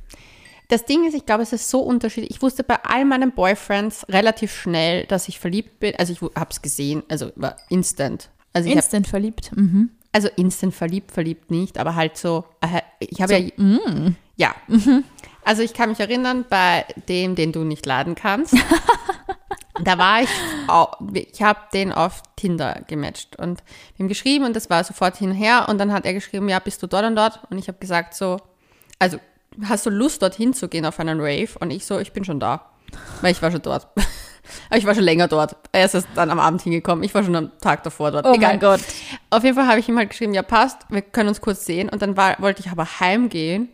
Das 0.67 0.83
Ding 0.83 1.07
ist, 1.07 1.13
ich 1.13 1.25
glaube, 1.25 1.43
es 1.43 1.53
ist 1.53 1.69
so 1.69 1.79
unterschiedlich. 1.79 2.31
Ich 2.31 2.41
wusste 2.41 2.63
bei 2.63 2.77
all 2.83 3.05
meinen 3.05 3.31
Boyfriends 3.31 4.05
relativ 4.09 4.53
schnell, 4.53 5.05
dass 5.05 5.29
ich 5.29 5.39
verliebt 5.39 5.79
bin. 5.79 5.95
Also 5.97 6.11
ich 6.13 6.21
habe 6.21 6.49
es 6.51 6.61
gesehen, 6.61 7.03
also 7.07 7.31
war 7.35 7.55
instant. 7.69 8.29
Also 8.53 8.67
ich 8.69 8.75
hab, 8.75 8.83
instant 8.83 9.07
verliebt. 9.07 9.51
Mhm. 9.55 9.89
also 10.11 10.29
instant 10.35 10.73
verliebt, 10.73 11.11
verliebt 11.11 11.51
nicht, 11.51 11.77
aber 11.77 11.95
halt 11.95 12.17
so, 12.17 12.45
äh, 12.61 12.81
ich 12.99 13.21
habe 13.21 13.37
ja, 13.37 13.51
mm. 13.63 14.15
ja. 14.35 14.55
Also 15.43 15.61
ich 15.61 15.73
kann 15.73 15.89
mich 15.89 15.99
erinnern, 15.99 16.45
bei 16.49 16.85
dem, 17.07 17.35
den 17.35 17.51
du 17.51 17.63
nicht 17.63 17.85
laden 17.85 18.15
kannst, 18.15 18.55
da 19.83 19.97
war 19.97 20.23
ich, 20.23 20.29
au- 20.67 20.91
ich 21.13 21.41
habe 21.41 21.59
den 21.73 21.91
auf 21.91 22.23
Tinder 22.35 22.81
gematcht 22.87 23.37
und 23.37 23.61
haben 23.99 24.07
geschrieben 24.07 24.45
und 24.45 24.55
das 24.55 24.69
war 24.69 24.83
sofort 24.83 25.17
hin 25.17 25.29
und 25.31 25.35
her 25.35 25.67
und 25.69 25.77
dann 25.77 25.93
hat 25.93 26.05
er 26.05 26.13
geschrieben, 26.13 26.49
ja, 26.49 26.59
bist 26.59 26.81
du 26.81 26.87
dort 26.87 27.05
und 27.05 27.15
dort? 27.15 27.39
Und 27.51 27.59
ich 27.59 27.67
habe 27.67 27.77
gesagt 27.77 28.15
so, 28.15 28.37
also 28.99 29.19
hast 29.63 29.85
du 29.85 29.89
Lust, 29.91 30.21
dorthin 30.21 30.53
zu 30.53 30.67
gehen 30.67 30.85
auf 30.85 30.99
einen 30.99 31.19
Rave? 31.19 31.49
Und 31.59 31.71
ich 31.71 31.85
so, 31.85 31.99
ich 31.99 32.11
bin 32.11 32.25
schon 32.25 32.39
da, 32.39 32.65
weil 33.21 33.31
ich 33.31 33.41
war 33.41 33.51
schon 33.51 33.61
dort. 33.61 33.87
Aber 34.69 34.77
ich 34.77 34.85
war 34.85 34.95
schon 34.95 35.03
länger 35.03 35.27
dort. 35.27 35.55
Er 35.71 35.85
ist 35.85 35.93
erst 35.93 36.07
dann 36.15 36.29
am 36.29 36.39
Abend 36.39 36.61
hingekommen. 36.61 37.03
Ich 37.03 37.13
war 37.13 37.23
schon 37.23 37.35
am 37.35 37.51
Tag 37.59 37.83
davor 37.83 38.11
dort. 38.11 38.25
Oh 38.25 38.35
mein 38.37 38.59
Gott. 38.59 38.79
Auf 39.29 39.43
jeden 39.43 39.55
Fall 39.55 39.67
habe 39.67 39.79
ich 39.79 39.89
ihm 39.89 39.97
halt 39.97 40.09
geschrieben, 40.09 40.33
ja 40.33 40.41
passt, 40.41 40.77
wir 40.89 41.01
können 41.01 41.29
uns 41.29 41.41
kurz 41.41 41.65
sehen. 41.65 41.89
Und 41.89 42.01
dann 42.01 42.15
war, 42.15 42.39
wollte 42.39 42.61
ich 42.61 42.71
aber 42.71 42.85
heimgehen. 42.99 43.69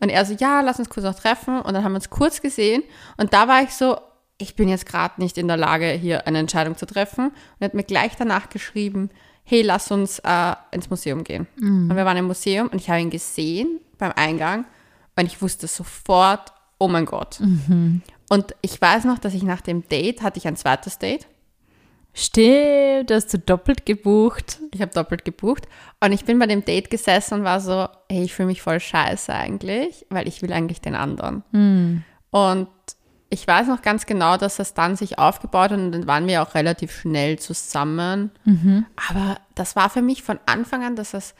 Und 0.00 0.08
er 0.08 0.24
so, 0.24 0.34
ja, 0.34 0.60
lass 0.60 0.78
uns 0.78 0.88
kurz 0.88 1.04
noch 1.04 1.14
treffen. 1.14 1.60
Und 1.60 1.74
dann 1.74 1.84
haben 1.84 1.92
wir 1.92 1.96
uns 1.96 2.10
kurz 2.10 2.40
gesehen. 2.40 2.82
Und 3.16 3.32
da 3.32 3.48
war 3.48 3.62
ich 3.62 3.70
so, 3.70 3.98
ich 4.38 4.56
bin 4.56 4.68
jetzt 4.68 4.86
gerade 4.86 5.20
nicht 5.20 5.38
in 5.38 5.46
der 5.46 5.56
Lage, 5.56 5.90
hier 5.90 6.26
eine 6.26 6.38
Entscheidung 6.38 6.76
zu 6.76 6.86
treffen. 6.86 7.26
Und 7.26 7.60
er 7.60 7.66
hat 7.66 7.74
mir 7.74 7.84
gleich 7.84 8.16
danach 8.16 8.48
geschrieben, 8.48 9.10
hey, 9.44 9.62
lass 9.62 9.90
uns 9.90 10.18
äh, 10.20 10.54
ins 10.70 10.90
Museum 10.90 11.22
gehen. 11.22 11.46
Und 11.90 11.96
wir 11.96 12.04
waren 12.04 12.16
im 12.16 12.26
Museum 12.26 12.68
und 12.68 12.80
ich 12.80 12.88
habe 12.88 13.00
ihn 13.00 13.10
gesehen 13.10 13.80
beim 13.98 14.12
Eingang 14.16 14.64
und 15.16 15.26
ich 15.26 15.40
wusste 15.42 15.66
sofort, 15.66 16.52
oh 16.78 16.88
mein 16.88 17.04
Gott. 17.04 17.40
Mhm. 17.40 18.02
Und 18.34 18.56
ich 18.62 18.80
weiß 18.80 19.04
noch, 19.04 19.20
dass 19.20 19.32
ich 19.32 19.44
nach 19.44 19.60
dem 19.60 19.88
Date 19.88 20.22
hatte 20.22 20.38
ich 20.38 20.48
ein 20.48 20.56
zweites 20.56 20.98
Date. 20.98 21.28
Stimmt, 22.12 23.10
du 23.10 23.14
hast 23.14 23.32
du 23.32 23.38
doppelt 23.38 23.86
gebucht. 23.86 24.58
Ich 24.72 24.82
habe 24.82 24.90
doppelt 24.92 25.24
gebucht 25.24 25.68
und 26.00 26.10
ich 26.10 26.24
bin 26.24 26.40
bei 26.40 26.46
dem 26.46 26.64
Date 26.64 26.90
gesessen 26.90 27.34
und 27.34 27.44
war 27.44 27.60
so, 27.60 27.86
hey, 28.10 28.24
ich 28.24 28.34
fühle 28.34 28.48
mich 28.48 28.60
voll 28.60 28.80
scheiße 28.80 29.32
eigentlich, 29.32 30.04
weil 30.10 30.26
ich 30.26 30.42
will 30.42 30.52
eigentlich 30.52 30.80
den 30.80 30.96
anderen. 30.96 31.44
Hm. 31.52 32.02
Und 32.30 32.68
ich 33.30 33.46
weiß 33.46 33.68
noch 33.68 33.82
ganz 33.82 34.04
genau, 34.04 34.36
dass 34.36 34.56
das 34.56 34.74
dann 34.74 34.96
sich 34.96 35.16
aufgebaut 35.16 35.70
hat 35.70 35.78
und 35.78 35.92
dann 35.92 36.08
waren 36.08 36.26
wir 36.26 36.42
auch 36.42 36.56
relativ 36.56 36.90
schnell 36.92 37.38
zusammen. 37.38 38.32
Mhm. 38.44 38.84
Aber 39.10 39.38
das 39.54 39.76
war 39.76 39.90
für 39.90 40.02
mich 40.02 40.24
von 40.24 40.40
Anfang 40.46 40.82
an, 40.82 40.96
dass 40.96 41.12
das, 41.12 41.36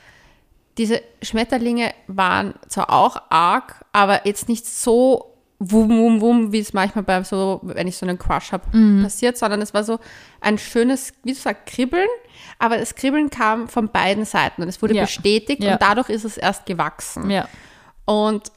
diese 0.77 1.01
Schmetterlinge 1.21 1.93
waren 2.07 2.53
zwar 2.69 2.89
auch 2.89 3.21
arg, 3.29 3.83
aber 3.91 4.25
jetzt 4.25 4.47
nicht 4.47 4.65
so 4.65 5.34
wum, 5.59 5.89
wum, 5.89 6.21
wum, 6.21 6.51
wie 6.51 6.59
es 6.59 6.73
manchmal 6.73 7.03
bei 7.03 7.23
so, 7.23 7.59
wenn 7.63 7.87
ich 7.87 7.97
so 7.97 8.05
einen 8.05 8.19
Crush 8.19 8.51
habe, 8.51 8.65
passiert, 9.01 9.37
sondern 9.37 9.61
es 9.61 9.73
war 9.73 9.83
so 9.83 9.99
ein 10.41 10.57
schönes, 10.57 11.13
wie 11.23 11.33
du 11.33 11.39
sagst, 11.39 11.65
Kribbeln, 11.65 12.07
aber 12.59 12.77
das 12.77 12.95
Kribbeln 12.95 13.29
kam 13.29 13.67
von 13.69 13.89
beiden 13.89 14.25
Seiten 14.25 14.61
und 14.61 14.67
es 14.67 14.81
wurde 14.81 14.95
Ja. 14.95 15.03
bestätigt 15.03 15.63
Ja. 15.63 15.73
und 15.73 15.81
dadurch 15.81 16.09
ist 16.09 16.25
es 16.25 16.37
erst 16.37 16.65
gewachsen. 16.65 17.29
Ja. 17.29 17.47
Und 18.05 18.47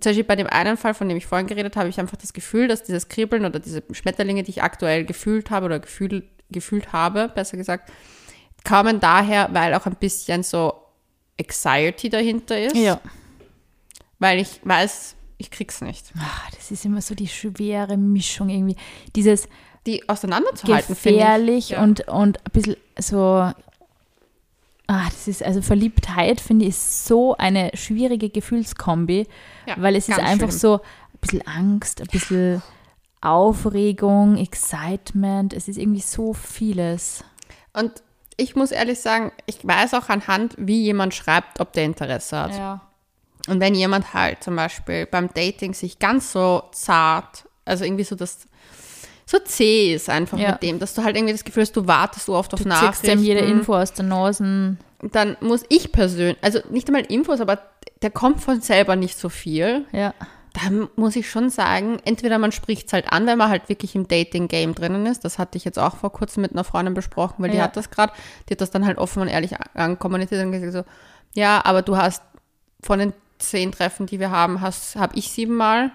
zum 0.00 0.10
Beispiel 0.10 0.24
bei 0.24 0.36
dem 0.36 0.46
einen 0.48 0.76
Fall, 0.76 0.92
von 0.94 1.08
dem 1.08 1.16
ich 1.16 1.26
vorhin 1.26 1.46
geredet 1.46 1.74
habe, 1.76 1.84
habe 1.84 1.90
ich 1.90 1.98
einfach 2.00 2.16
das 2.16 2.32
Gefühl, 2.32 2.68
dass 2.68 2.82
dieses 2.82 3.08
Kribbeln 3.08 3.44
oder 3.44 3.58
diese 3.60 3.82
Schmetterlinge, 3.92 4.42
die 4.42 4.50
ich 4.50 4.62
aktuell 4.62 5.04
gefühlt 5.04 5.50
habe 5.50 5.66
oder 5.66 5.78
gefühl, 5.78 6.24
gefühlt 6.50 6.92
habe, 6.92 7.28
besser 7.34 7.56
gesagt, 7.56 7.90
kamen 8.64 9.00
daher, 9.00 9.48
weil 9.52 9.72
auch 9.74 9.86
ein 9.86 9.96
bisschen 9.96 10.42
so 10.42 10.74
Anxiety 11.40 12.08
dahinter 12.10 12.60
ist. 12.60 12.76
Ja. 12.76 13.00
Weil 14.18 14.38
ich 14.40 14.60
weiß, 14.64 15.16
ich 15.44 15.50
krieg's 15.50 15.80
nicht. 15.80 16.12
Ah, 16.18 16.50
das 16.56 16.70
ist 16.70 16.84
immer 16.84 17.00
so 17.00 17.14
die 17.14 17.28
schwere 17.28 17.96
Mischung 17.96 18.48
irgendwie. 18.48 18.76
Dieses 19.14 19.48
Die 19.86 20.08
auseinanderzuhalten, 20.08 20.88
gefährlich 20.94 21.70
ich. 21.70 21.76
Ja. 21.76 21.82
und, 21.82 22.08
und 22.08 22.38
ein 22.38 22.52
bisschen 22.52 22.76
so. 22.98 23.52
Ah, 24.86 25.04
das 25.06 25.28
ist, 25.28 25.42
also 25.42 25.62
Verliebtheit, 25.62 26.40
finde 26.40 26.64
ich, 26.66 26.70
ist 26.70 27.06
so 27.06 27.34
eine 27.36 27.70
schwierige 27.74 28.28
Gefühlskombi, 28.28 29.26
Ja, 29.66 29.76
weil 29.78 29.96
es 29.96 30.08
ist 30.10 30.18
einfach 30.18 30.48
schlimm. 30.48 30.58
so 30.58 30.74
ein 30.74 31.18
bisschen 31.22 31.46
Angst, 31.46 32.00
ein 32.02 32.06
bisschen 32.08 32.62
Aufregung, 33.22 34.36
Excitement, 34.36 35.54
es 35.54 35.68
ist 35.68 35.78
irgendwie 35.78 36.02
so 36.02 36.34
vieles. 36.34 37.24
Und 37.72 37.92
ich 38.36 38.56
muss 38.56 38.70
ehrlich 38.72 39.00
sagen, 39.00 39.32
ich 39.46 39.66
weiß 39.66 39.94
auch 39.94 40.10
anhand, 40.10 40.54
wie 40.58 40.82
jemand 40.82 41.14
schreibt, 41.14 41.60
ob 41.60 41.72
der 41.72 41.84
Interesse 41.84 42.36
hat. 42.38 42.52
Ja. 42.54 42.82
Und 43.48 43.60
wenn 43.60 43.74
jemand 43.74 44.14
halt 44.14 44.42
zum 44.42 44.56
Beispiel 44.56 45.06
beim 45.06 45.28
Dating 45.34 45.74
sich 45.74 45.98
ganz 45.98 46.32
so 46.32 46.62
zart, 46.72 47.44
also 47.64 47.84
irgendwie 47.84 48.04
so 48.04 48.14
das 48.16 48.46
so 49.26 49.38
zäh 49.38 49.94
ist 49.94 50.10
einfach 50.10 50.38
Ja. 50.38 50.52
mit 50.52 50.62
dem, 50.62 50.78
dass 50.78 50.94
du 50.94 51.02
halt 51.02 51.16
irgendwie 51.16 51.32
das 51.32 51.44
Gefühl 51.44 51.62
hast, 51.62 51.74
du 51.76 51.86
wartest 51.86 52.26
so 52.26 52.34
oft 52.34 52.52
auf 52.54 52.62
Du 52.62 52.68
Nachrichten. 52.68 52.94
ziehst 53.06 53.12
ihm 53.14 53.22
jede 53.22 53.40
Info 53.40 53.74
aus 53.74 53.92
der 53.94 54.04
Nase. 54.04 54.76
Dann 55.00 55.36
muss 55.40 55.64
ich 55.70 55.92
persönlich, 55.92 56.36
also 56.42 56.60
nicht 56.70 56.88
einmal 56.88 57.02
Infos, 57.06 57.40
aber 57.40 57.58
der 58.02 58.10
kommt 58.10 58.40
von 58.42 58.60
selber 58.60 58.96
nicht 58.96 59.18
so 59.18 59.28
viel. 59.30 59.86
Ja. 59.92 60.12
Dann 60.62 60.88
muss 60.96 61.16
ich 61.16 61.28
schon 61.28 61.50
sagen, 61.50 61.98
entweder 62.04 62.38
man 62.38 62.52
spricht 62.52 62.86
es 62.86 62.92
halt 62.92 63.10
an, 63.12 63.26
wenn 63.26 63.38
man 63.38 63.48
halt 63.50 63.68
wirklich 63.68 63.94
im 63.94 64.06
Dating-Game 64.06 64.74
drinnen 64.74 65.04
ist. 65.06 65.24
Das 65.24 65.38
hatte 65.38 65.56
ich 65.58 65.64
jetzt 65.64 65.78
auch 65.78 65.96
vor 65.96 66.12
kurzem 66.12 66.42
mit 66.42 66.52
einer 66.52 66.62
Freundin 66.64 66.94
besprochen, 66.94 67.42
weil 67.42 67.50
die 67.50 67.56
Ja. 67.56 67.64
hat 67.64 67.76
das 67.76 67.90
gerade, 67.90 68.12
die 68.48 68.52
hat 68.54 68.60
das 68.60 68.70
dann 68.70 68.86
halt 68.86 68.98
offen 68.98 69.20
und 69.22 69.28
ehrlich 69.28 69.52
ankommuniziert 69.74 70.44
und 70.44 70.52
gesagt 70.52 70.72
so, 70.72 70.84
ja, 71.34 71.60
aber 71.64 71.82
du 71.82 71.96
hast 71.96 72.22
von 72.82 72.98
den 72.98 73.12
zehn 73.38 73.72
Treffen, 73.72 74.06
die 74.06 74.20
wir 74.20 74.30
haben, 74.30 74.60
habe 74.60 75.16
ich 75.16 75.30
siebenmal 75.30 75.92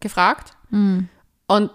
gefragt. 0.00 0.52
Hm. 0.70 1.08
Und 1.46 1.70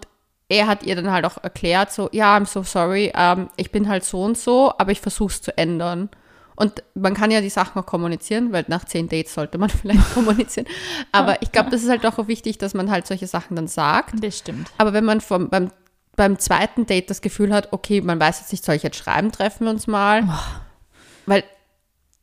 er 0.48 0.66
hat 0.66 0.84
ihr 0.84 0.94
dann 0.94 1.10
halt 1.10 1.24
auch 1.24 1.42
erklärt, 1.42 1.92
so, 1.92 2.08
ja, 2.12 2.36
I'm 2.36 2.46
so 2.46 2.62
sorry, 2.62 3.12
ähm, 3.14 3.48
ich 3.56 3.72
bin 3.72 3.88
halt 3.88 4.04
so 4.04 4.22
und 4.22 4.38
so, 4.38 4.72
aber 4.78 4.92
ich 4.92 5.00
versuche 5.00 5.32
es 5.32 5.42
zu 5.42 5.56
ändern. 5.58 6.08
Und 6.54 6.82
man 6.94 7.12
kann 7.12 7.30
ja 7.30 7.42
die 7.42 7.50
Sachen 7.50 7.80
auch 7.80 7.86
kommunizieren, 7.86 8.52
weil 8.52 8.64
nach 8.68 8.84
zehn 8.84 9.08
Dates 9.08 9.34
sollte 9.34 9.58
man 9.58 9.68
vielleicht 9.70 10.14
kommunizieren. 10.14 10.66
Aber 11.12 11.42
ich 11.42 11.52
glaube, 11.52 11.70
das 11.70 11.82
ist 11.82 11.90
halt 11.90 12.06
auch 12.06 12.28
wichtig, 12.28 12.58
dass 12.58 12.74
man 12.74 12.90
halt 12.90 13.06
solche 13.06 13.26
Sachen 13.26 13.56
dann 13.56 13.68
sagt. 13.68 14.14
Das 14.22 14.38
stimmt. 14.38 14.70
Aber 14.78 14.92
wenn 14.92 15.04
man 15.04 15.20
vom, 15.20 15.50
beim, 15.50 15.70
beim 16.14 16.38
zweiten 16.38 16.86
Date 16.86 17.10
das 17.10 17.20
Gefühl 17.20 17.52
hat, 17.52 17.72
okay, 17.72 18.00
man 18.00 18.18
weiß 18.18 18.40
jetzt 18.40 18.52
nicht, 18.52 18.64
soll 18.64 18.76
ich 18.76 18.82
jetzt 18.84 18.96
schreiben, 18.96 19.32
treffen 19.32 19.64
wir 19.66 19.70
uns 19.70 19.86
mal? 19.86 20.26
Weil 21.26 21.44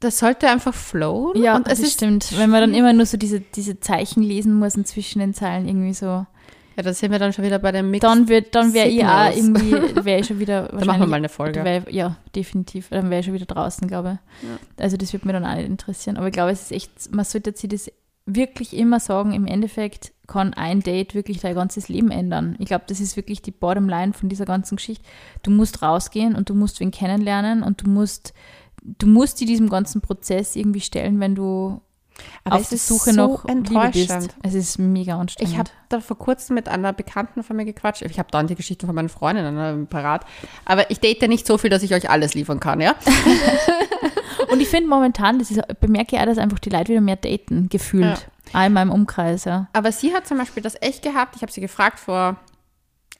das 0.03 0.19
sollte 0.19 0.49
einfach 0.49 0.73
flowen. 0.73 1.41
Ja, 1.41 1.55
und 1.55 1.67
es 1.67 1.81
das 1.81 1.93
stimmt. 1.93 2.37
Wenn 2.37 2.49
man 2.49 2.61
dann 2.61 2.73
immer 2.73 2.93
nur 2.93 3.05
so 3.05 3.17
diese, 3.17 3.39
diese 3.39 3.79
Zeichen 3.79 4.23
lesen 4.23 4.53
muss 4.53 4.75
und 4.75 4.87
zwischen 4.87 5.19
den 5.19 5.33
Zeilen 5.33 5.67
irgendwie 5.67 5.93
so. 5.93 6.25
Ja, 6.75 6.81
da 6.81 6.93
sind 6.93 7.11
wir 7.11 7.19
dann 7.19 7.33
schon 7.33 7.45
wieder 7.45 7.59
bei 7.59 7.71
dem 7.71 7.91
Mix. 7.91 8.01
Dann 8.01 8.27
wird, 8.27 8.55
dann 8.55 8.73
wäre 8.73 8.87
ich 8.87 9.05
auch 9.05 9.35
irgendwie, 9.35 9.71
wäre 10.05 10.21
ich 10.21 10.27
schon 10.27 10.39
wieder 10.39 10.69
da 10.69 10.85
machen 10.85 11.01
wir 11.01 11.07
mal 11.07 11.17
eine 11.17 11.29
Folge. 11.29 11.63
Wär, 11.63 11.83
ja, 11.89 12.17
definitiv. 12.35 12.89
Dann 12.89 13.09
wäre 13.09 13.19
ich 13.19 13.25
schon 13.25 13.35
wieder 13.35 13.45
draußen, 13.45 13.87
glaube 13.87 14.19
ich. 14.43 14.81
Also 14.81 14.97
das 14.97 15.13
würde 15.13 15.27
mir 15.27 15.33
dann 15.33 15.45
auch 15.45 15.55
nicht 15.55 15.67
interessieren. 15.67 16.17
Aber 16.17 16.27
ich 16.27 16.33
glaube, 16.33 16.51
es 16.51 16.63
ist 16.63 16.71
echt, 16.71 17.13
man 17.13 17.25
sollte 17.25 17.55
sich 17.55 17.69
das 17.69 17.91
wirklich 18.25 18.75
immer 18.75 18.99
sagen, 18.99 19.33
im 19.33 19.45
Endeffekt 19.45 20.13
kann 20.27 20.53
ein 20.53 20.79
Date 20.79 21.13
wirklich 21.13 21.41
dein 21.41 21.55
ganzes 21.55 21.89
Leben 21.89 22.09
ändern. 22.09 22.55
Ich 22.59 22.67
glaube, 22.67 22.85
das 22.87 22.99
ist 22.99 23.17
wirklich 23.17 23.41
die 23.41 23.51
Bottomline 23.51 24.13
von 24.13 24.29
dieser 24.29 24.45
ganzen 24.45 24.77
Geschichte. 24.77 25.03
Du 25.43 25.51
musst 25.51 25.81
rausgehen 25.81 26.35
und 26.35 26.49
du 26.49 26.55
musst 26.55 26.79
wen 26.79 26.91
kennenlernen 26.91 27.63
und 27.63 27.81
du 27.83 27.89
musst, 27.89 28.33
du 28.84 29.08
musst 29.08 29.39
dir 29.39 29.48
diesem 29.48 29.69
ganzen 29.69 30.02
Prozess 30.02 30.56
irgendwie 30.56 30.82
stellen, 30.82 31.19
wenn 31.19 31.36
du 31.36 31.82
Aber 32.43 32.58
auf 32.58 32.69
der 32.69 32.78
Suche 32.78 33.13
so 33.13 33.38
bist. 33.38 33.50
enttäuschend. 33.50 34.36
Es 34.43 34.54
ist 34.54 34.78
mega 34.78 35.17
anstrengend. 35.17 35.54
Ich 35.54 35.58
habe 35.58 35.69
da 35.89 36.00
vor 36.00 36.17
kurzem 36.17 36.56
mit 36.56 36.67
einer 36.67 36.93
Bekannten 36.93 37.43
von 37.43 37.56
mir 37.56 37.65
gequatscht. 37.65 38.02
Ich 38.04 38.19
habe 38.19 38.30
dann 38.32 38.48
die 38.48 38.56
Geschichte 38.56 38.86
von 38.86 38.96
meinen 38.96 39.10
Freundinnen 39.10 39.84
äh, 39.84 39.86
parat. 39.86 40.26
Aber 40.65 40.91
ich 40.91 41.00
date 41.00 41.28
nicht 41.28 41.48
so 41.48 41.58
viel, 41.58 41.69
dass 41.69 41.84
ich 41.84 41.93
euch 41.93 42.10
alles 42.10 42.34
liefern 42.34 42.60
kann, 42.60 42.82
ja? 42.82 42.96
Und 44.52 44.60
ich 44.60 44.67
finde 44.67 44.89
momentan, 44.89 45.39
das 45.39 45.50
ist, 45.50 45.62
bemerke 45.80 46.15
ich 46.15 46.22
auch, 46.22 46.26
dass 46.26 46.38
einfach 46.38 46.60
die 46.60 46.69
Leute 46.69 46.89
wieder 46.89 47.02
mehr 47.02 47.15
daten, 47.15 47.69
gefühlt. 47.69 48.28
Auch 48.52 48.65
in 48.65 48.74
meinem 48.74 48.91
Umkreis, 48.91 49.46
ja. 49.46 49.67
Aber 49.74 49.91
sie 49.91 50.13
hat 50.13 50.28
zum 50.28 50.38
Beispiel 50.38 50.62
das 50.62 50.80
echt 50.82 51.02
gehabt. 51.02 51.36
Ich 51.36 51.41
habe 51.41 51.52
sie 51.52 51.62
gefragt 51.62 52.00
vor, 52.00 52.38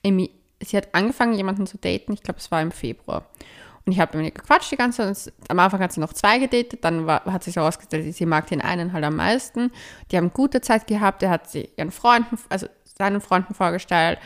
sie 0.04 0.78
hat 0.78 0.93
angefangen, 0.93 1.34
jemanden 1.34 1.65
zu 1.65 1.78
daten. 1.78 2.13
Ich 2.13 2.21
glaube, 2.21 2.39
es 2.39 2.52
war 2.52 2.62
im 2.62 2.71
Februar. 2.71 3.26
Und 3.85 3.91
ich 3.91 3.99
habe 3.99 4.17
mit 4.17 4.25
ihr 4.25 4.31
gequatscht 4.31 4.71
die 4.71 4.77
ganze 4.77 5.13
Zeit. 5.13 5.33
Am 5.49 5.59
Anfang 5.59 5.81
hat 5.81 5.91
sie 5.91 5.99
noch 5.99 6.13
zwei 6.13 6.39
gedatet. 6.39 6.83
Dann 6.83 7.05
war, 7.05 7.25
hat 7.25 7.43
sich 7.43 7.57
herausgestellt, 7.57 8.15
sie 8.15 8.25
mag 8.25 8.47
den 8.47 8.61
einen 8.61 8.93
halt 8.93 9.03
am 9.03 9.17
meisten. 9.17 9.71
Die 10.11 10.17
haben 10.17 10.31
gute 10.31 10.61
Zeit 10.61 10.87
gehabt. 10.87 11.21
Er 11.23 11.29
hat 11.29 11.49
sie 11.49 11.69
ihren 11.75 11.91
Freunden, 11.91 12.37
also 12.49 12.67
seinen 12.97 13.19
Freunden 13.19 13.53
vorgestellt. 13.53 14.19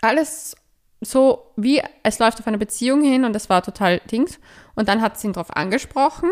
Alles 0.00 0.56
so 1.00 1.52
wie 1.56 1.82
es 2.02 2.18
läuft 2.18 2.40
auf 2.40 2.46
eine 2.46 2.58
Beziehung 2.58 3.02
hin 3.02 3.24
und 3.24 3.34
das 3.34 3.48
war 3.50 3.62
total 3.62 4.00
Dings. 4.10 4.38
Und 4.74 4.88
dann 4.88 5.00
hat 5.00 5.18
sie 5.18 5.28
ihn 5.28 5.32
darauf 5.32 5.54
angesprochen. 5.54 6.30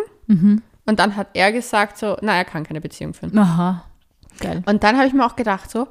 Und 0.87 0.99
dann 0.99 1.17
hat 1.17 1.29
er 1.35 1.53
gesagt 1.53 1.99
so, 1.99 2.17
na, 2.23 2.37
er 2.37 2.45
kann 2.45 2.65
keine 2.65 2.81
Beziehung 2.81 3.15
führen. 3.15 3.37
Aha. 3.39 3.85
Geil. 4.41 4.63
Und 4.67 4.83
dann 4.83 4.97
habe 4.97 5.07
ich 5.07 5.13
mir 5.13 5.25
auch 5.25 5.37
gedacht, 5.37 5.71
so, 5.71 5.89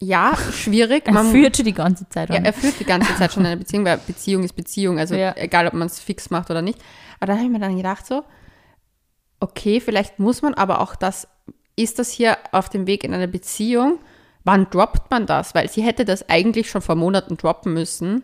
ja, 0.00 0.36
schwierig. 0.52 1.06
Er 1.06 1.24
führt 1.24 1.56
schon 1.56 1.64
die 1.66 1.72
ganze 1.72 2.08
Zeit 2.08 2.28
ja, 2.30 2.36
an. 2.36 2.44
er 2.44 2.52
führt 2.52 2.78
die 2.80 2.84
ganze 2.84 3.14
Zeit 3.16 3.32
schon 3.32 3.46
eine 3.46 3.56
Beziehung, 3.58 3.84
weil 3.84 3.98
Beziehung 3.98 4.42
ist 4.44 4.54
Beziehung, 4.54 4.98
also 4.98 5.14
Ja. 5.14 5.34
egal, 5.36 5.66
ob 5.66 5.72
man 5.74 5.86
es 5.86 5.98
fix 5.98 6.30
macht 6.30 6.50
oder 6.50 6.62
nicht. 6.62 6.78
Aber 7.20 7.26
dann 7.28 7.36
habe 7.36 7.46
ich 7.46 7.52
mir 7.52 7.60
dann 7.60 7.76
gedacht, 7.76 8.06
so, 8.06 8.24
okay, 9.40 9.80
vielleicht 9.80 10.18
muss 10.18 10.42
man 10.42 10.54
aber 10.54 10.80
auch 10.80 10.94
das, 10.96 11.28
ist 11.76 11.98
das 11.98 12.10
hier 12.10 12.36
auf 12.52 12.68
dem 12.68 12.86
Weg 12.86 13.04
in 13.04 13.14
eine 13.14 13.28
Beziehung? 13.28 13.98
Wann 14.44 14.68
droppt 14.70 15.10
man 15.10 15.26
das? 15.26 15.54
Weil 15.54 15.68
sie 15.70 15.82
hätte 15.82 16.04
das 16.04 16.28
eigentlich 16.28 16.68
schon 16.70 16.82
vor 16.82 16.94
Monaten 16.96 17.36
droppen 17.36 17.72
müssen. 17.72 18.22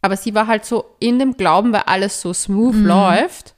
Aber 0.00 0.16
sie 0.16 0.34
war 0.34 0.46
halt 0.46 0.64
so 0.64 0.84
in 1.00 1.18
dem 1.18 1.36
Glauben, 1.36 1.72
weil 1.72 1.82
alles 1.86 2.20
so 2.20 2.32
smooth 2.32 2.76
Mhm. 2.76 2.86
läuft. 2.86 3.54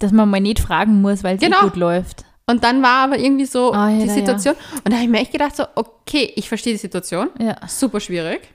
Dass 0.00 0.12
man 0.12 0.28
mal 0.28 0.40
nicht 0.40 0.58
fragen 0.60 1.00
muss, 1.00 1.22
weil 1.24 1.36
es 1.36 1.42
eh 1.42 1.46
Genau. 1.46 1.60
gut 1.62 1.76
läuft. 1.76 2.24
Und 2.48 2.62
dann 2.62 2.82
war 2.82 3.04
aber 3.04 3.18
irgendwie 3.18 3.44
so 3.46 3.72
Ah, 3.72 3.90
ja, 3.90 4.02
die 4.02 4.06
ja. 4.06 4.14
Situation. 4.14 4.54
Und 4.84 4.86
da 4.90 4.92
habe 4.92 5.04
ich 5.04 5.10
mir 5.10 5.18
echt 5.18 5.32
gedacht, 5.32 5.56
so, 5.56 5.64
okay, 5.74 6.32
ich 6.36 6.48
verstehe 6.48 6.72
die 6.74 6.78
Situation. 6.78 7.30
Ja. 7.40 7.56
Super 7.66 7.98
schwierig. 7.98 8.48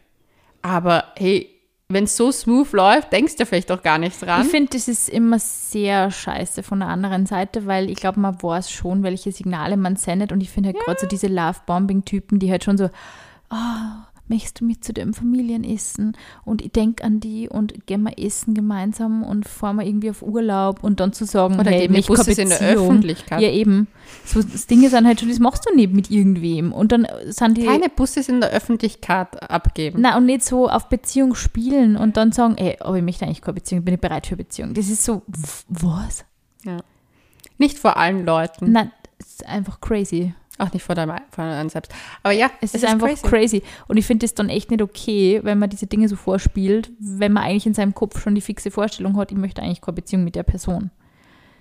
Aber 0.61 1.05
hey, 1.17 1.49
wenn 1.89 2.05
es 2.05 2.15
so 2.15 2.31
smooth 2.31 2.71
läuft, 2.71 3.11
denkst 3.11 3.35
du 3.35 3.45
vielleicht 3.45 3.69
auch 3.69 3.83
gar 3.83 3.97
nicht 3.97 4.21
dran. 4.21 4.43
Ich 4.43 4.47
finde, 4.47 4.69
das 4.71 4.87
ist 4.87 5.09
immer 5.09 5.39
sehr 5.39 6.09
scheiße 6.09 6.63
von 6.63 6.79
der 6.79 6.87
anderen 6.87 7.25
Seite, 7.25 7.65
weil 7.65 7.89
ich 7.89 7.97
glaube, 7.97 8.19
man 8.21 8.41
weiß 8.41 8.71
schon, 8.71 9.03
welche 9.03 9.33
Signale 9.33 9.75
man 9.75 9.97
sendet. 9.97 10.31
Und 10.31 10.39
ich 10.39 10.49
finde 10.51 10.69
halt 10.69 10.79
gerade 10.79 10.99
so 11.01 11.07
diese 11.07 11.27
Love-Bombing-Typen, 11.27 12.39
die 12.39 12.49
halt 12.49 12.63
schon 12.63 12.77
so, 12.77 12.89
ah, 13.49 14.07
möchtest 14.31 14.61
du 14.61 14.65
mit 14.65 14.83
zu 14.83 14.93
dem 14.93 15.13
Familienessen? 15.13 16.17
Und 16.43 16.61
ich 16.61 16.71
denke 16.71 17.03
an 17.03 17.19
die 17.19 17.47
und 17.47 17.85
gehen 17.85 18.01
wir 18.03 18.17
essen 18.17 18.53
gemeinsam 18.53 19.23
und 19.23 19.47
fahren 19.47 19.75
wir 19.75 19.85
irgendwie 19.85 20.09
auf 20.09 20.23
Urlaub 20.23 20.83
und 20.83 20.99
dann 20.99 21.13
zu 21.13 21.25
sagen, 21.25 21.59
Oder 21.59 21.71
hey, 21.71 21.89
mich 21.89 22.07
keine 22.07 22.17
Busses 22.17 22.37
in 22.37 22.49
der. 22.49 22.59
Öffentlichkeit. 22.61 23.41
Ja, 23.41 23.49
eben. 23.49 23.87
So, 24.25 24.41
das 24.41 24.67
Ding 24.67 24.83
ist 24.83 24.93
dann 24.93 25.05
halt 25.05 25.19
schon, 25.19 25.29
das 25.29 25.39
machst 25.39 25.67
du 25.69 25.75
nicht 25.75 25.93
mit 25.93 26.09
irgendwem. 26.09 26.71
Und 26.71 26.91
dann 26.91 27.07
sind 27.25 27.57
die. 27.57 27.65
Keine 27.65 27.89
Busse 27.89 28.21
in 28.21 28.41
der 28.41 28.51
Öffentlichkeit 28.51 29.49
abgeben. 29.49 29.99
Na, 30.01 30.17
und 30.17 30.25
nicht 30.25 30.43
so 30.43 30.69
auf 30.69 30.89
Beziehung 30.89 31.35
spielen 31.35 31.97
und 31.97 32.17
dann 32.17 32.31
sagen, 32.31 32.55
ey, 32.57 32.77
aber 32.79 32.97
ich 32.97 33.03
möchte 33.03 33.25
eigentlich 33.25 33.41
keine 33.41 33.55
Beziehung, 33.55 33.83
bin 33.83 33.95
ich 33.95 34.01
bereit 34.01 34.27
für 34.27 34.37
Beziehung. 34.37 34.73
Das 34.73 34.89
ist 34.89 35.03
so, 35.03 35.23
was? 35.69 36.25
Nicht 37.57 37.77
vor 37.77 37.97
allen 37.97 38.25
Leuten. 38.25 38.71
Na, 38.71 38.91
ist 39.19 39.45
einfach 39.45 39.81
crazy. 39.81 40.33
Auch 40.57 40.71
nicht 40.73 40.83
vor 40.83 40.95
deinem 40.95 41.15
vor 41.31 41.43
einem 41.43 41.69
selbst. 41.69 41.93
Aber 42.23 42.33
ja, 42.33 42.51
Es, 42.61 42.73
ist, 42.73 42.85
einfach 42.85 43.09
crazy. 43.23 43.63
Und 43.87 43.97
ich 43.97 44.05
finde 44.05 44.25
es 44.25 44.35
dann 44.35 44.49
echt 44.49 44.69
nicht 44.69 44.81
okay, 44.81 45.39
wenn 45.43 45.57
man 45.57 45.69
diese 45.69 45.87
Dinge 45.87 46.07
so 46.07 46.15
vorspielt, 46.15 46.91
wenn 46.99 47.33
man 47.33 47.43
eigentlich 47.43 47.65
in 47.65 47.73
seinem 47.73 47.95
Kopf 47.95 48.21
schon 48.21 48.35
die 48.35 48.41
fixe 48.41 48.69
Vorstellung 48.69 49.17
hat, 49.17 49.31
ich 49.31 49.37
möchte 49.37 49.61
eigentlich 49.61 49.81
keine 49.81 49.95
Beziehung 49.95 50.23
mit 50.23 50.35
der 50.35 50.43
Person. 50.43 50.91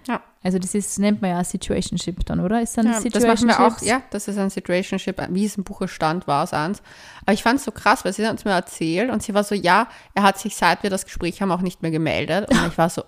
Ja. 0.09 0.23
Also 0.43 0.59
das 0.59 0.75
ist, 0.75 0.99
nennt 0.99 1.21
man 1.21 1.31
ja 1.31 1.45
Situationship 1.45 2.25
dann, 2.25 2.41
oder? 2.41 2.63
Ist 2.63 2.77
dann 2.77 2.87
Ja, 2.87 3.01
das 3.01 3.27
machen 3.27 3.49
wir 3.49 3.61
auch, 3.61 3.81
ja, 3.83 4.03
das 4.11 4.27
ist 4.27 4.39
ein 4.39 4.51
Situationship, 4.51 5.23
wie 5.31 5.45
es 5.45 5.57
im 5.57 5.65
Buche 5.65 5.89
stand, 5.89 6.27
war 6.27 6.45
es 6.45 6.53
eins. 6.53 6.83
Aber 7.23 7.33
ich 7.33 7.43
fand 7.43 7.59
es 7.59 7.65
so 7.65 7.71
krass, 7.71 8.05
weil 8.05 8.13
sie 8.13 8.27
hat 8.27 8.39
es 8.39 8.45
mir 8.45 8.53
erzählt 8.53 9.11
und 9.11 9.23
sie 9.23 9.35
war 9.35 9.45
so, 9.45 9.55
ja, 9.55 9.89
er 10.15 10.23
hat 10.23 10.39
sich, 10.39 10.57
seit 10.57 10.83
wir 10.83 10.91
das 10.91 11.05
Gespräch 11.05 11.43
haben, 11.43 11.53
auch 11.53 11.61
nicht 11.61 11.83
mehr 11.83 11.91
gemeldet. 11.91 12.51
Und 12.51 12.67
ich 12.69 12.79
war 12.79 12.89
so, 12.89 13.05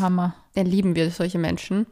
Hammer. 0.00 0.34
den 0.56 0.66
lieben 0.66 0.94
wir, 0.94 1.10
solche 1.10 1.38
Menschen. 1.38 1.86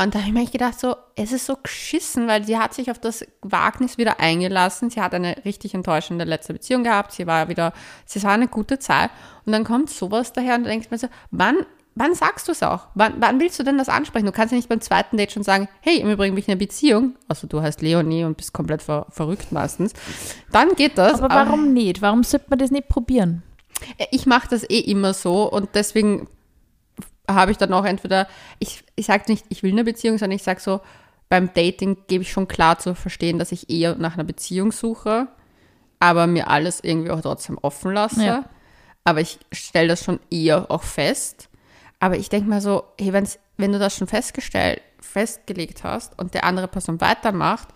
Und 0.00 0.14
da 0.14 0.20
habe 0.20 0.28
ich 0.28 0.34
mir 0.34 0.46
gedacht, 0.46 0.78
so, 0.78 0.94
es 1.16 1.32
ist 1.32 1.46
so 1.46 1.56
geschissen, 1.60 2.28
weil 2.28 2.44
sie 2.44 2.56
hat 2.56 2.72
sich 2.72 2.90
auf 2.90 3.00
das 3.00 3.26
Wagnis 3.42 3.98
wieder 3.98 4.20
eingelassen. 4.20 4.90
Sie 4.90 5.00
hat 5.00 5.12
eine 5.12 5.44
richtig 5.44 5.74
enttäuschende 5.74 6.24
letzte 6.24 6.52
Beziehung 6.52 6.84
gehabt. 6.84 7.10
Sie 7.12 7.26
war 7.26 7.48
wieder, 7.48 7.72
es 8.06 8.22
war 8.22 8.32
eine 8.32 8.46
gute 8.46 8.78
Zeit. 8.78 9.10
Und 9.44 9.52
dann 9.52 9.64
kommt 9.64 9.90
sowas 9.90 10.32
daher 10.32 10.54
und 10.54 10.64
denkst 10.64 10.92
mir 10.92 10.98
so, 10.98 11.08
wann, 11.32 11.56
wann 11.96 12.14
sagst 12.14 12.46
du 12.46 12.52
es 12.52 12.62
auch? 12.62 12.86
Wann, 12.94 13.14
wann 13.18 13.40
willst 13.40 13.58
du 13.58 13.64
denn 13.64 13.76
das 13.76 13.88
ansprechen? 13.88 14.26
Du 14.26 14.32
kannst 14.32 14.52
ja 14.52 14.56
nicht 14.56 14.68
beim 14.68 14.80
zweiten 14.80 15.16
Date 15.16 15.32
schon 15.32 15.42
sagen, 15.42 15.68
hey, 15.80 15.96
im 15.96 16.08
Übrigen 16.08 16.36
bin 16.36 16.42
ich 16.42 16.48
in 16.48 16.52
einer 16.52 16.60
Beziehung. 16.60 17.16
Also 17.26 17.48
du 17.48 17.60
heißt 17.60 17.82
Leonie 17.82 18.22
und 18.22 18.36
bist 18.36 18.52
komplett 18.52 18.82
ver 18.82 19.06
verrückt 19.10 19.50
meistens. 19.50 19.94
Dann 20.52 20.74
geht 20.76 20.96
das. 20.96 21.20
Aber 21.20 21.34
warum 21.34 21.72
nicht? 21.72 22.02
Warum 22.02 22.22
sollte 22.22 22.46
man 22.50 22.60
das 22.60 22.70
nicht 22.70 22.88
probieren? 22.88 23.42
Ich 24.12 24.26
mache 24.26 24.46
das 24.48 24.62
eh 24.70 24.78
immer 24.78 25.12
so 25.12 25.50
und 25.50 25.70
deswegen 25.74 26.28
habe 27.28 27.50
ich 27.50 27.58
dann 27.58 27.72
auch 27.72 27.84
entweder, 27.84 28.26
ich, 28.58 28.84
ich 28.96 29.06
sage 29.06 29.24
nicht, 29.28 29.44
ich 29.48 29.62
will 29.62 29.72
eine 29.72 29.84
Beziehung, 29.84 30.18
sondern 30.18 30.36
ich 30.36 30.42
sage 30.42 30.60
so, 30.60 30.80
beim 31.28 31.52
Dating 31.52 31.98
gebe 32.06 32.22
ich 32.22 32.32
schon 32.32 32.48
klar 32.48 32.78
zu 32.78 32.94
verstehen, 32.94 33.38
dass 33.38 33.52
ich 33.52 33.68
eher 33.68 33.96
nach 33.96 34.14
einer 34.14 34.24
Beziehung 34.24 34.72
suche, 34.72 35.28
aber 36.00 36.26
mir 36.26 36.48
alles 36.48 36.80
irgendwie 36.82 37.10
auch 37.10 37.20
trotzdem 37.20 37.58
offen 37.60 37.92
lasse. 37.92 38.24
Ja. 38.24 38.44
Aber 39.04 39.20
ich 39.20 39.38
stelle 39.52 39.88
das 39.88 40.04
schon 40.04 40.20
eher 40.30 40.70
auch 40.70 40.82
fest. 40.82 41.48
Aber 42.00 42.16
ich 42.16 42.28
denke 42.28 42.48
mal 42.48 42.60
so, 42.60 42.84
hey, 42.98 43.12
wenn's, 43.12 43.38
wenn 43.56 43.72
du 43.72 43.78
das 43.78 43.96
schon 43.96 44.06
festgestellt, 44.06 44.80
festgelegt 45.00 45.84
hast 45.84 46.18
und 46.18 46.34
der 46.34 46.44
andere 46.44 46.68
Person 46.68 47.00
weitermacht, 47.00 47.68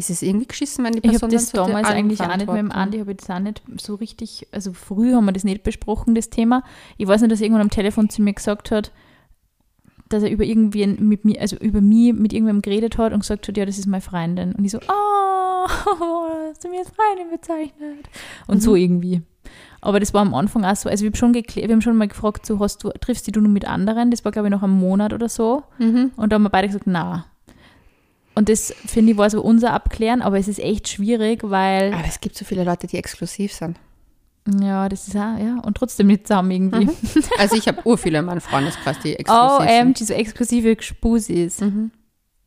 ist 0.00 0.10
es 0.10 0.22
irgendwie 0.22 0.46
geschissen, 0.46 0.84
wenn 0.84 0.92
die 0.92 0.98
Ich 0.98 1.10
Person 1.10 1.28
habe 1.28 1.32
das 1.32 1.52
dann 1.52 1.66
damals 1.66 1.88
eigentlich 1.88 2.20
auch 2.20 2.36
nicht 2.36 2.46
mit 2.46 2.56
dem. 2.56 2.72
Andi, 2.72 2.98
habe 2.98 3.12
ich 3.12 3.18
das 3.18 3.30
auch 3.30 3.38
nicht 3.38 3.62
so 3.80 3.94
richtig, 3.94 4.48
also 4.50 4.72
früh 4.72 5.12
haben 5.12 5.26
wir 5.26 5.32
das 5.32 5.44
nicht 5.44 5.62
besprochen, 5.62 6.14
das 6.14 6.30
Thema. 6.30 6.64
Ich 6.96 7.06
weiß 7.06 7.20
nicht, 7.20 7.30
dass 7.30 7.40
er 7.40 7.46
irgendwann 7.46 7.62
am 7.62 7.70
Telefon 7.70 8.08
zu 8.08 8.22
mir 8.22 8.32
gesagt 8.32 8.70
hat, 8.70 8.92
dass 10.08 10.22
er 10.22 10.30
über 10.30 10.44
irgendwen 10.44 11.08
mit 11.08 11.24
mir, 11.24 11.40
also 11.40 11.56
über 11.56 11.80
mich 11.80 12.12
mit 12.14 12.32
irgendwem 12.32 12.62
geredet 12.62 12.98
hat 12.98 13.12
und 13.12 13.20
gesagt 13.20 13.46
hat, 13.46 13.56
ja, 13.56 13.64
das 13.64 13.78
ist 13.78 13.86
meine 13.86 14.00
Freundin. 14.00 14.54
Und 14.54 14.64
ich 14.64 14.72
so, 14.72 14.78
oh, 14.78 15.68
hast 16.48 16.64
du 16.64 16.68
mir 16.68 16.80
als 16.80 16.90
Freundin 16.90 17.30
bezeichnet? 17.30 18.08
Und 18.48 18.62
so 18.62 18.74
irgendwie. 18.74 19.22
Aber 19.80 20.00
das 20.00 20.12
war 20.12 20.22
am 20.22 20.34
Anfang 20.34 20.64
auch 20.64 20.76
so, 20.76 20.88
also 20.88 21.02
wir 21.04 21.10
haben 21.10 21.16
schon, 21.16 21.32
geklärt, 21.32 21.68
wir 21.68 21.74
haben 21.74 21.82
schon 21.82 21.96
mal 21.96 22.08
gefragt, 22.08 22.44
so, 22.44 22.58
hast 22.58 22.82
du, 22.82 22.90
triffst 23.00 23.26
dich 23.26 23.32
du 23.32 23.40
nur 23.40 23.52
mit 23.52 23.66
anderen? 23.66 24.10
Das 24.10 24.24
war, 24.24 24.32
glaube 24.32 24.48
ich, 24.48 24.52
noch 24.52 24.62
ein 24.62 24.70
Monat 24.70 25.12
oder 25.12 25.28
so. 25.28 25.62
Mhm. 25.78 26.12
Und 26.16 26.32
da 26.32 26.34
haben 26.34 26.42
wir 26.42 26.50
beide 26.50 26.66
gesagt, 26.66 26.86
na. 26.86 27.26
Und 28.34 28.48
das, 28.48 28.72
finde 28.86 29.12
ich, 29.12 29.18
war 29.18 29.28
so 29.30 29.42
unser 29.42 29.72
Abklären, 29.72 30.22
aber 30.22 30.38
es 30.38 30.48
ist 30.48 30.60
echt 30.60 30.88
schwierig, 30.88 31.40
weil, 31.42 31.92
Aber 31.92 32.04
es 32.06 32.20
gibt 32.20 32.36
so 32.36 32.44
viele 32.44 32.64
Leute, 32.64 32.86
die 32.86 32.96
exklusiv 32.96 33.52
sind. 33.52 33.76
ja, 34.60 34.88
das 34.88 35.08
ist 35.08 35.16
auch, 35.16 35.36
ja, 35.38 35.58
und 35.64 35.76
trotzdem 35.76 36.06
nicht 36.06 36.26
zusammen 36.26 36.50
irgendwie. 36.50 36.88
Also 37.38 37.56
ich 37.56 37.66
habe 37.68 37.82
ur 37.84 37.98
viele 37.98 38.20
in 38.20 38.24
meinem 38.24 38.40
Freundeskreis, 38.40 38.98
die 39.00 39.14
exklusiv 39.16 39.58
Oh, 39.58 39.62
ähm, 39.62 39.86
sind. 39.88 40.00
die 40.00 40.04
so 40.04 40.14
exklusive 40.14 40.76
Spusis. 40.80 41.60
Mhm. 41.60 41.90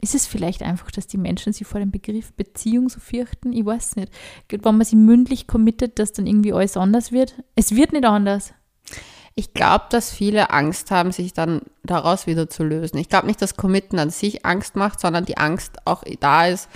Ist 0.01 0.15
es 0.15 0.25
vielleicht 0.27 0.63
einfach, 0.63 0.91
dass 0.91 1.07
die 1.07 1.17
Menschen 1.17 1.53
sich 1.53 1.65
vor 1.65 1.79
dem 1.79 1.91
Begriff 1.91 2.33
Beziehung 2.33 2.89
so 2.89 2.99
fürchten? 2.99 3.53
Ich 3.53 3.65
weiß 3.65 3.95
nicht. 3.95 4.11
Wenn 4.49 4.61
man 4.63 4.83
sich 4.83 4.95
mündlich 4.95 5.47
committet, 5.47 5.97
dass 5.99 6.11
dann 6.11 6.27
irgendwie 6.27 6.51
alles 6.51 6.75
anders 6.75 7.11
wird? 7.13 7.35
Es 7.55 7.73
wird 7.75 7.93
nicht 7.93 8.03
anders. 8.03 8.53
Ich 9.35 9.53
glaube, 9.53 9.85
dass 9.89 10.11
viele 10.11 10.51
Angst 10.51 10.91
haben, 10.91 11.11
sich 11.11 11.33
dann 11.33 11.61
daraus 11.83 12.27
wieder 12.27 12.49
zu 12.49 12.63
lösen. 12.63 12.97
Ich 12.97 13.09
glaube 13.09 13.25
nicht, 13.27 13.41
dass 13.41 13.55
Committen 13.57 13.97
an 13.97 14.11
sich 14.11 14.45
Angst 14.45 14.75
macht, 14.75 14.99
sondern 14.99 15.25
die 15.25 15.37
Angst 15.37 15.77
auch 15.85 16.03
da 16.19 16.47
ist, 16.47 16.69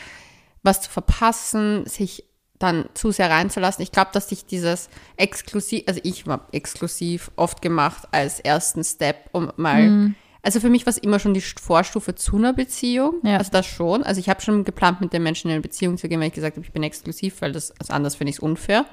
was 0.64 0.82
zu 0.82 0.89
verpassen, 0.89 1.86
sich 1.86 2.24
dann 2.58 2.89
zu 2.95 3.12
sehr 3.12 3.30
reinzulassen. 3.30 3.84
Ich 3.84 3.91
glaube, 3.91 4.10
dass 4.12 4.30
sich 4.30 4.45
dieses 4.47 4.89
exklusiv, 5.16 5.84
also 5.86 5.99
ich 6.03 6.26
habe 6.26 6.45
exklusiv 6.51 7.30
oft 7.36 7.62
gemacht 7.62 8.08
als 8.12 8.39
ersten 8.39 8.84
Step, 8.84 9.30
um 9.32 9.51
mal, 9.58 9.88
Mhm. 9.88 10.16
also 10.41 10.60
für 10.60 10.70
mich 10.72 10.84
war 10.88 10.91
es 10.91 10.97
immer 10.97 11.20
schon 11.20 11.36
die 11.36 11.41
Vorstufe 11.41 12.16
zu 12.16 12.38
einer 12.38 12.53
Beziehung. 12.53 13.16
Ja. 13.22 13.38
Also 13.38 13.51
das 13.51 13.68
schon. 13.68 14.01
Also 14.01 14.20
ich 14.20 14.30
habe 14.30 14.41
schon 14.41 14.64
geplant, 14.64 14.99
mit 15.01 15.14
den 15.14 15.22
Menschen 15.22 15.49
in 15.49 15.53
eine 15.53 15.62
Beziehung 15.62 15.99
zu 15.99 16.10
gehen, 16.10 16.20
weil 16.20 16.30
ich 16.30 16.34
gesagt 16.34 16.55
habe, 16.55 16.66
ich 16.66 16.74
bin 16.74 16.82
exklusiv, 16.82 17.39
weil 17.41 17.51
das 17.51 17.70
also 17.80 17.93
anders 17.93 18.16
finde 18.16 18.32
ich 18.32 18.38
es 18.38 18.39
unfair. 18.41 18.86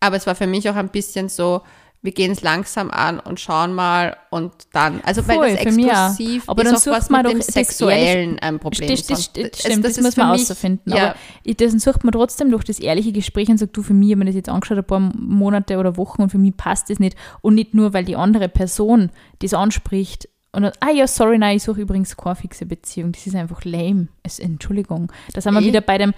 Aber 0.00 0.16
es 0.16 0.26
war 0.26 0.34
für 0.34 0.46
mich 0.46 0.68
auch 0.68 0.74
ein 0.76 0.88
bisschen 0.90 1.30
so, 1.30 1.62
wir 2.02 2.10
gehen 2.12 2.32
es 2.32 2.42
langsam 2.42 2.90
an 2.90 3.20
und 3.20 3.38
schauen 3.38 3.74
mal 3.74 4.16
und 4.30 4.52
dann, 4.72 5.00
also 5.04 5.22
Voll, 5.22 5.38
weil 5.38 5.56
das 5.56 5.66
exklusiv 5.66 6.48
Aber 6.48 6.62
ist 6.62 6.68
dann 6.68 6.76
auch 6.76 6.80
sucht 6.80 6.96
was 6.96 7.10
man 7.10 7.22
mit 7.22 7.26
doch 7.26 7.32
dem 7.32 7.38
das 7.38 7.46
Sexuellen 7.46 8.38
ein 8.40 8.58
Problem. 8.58 8.88
Das, 8.90 9.06
das, 9.06 9.32
das, 9.32 9.60
stimmt, 9.60 9.84
das, 9.84 9.98
ist 9.98 10.02
muss 10.02 10.16
man 10.16 10.26
herausfinden. 10.26 10.90
Ja, 10.90 11.10
Aber 11.10 11.16
ich, 11.44 11.56
das 11.56 11.72
sucht 11.72 12.02
man 12.02 12.12
trotzdem 12.12 12.50
durch 12.50 12.64
das 12.64 12.80
ehrliche 12.80 13.12
Gespräch 13.12 13.48
und 13.48 13.58
sagt, 13.58 13.76
du, 13.76 13.82
für 13.82 13.94
mich, 13.94 14.08
ich 14.08 14.14
habe 14.14 14.18
mir 14.18 14.24
das 14.26 14.34
jetzt 14.34 14.48
angeschaut, 14.48 14.78
ein 14.78 14.84
paar 14.84 14.98
Monate 14.98 15.78
oder 15.78 15.96
Wochen 15.96 16.22
und 16.22 16.30
für 16.30 16.38
mich 16.38 16.56
passt 16.56 16.90
das 16.90 16.98
nicht. 16.98 17.16
Und 17.40 17.54
nicht 17.54 17.72
nur, 17.72 17.92
weil 17.92 18.04
die 18.04 18.16
andere 18.16 18.48
Person 18.48 19.10
das 19.38 19.54
anspricht 19.54 20.28
und 20.52 20.62
dann, 20.62 20.72
ah 20.80 20.90
ja, 20.90 21.06
sorry, 21.06 21.38
nein, 21.38 21.56
ich 21.56 21.62
suche 21.62 21.80
übrigens 21.80 22.16
keine 22.16 22.36
fixe 22.36 22.66
Beziehung. 22.66 23.12
Das 23.12 23.26
ist 23.26 23.34
einfach 23.34 23.64
lame. 23.64 24.08
Es, 24.22 24.38
Entschuldigung. 24.38 25.10
Da 25.32 25.40
sind 25.40 25.54
wir 25.54 25.62
wieder 25.62 25.80
bei 25.80 25.96
dem 25.96 26.12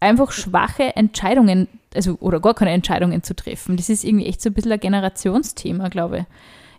einfach 0.00 0.32
schwache 0.32 0.96
Entscheidungen, 0.96 1.68
also 1.94 2.16
oder 2.20 2.40
gar 2.40 2.54
keine 2.54 2.72
Entscheidungen 2.72 3.22
zu 3.22 3.34
treffen. 3.34 3.76
Das 3.76 3.88
ist 3.88 4.04
irgendwie 4.04 4.26
echt 4.26 4.42
so 4.42 4.50
ein 4.50 4.54
bisschen 4.54 4.72
ein 4.72 4.80
Generationsthema, 4.80 5.88
glaube 5.88 6.18
ich. 6.18 6.24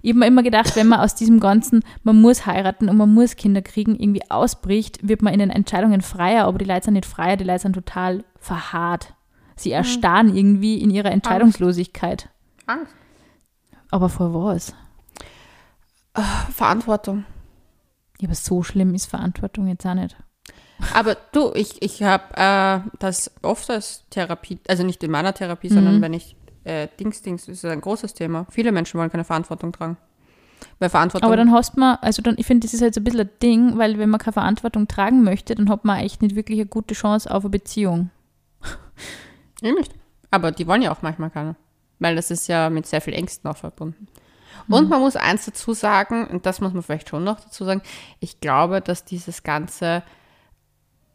Ich 0.01 0.11
habe 0.11 0.19
mir 0.19 0.27
immer 0.27 0.43
gedacht, 0.43 0.75
wenn 0.75 0.87
man 0.87 1.01
aus 1.01 1.15
diesem 1.15 1.39
ganzen, 1.39 1.83
man 2.03 2.21
muss 2.21 2.45
heiraten 2.45 2.87
und 2.87 2.95
man 2.95 3.13
muss 3.13 3.35
Kinder 3.35 3.61
kriegen, 3.61 3.99
irgendwie 3.99 4.29
ausbricht, 4.29 5.05
wird 5.05 5.21
man 5.21 5.33
in 5.33 5.39
den 5.39 5.49
Entscheidungen 5.49 6.01
freier, 6.01 6.45
aber 6.45 6.57
die 6.57 6.65
Leute 6.65 6.85
sind 6.85 6.93
nicht 6.93 7.05
freier, 7.05 7.35
die 7.35 7.43
Leute 7.43 7.63
sind 7.63 7.73
total 7.73 8.23
verharrt. 8.37 9.13
Sie 9.57 9.71
erstarren 9.71 10.33
irgendwie 10.33 10.81
in 10.81 10.89
ihrer 10.89 11.11
Entscheidungslosigkeit. 11.11 12.29
Angst. 12.65 12.95
Aber 13.91 14.07
vor 14.07 14.33
was? 14.33 14.73
Verantwortung. 16.53 17.25
Ja, 18.21 18.27
aber 18.27 18.35
so 18.35 18.63
schlimm 18.63 18.93
ist 18.93 19.07
Verantwortung 19.07 19.67
jetzt 19.67 19.85
auch 19.85 19.95
nicht. 19.95 20.15
Aber 20.93 21.15
du, 21.33 21.51
ich, 21.55 21.81
ich 21.81 22.03
habe 22.03 22.23
äh, 22.35 22.89
das 22.99 23.31
oft 23.41 23.69
als 23.69 24.05
Therapie, 24.09 24.59
also 24.67 24.83
nicht 24.83 25.03
in 25.03 25.11
meiner 25.11 25.33
Therapie, 25.33 25.69
sondern 25.69 25.97
Mhm. 25.97 26.01
wenn 26.01 26.13
ich 26.13 26.35
äh, 26.63 26.87
Dings, 26.99 27.21
Dings, 27.21 27.45
das 27.45 27.55
ist 27.57 27.65
ein 27.65 27.81
großes 27.81 28.13
Thema. 28.13 28.45
Viele 28.49 28.71
Menschen 28.71 28.99
wollen 28.99 29.09
keine 29.11 29.23
Verantwortung 29.23 29.71
tragen. 29.71 29.97
Weil 30.79 30.89
Verantwortung. 30.89 31.25
Aber 31.27 31.37
dann 31.37 31.51
hast 31.51 31.77
man, 31.77 31.97
also 32.01 32.21
dann, 32.21 32.35
ich 32.37 32.45
finde, 32.45 32.65
das 32.65 32.73
ist 32.73 32.81
halt 32.81 32.93
so 32.93 32.99
ein 33.01 33.03
bisschen 33.05 33.21
ein 33.21 33.29
Ding, 33.41 33.77
weil 33.77 33.97
wenn 33.97 34.09
man 34.09 34.19
keine 34.19 34.33
Verantwortung 34.33 34.87
tragen 34.87 35.23
möchte, 35.23 35.55
dann 35.55 35.69
hat 35.69 35.85
man 35.85 35.99
echt 35.99 36.21
nicht 36.21 36.35
wirklich 36.35 36.59
eine 36.59 36.67
gute 36.67 36.93
Chance 36.95 37.33
auf 37.33 37.43
eine 37.43 37.51
Beziehung. 37.51 38.09
Eh 39.61 39.71
nicht. 39.73 39.93
Aber 40.31 40.51
die 40.51 40.67
wollen 40.67 40.81
ja 40.81 40.91
auch 40.91 41.01
manchmal 41.01 41.29
keine. 41.29 41.55
Weil 41.99 42.15
das 42.15 42.31
ist 42.31 42.47
ja 42.47 42.69
mit 42.69 42.85
sehr 42.85 43.01
viel 43.01 43.13
Ängsten 43.13 43.49
auch 43.49 43.57
verbunden. 43.57 44.07
Und 44.69 44.87
man 44.89 45.01
muss 45.01 45.15
eins 45.15 45.45
dazu 45.45 45.73
sagen, 45.73 46.27
und 46.27 46.45
das 46.45 46.61
muss 46.61 46.73
man 46.73 46.83
vielleicht 46.83 47.09
schon 47.09 47.23
noch 47.23 47.39
dazu 47.41 47.65
sagen, 47.65 47.81
ich 48.19 48.39
glaube, 48.39 48.81
dass 48.81 49.03
dieses 49.03 49.43
ganze 49.43 50.03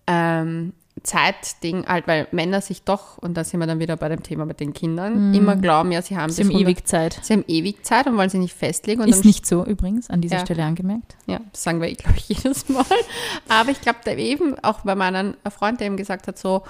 ähm, 0.07 0.73
Zeitding 1.03 1.87
halt, 1.87 2.07
weil 2.07 2.29
Männer 2.31 2.61
sich 2.61 2.83
doch, 2.83 3.19
und 3.19 3.35
da 3.35 3.45
sind 3.45 3.61
wir 3.61 3.67
dann 3.67 3.79
wieder 3.79 3.97
bei 3.97 4.09
dem 4.09 4.23
Thema 4.23 4.47
mit 4.47 4.61
den 4.61 4.73
Kindern, 4.73 5.35
immer 5.35 5.55
glauben, 5.57 5.93
ja, 5.93 6.01
sie 6.01 6.17
haben 6.17 6.31
Sie 6.31 6.43
haben 6.43 6.49
bis 6.49 6.57
100 6.57 6.63
ewig 6.63 6.87
Zeit. 6.87 7.19
Sie 7.21 7.33
haben 7.35 7.45
ewig 7.47 7.85
Zeit 7.85 8.07
und 8.07 8.17
wollen 8.17 8.31
sie 8.31 8.39
nicht 8.39 8.55
festlegen. 8.55 9.03
Und 9.03 9.09
Ist 9.09 9.25
nicht 9.25 9.45
so 9.45 9.67
übrigens, 9.67 10.09
an 10.09 10.21
dieser 10.21 10.37
Ja. 10.37 10.45
Stelle 10.45 10.65
angemerkt. 10.65 11.17
Ja, 11.27 11.41
das 11.53 11.63
sagen 11.63 11.81
wir, 11.83 11.93
glaube 11.95 12.17
ich, 12.17 12.29
jedes 12.29 12.69
Mal. 12.69 12.85
Aber 13.49 13.71
ich 13.71 13.81
glaube, 13.81 13.99
da 14.05 14.13
eben 14.13 14.57
auch 14.61 14.81
bei 14.81 14.95
meinem 14.95 15.35
Freund, 15.51 15.81
der 15.81 15.89
ihm 15.89 15.97
gesagt 15.97 16.27
hat, 16.27 16.39
so, 16.39 16.63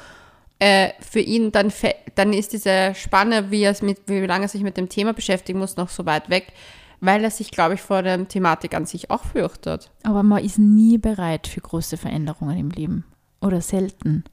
äh, 0.59 0.91
für 1.01 1.21
ihn 1.21 1.53
dann, 1.53 1.73
dann 2.15 2.33
ist 2.33 2.53
diese 2.53 2.95
Spanne, 2.95 3.51
wie, 3.51 3.65
es 3.65 3.83
mit, 3.83 3.99
wie 4.07 4.21
lange 4.21 4.47
er 4.47 4.49
sich 4.49 4.63
mit 4.63 4.77
dem 4.77 4.89
Thema 4.89 5.13
beschäftigen 5.13 5.59
muss, 5.59 5.77
noch 5.77 5.91
so 5.91 6.07
weit 6.07 6.31
weg, 6.31 6.53
weil 7.01 7.23
er 7.23 7.31
sich, 7.31 7.51
glaube 7.51 7.75
ich, 7.75 7.83
vor 7.83 8.03
der 8.03 8.27
Thematik 8.27 8.75
an 8.75 8.87
sich 8.87 9.11
auch 9.11 9.25
fürchtet. 9.25 9.91
Aber 10.03 10.23
man 10.23 10.43
ist 10.43 10.59
nie 10.59 10.99
bereit 10.99 11.47
für 11.47 11.61
große 11.61 11.97
Veränderungen 11.99 12.59
im 12.59 12.71
Leben. 12.71 13.05
Oder 13.45 13.61
selten. 13.61 14.25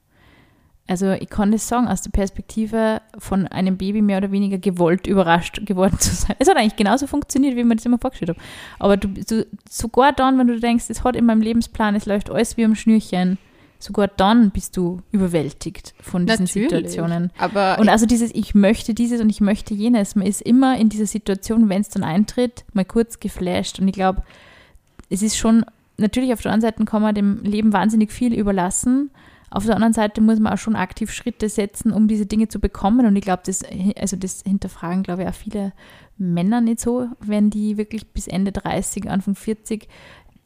Also 0.88 1.12
ich 1.12 1.30
kann 1.30 1.52
das 1.52 1.68
sagen, 1.68 1.86
aus 1.86 2.02
der 2.02 2.10
Perspektive 2.10 3.00
von 3.16 3.46
einem 3.46 3.76
Baby 3.76 4.02
mehr 4.02 4.18
oder 4.18 4.32
weniger 4.32 4.58
gewollt 4.58 5.06
überrascht 5.06 5.64
geworden 5.64 5.98
zu 5.98 6.14
sein. 6.14 6.36
Es 6.38 6.48
hat 6.48 6.56
eigentlich 6.56 6.76
genauso 6.76 7.06
funktioniert, 7.06 7.56
wie 7.56 7.64
man 7.64 7.76
das 7.76 7.86
immer 7.86 7.98
vorgestellt 7.98 8.30
hat. 8.30 8.36
Aber 8.78 8.96
du, 8.96 9.08
du, 9.08 9.46
sogar 9.70 10.12
dann, 10.12 10.38
wenn 10.38 10.48
du 10.48 10.58
denkst, 10.58 10.86
es 10.88 11.04
hat 11.04 11.14
in 11.14 11.24
meinem 11.24 11.40
Lebensplan, 11.40 11.94
es 11.94 12.06
läuft 12.06 12.30
alles 12.30 12.56
wie 12.56 12.64
am 12.64 12.74
Schnürchen, 12.74 13.38
sogar 13.78 14.08
dann 14.08 14.50
bist 14.50 14.76
du 14.76 15.00
überwältigt 15.12 15.94
von 16.00 16.26
diesen 16.26 16.46
Situationen. 16.46 17.30
Aber 17.38 17.78
Und 17.78 17.88
also 17.88 18.06
dieses, 18.06 18.34
ich 18.34 18.54
möchte 18.54 18.92
dieses 18.92 19.20
und 19.20 19.30
ich 19.30 19.40
möchte 19.40 19.74
jenes. 19.74 20.16
Man 20.16 20.26
ist 20.26 20.42
immer 20.42 20.78
in 20.78 20.88
dieser 20.88 21.06
Situation, 21.06 21.68
wenn 21.68 21.80
es 21.80 21.88
dann 21.90 22.04
eintritt, 22.04 22.64
mal 22.72 22.84
kurz 22.84 23.20
geflasht. 23.20 23.78
Und 23.78 23.88
ich 23.88 23.94
glaube, 23.94 24.22
es 25.10 25.22
ist 25.22 25.36
schon 25.36 25.64
natürlich 25.96 26.32
auf 26.32 26.42
der 26.42 26.52
einen 26.52 26.62
Seite 26.62 26.84
kann 26.84 27.02
man 27.02 27.14
dem 27.14 27.42
Leben 27.42 27.72
wahnsinnig 27.72 28.12
viel 28.12 28.34
überlassen. 28.34 29.10
Auf 29.50 29.66
der 29.66 29.74
anderen 29.74 29.92
Seite 29.92 30.22
muss 30.22 30.40
man 30.40 30.54
auch 30.54 30.58
schon 30.58 30.76
aktiv 30.76 31.12
Schritte 31.12 31.48
setzen, 31.48 31.92
um 31.92 32.08
diese 32.08 32.24
Dinge 32.24 32.48
zu 32.48 32.58
bekommen. 32.58 33.04
Und 33.04 33.16
ich 33.16 33.22
glaube, 33.22 33.42
das, 33.44 33.62
also 34.00 34.16
das 34.16 34.42
hinterfragen, 34.42 35.02
glaube 35.02 35.22
ich, 35.22 35.28
auch 35.28 35.34
viele 35.34 35.72
Männer 36.16 36.60
nicht 36.60 36.80
so, 36.80 37.08
wenn 37.20 37.50
die 37.50 37.76
wirklich 37.76 38.08
bis 38.12 38.28
Ende 38.28 38.52
30, 38.52 39.10
Anfang 39.10 39.34
40 39.34 39.88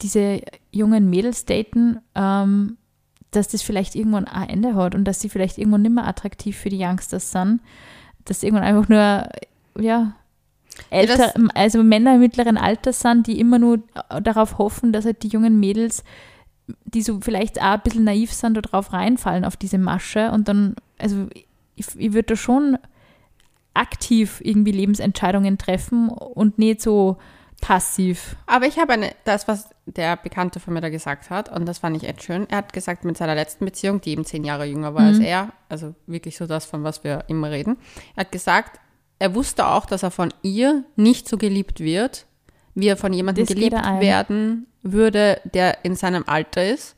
diese 0.01 0.41
jungen 0.71 1.09
Mädels 1.09 1.45
daten, 1.45 1.99
ähm, 2.15 2.77
dass 3.31 3.47
das 3.47 3.61
vielleicht 3.61 3.95
irgendwann 3.95 4.25
ein 4.25 4.49
Ende 4.49 4.75
hat 4.75 4.95
und 4.95 5.05
dass 5.05 5.19
sie 5.19 5.29
vielleicht 5.29 5.57
irgendwann 5.57 5.81
nicht 5.81 5.95
mehr 5.95 6.07
attraktiv 6.07 6.57
für 6.57 6.69
die 6.69 6.83
Youngsters 6.83 7.31
sind. 7.31 7.61
Dass 8.25 8.43
irgendwann 8.43 8.65
einfach 8.65 8.89
nur, 8.89 9.29
ja, 9.81 10.13
älter, 10.89 11.33
ja, 11.37 11.47
also 11.53 11.83
Männer 11.83 12.15
im 12.15 12.21
mittleren 12.21 12.57
Alter 12.57 12.93
sind, 12.93 13.27
die 13.27 13.39
immer 13.39 13.59
nur 13.59 13.79
darauf 14.21 14.57
hoffen, 14.57 14.91
dass 14.91 15.05
halt 15.05 15.23
die 15.23 15.29
jungen 15.29 15.59
Mädels, 15.59 16.03
die 16.85 17.01
so 17.01 17.19
vielleicht 17.21 17.61
auch 17.61 17.73
ein 17.73 17.81
bisschen 17.81 18.03
naiv 18.03 18.33
sind, 18.33 18.55
da 18.55 18.61
drauf 18.61 18.93
reinfallen 18.93 19.45
auf 19.45 19.57
diese 19.57 19.77
Masche 19.77 20.31
und 20.31 20.47
dann, 20.47 20.75
also 20.97 21.27
ich, 21.75 21.87
ich 21.95 22.13
würde 22.13 22.23
da 22.23 22.35
schon 22.35 22.77
aktiv 23.73 24.41
irgendwie 24.43 24.71
Lebensentscheidungen 24.71 25.57
treffen 25.57 26.09
und 26.09 26.57
nicht 26.57 26.81
so 26.81 27.17
passiv. 27.61 28.35
Aber 28.45 28.65
ich 28.65 28.77
habe 28.77 28.93
eine, 28.93 29.11
das, 29.23 29.47
was 29.47 29.69
der 29.85 30.17
Bekannte 30.17 30.59
von 30.59 30.73
mir 30.73 30.81
da 30.81 30.89
gesagt 30.89 31.29
hat, 31.29 31.49
und 31.51 31.65
das 31.65 31.79
fand 31.79 31.97
ich 31.97 32.07
echt 32.07 32.23
schön. 32.23 32.47
Er 32.49 32.57
hat 32.57 32.73
gesagt, 32.73 33.05
mit 33.05 33.17
seiner 33.17 33.35
letzten 33.35 33.65
Beziehung, 33.65 34.01
die 34.01 34.11
eben 34.11 34.25
zehn 34.25 34.43
Jahre 34.43 34.65
jünger 34.65 34.93
war 34.93 35.01
mhm. 35.01 35.07
als 35.07 35.19
er, 35.19 35.53
also 35.69 35.95
wirklich 36.05 36.37
so 36.37 36.45
das, 36.45 36.65
von 36.65 36.83
was 36.83 37.03
wir 37.03 37.23
immer 37.27 37.51
reden, 37.51 37.77
er 38.15 38.21
hat 38.21 38.31
gesagt, 38.31 38.79
er 39.19 39.35
wusste 39.35 39.67
auch, 39.67 39.85
dass 39.85 40.03
er 40.03 40.11
von 40.11 40.33
ihr 40.41 40.83
nicht 40.95 41.27
so 41.27 41.37
geliebt 41.37 41.79
wird, 41.79 42.25
wie 42.75 42.87
er 42.87 42.97
von 42.97 43.13
jemandem 43.13 43.45
das 43.45 43.55
geliebt 43.55 43.75
werden 43.75 44.67
würde, 44.83 45.41
der 45.43 45.83
in 45.83 45.95
seinem 45.95 46.23
Alter 46.27 46.65
ist, 46.65 46.95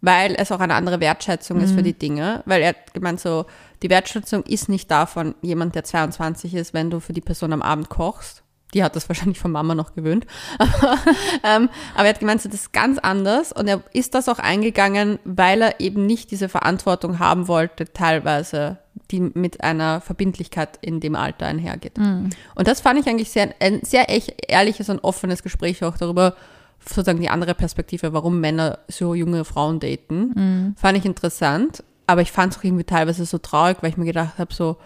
weil 0.00 0.34
es 0.36 0.52
auch 0.52 0.60
eine 0.60 0.74
andere 0.74 1.00
Wertschätzung 1.00 1.58
mhm. 1.58 1.64
ist 1.64 1.70
für 1.70 1.80
mhm. 1.80 1.84
die 1.84 1.98
Dinge. 1.98 2.42
Weil 2.46 2.62
er 2.62 2.70
hat 2.70 2.92
gemeint, 2.92 3.20
so, 3.20 3.46
die 3.82 3.90
Wertschätzung 3.90 4.42
ist 4.42 4.68
nicht 4.68 4.90
da 4.90 5.06
von 5.06 5.34
jemand, 5.40 5.74
der 5.74 5.84
22 5.84 6.54
ist, 6.54 6.74
wenn 6.74 6.90
du 6.90 7.00
für 7.00 7.12
die 7.12 7.20
Person 7.20 7.52
am 7.52 7.62
Abend 7.62 7.88
kochst. 7.88 8.42
Die 8.74 8.82
hat 8.82 8.96
das 8.96 9.08
wahrscheinlich 9.08 9.38
von 9.38 9.52
Mama 9.52 9.74
noch 9.74 9.94
gewöhnt. 9.94 10.26
Aber, 10.58 10.98
ähm, 11.44 11.70
aber 11.94 12.04
er 12.04 12.10
hat 12.10 12.20
gemeint, 12.20 12.42
so, 12.42 12.48
das 12.48 12.62
ist 12.62 12.72
ganz 12.72 12.98
anders. 12.98 13.52
Und 13.52 13.68
er 13.68 13.82
ist 13.92 14.14
das 14.14 14.28
auch 14.28 14.40
eingegangen, 14.40 15.20
weil 15.24 15.62
er 15.62 15.80
eben 15.80 16.04
nicht 16.06 16.32
diese 16.32 16.48
Verantwortung 16.48 17.20
haben 17.20 17.46
wollte, 17.46 17.92
teilweise 17.92 18.78
die 19.10 19.20
mit 19.20 19.62
einer 19.62 20.00
Verbindlichkeit 20.00 20.78
in 20.80 21.00
dem 21.00 21.14
Alter 21.16 21.46
einhergeht. 21.46 21.98
Mhm. 21.98 22.30
Und 22.54 22.68
das 22.68 22.80
fand 22.80 22.98
ich 23.00 23.06
eigentlich 23.06 23.30
sehr, 23.30 23.54
ein 23.60 23.80
sehr 23.82 24.10
echt 24.10 24.34
ehrliches 24.48 24.88
und 24.88 25.02
offenes 25.04 25.42
Gespräch 25.42 25.84
auch 25.84 25.96
darüber, 25.96 26.34
sozusagen 26.80 27.20
die 27.20 27.30
andere 27.30 27.54
Perspektive, 27.54 28.12
warum 28.12 28.40
Männer 28.40 28.78
so 28.88 29.14
junge 29.14 29.44
Frauen 29.44 29.80
daten. 29.80 30.32
Mhm. 30.34 30.74
Fand 30.76 30.98
ich 30.98 31.04
interessant, 31.04 31.82
aber 32.06 32.22
ich 32.22 32.32
fand 32.32 32.52
es 32.52 32.58
auch 32.58 32.64
irgendwie 32.64 32.84
teilweise 32.84 33.24
so 33.24 33.38
traurig, 33.38 33.78
weil 33.80 33.90
ich 33.90 33.96
mir 33.96 34.04
gedacht 34.04 34.38
habe, 34.38 34.52
so, 34.52 34.76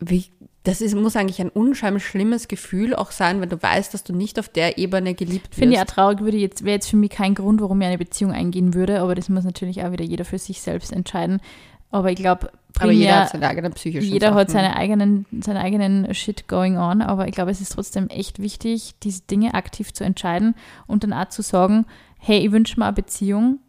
wie, 0.00 0.26
das 0.64 0.80
ist, 0.80 0.94
muss 0.94 1.16
eigentlich 1.16 1.40
ein 1.40 1.48
unscheinbar 1.48 2.00
schlimmes 2.00 2.46
Gefühl 2.46 2.94
auch 2.94 3.10
sein, 3.10 3.40
wenn 3.40 3.48
du 3.48 3.60
weißt, 3.60 3.94
dass 3.94 4.04
du 4.04 4.14
nicht 4.14 4.38
auf 4.38 4.48
der 4.48 4.78
Ebene 4.78 5.14
geliebt 5.14 5.50
wirst. 5.50 5.58
Finde 5.58 5.76
ich 5.76 5.80
auch 5.80 5.86
traurig, 5.86 6.20
würde 6.20 6.36
jetzt, 6.36 6.64
wäre 6.64 6.74
jetzt 6.74 6.90
für 6.90 6.96
mich 6.96 7.10
kein 7.10 7.34
Grund, 7.34 7.60
warum 7.60 7.80
ich 7.80 7.86
eine 7.86 7.98
Beziehung 7.98 8.32
eingehen 8.32 8.74
würde, 8.74 9.00
aber 9.00 9.14
das 9.14 9.28
muss 9.28 9.44
natürlich 9.44 9.82
auch 9.82 9.92
wieder 9.92 10.04
jeder 10.04 10.24
für 10.24 10.38
sich 10.38 10.60
selbst 10.60 10.92
entscheiden. 10.92 11.40
Aber 11.92 12.10
ich 12.10 12.16
glaube, 12.16 12.50
aber 12.80 12.90
jeder 12.90 13.20
hat 13.20 13.30
seine 13.30 13.48
eigenen 13.48 13.72
psychischen 13.74 14.10
Jeder 14.10 14.28
Sachen. 14.28 14.38
hat 14.38 14.50
seine 14.50 14.76
eigenen, 14.76 15.26
seinen 15.40 15.58
eigenen 15.58 16.14
Shit 16.14 16.48
going 16.48 16.78
on, 16.78 17.02
aber 17.02 17.28
ich 17.28 17.34
glaube, 17.34 17.50
es 17.50 17.60
ist 17.60 17.72
trotzdem 17.72 18.08
echt 18.08 18.38
wichtig, 18.40 18.94
diese 19.02 19.22
Dinge 19.22 19.54
aktiv 19.54 19.92
zu 19.92 20.04
entscheiden 20.04 20.54
und 20.86 21.04
dann 21.04 21.12
auch 21.12 21.28
zu 21.28 21.42
sagen, 21.42 21.86
hey, 22.18 22.38
ich 22.38 22.50
wünsche 22.50 22.80
mir 22.80 22.86
eine 22.86 22.94
Beziehung, 22.94 23.60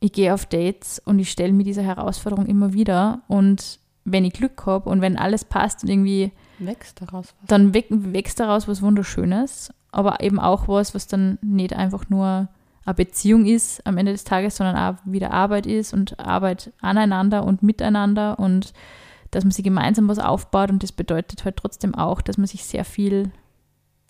ich 0.00 0.12
gehe 0.12 0.34
auf 0.34 0.46
Dates 0.46 1.00
und 1.04 1.18
ich 1.18 1.30
stelle 1.30 1.52
mir 1.52 1.64
diese 1.64 1.82
Herausforderung 1.82 2.46
immer 2.46 2.72
wieder 2.72 3.22
und 3.28 3.78
wenn 4.04 4.24
ich 4.24 4.32
Glück 4.32 4.66
habe 4.66 4.88
und 4.88 5.00
wenn 5.00 5.16
alles 5.16 5.44
passt 5.44 5.82
und 5.82 5.90
irgendwie 5.90 6.32
wächst 6.58 7.00
daraus 7.00 7.34
was. 7.40 7.48
Dann 7.48 7.74
wächst 7.74 8.40
daraus 8.40 8.66
was 8.66 8.82
Wunderschönes, 8.82 9.72
aber 9.92 10.20
eben 10.20 10.40
auch 10.40 10.66
was, 10.68 10.94
was 10.94 11.06
dann 11.06 11.38
nicht 11.42 11.74
einfach 11.74 12.08
nur 12.08 12.48
eine 12.88 12.94
Beziehung 12.94 13.44
ist 13.44 13.86
am 13.86 13.98
Ende 13.98 14.12
des 14.12 14.24
Tages, 14.24 14.56
sondern 14.56 14.76
auch 14.76 14.98
wieder 15.04 15.30
Arbeit 15.30 15.66
ist 15.66 15.92
und 15.92 16.18
Arbeit 16.18 16.72
aneinander 16.80 17.44
und 17.44 17.62
miteinander 17.62 18.38
und 18.38 18.72
dass 19.30 19.44
man 19.44 19.50
sich 19.50 19.62
gemeinsam 19.62 20.08
was 20.08 20.18
aufbaut 20.18 20.70
und 20.70 20.82
das 20.82 20.92
bedeutet 20.92 21.44
halt 21.44 21.56
trotzdem 21.56 21.94
auch, 21.94 22.22
dass 22.22 22.38
man 22.38 22.46
sich 22.46 22.64
sehr 22.64 22.86
viel 22.86 23.30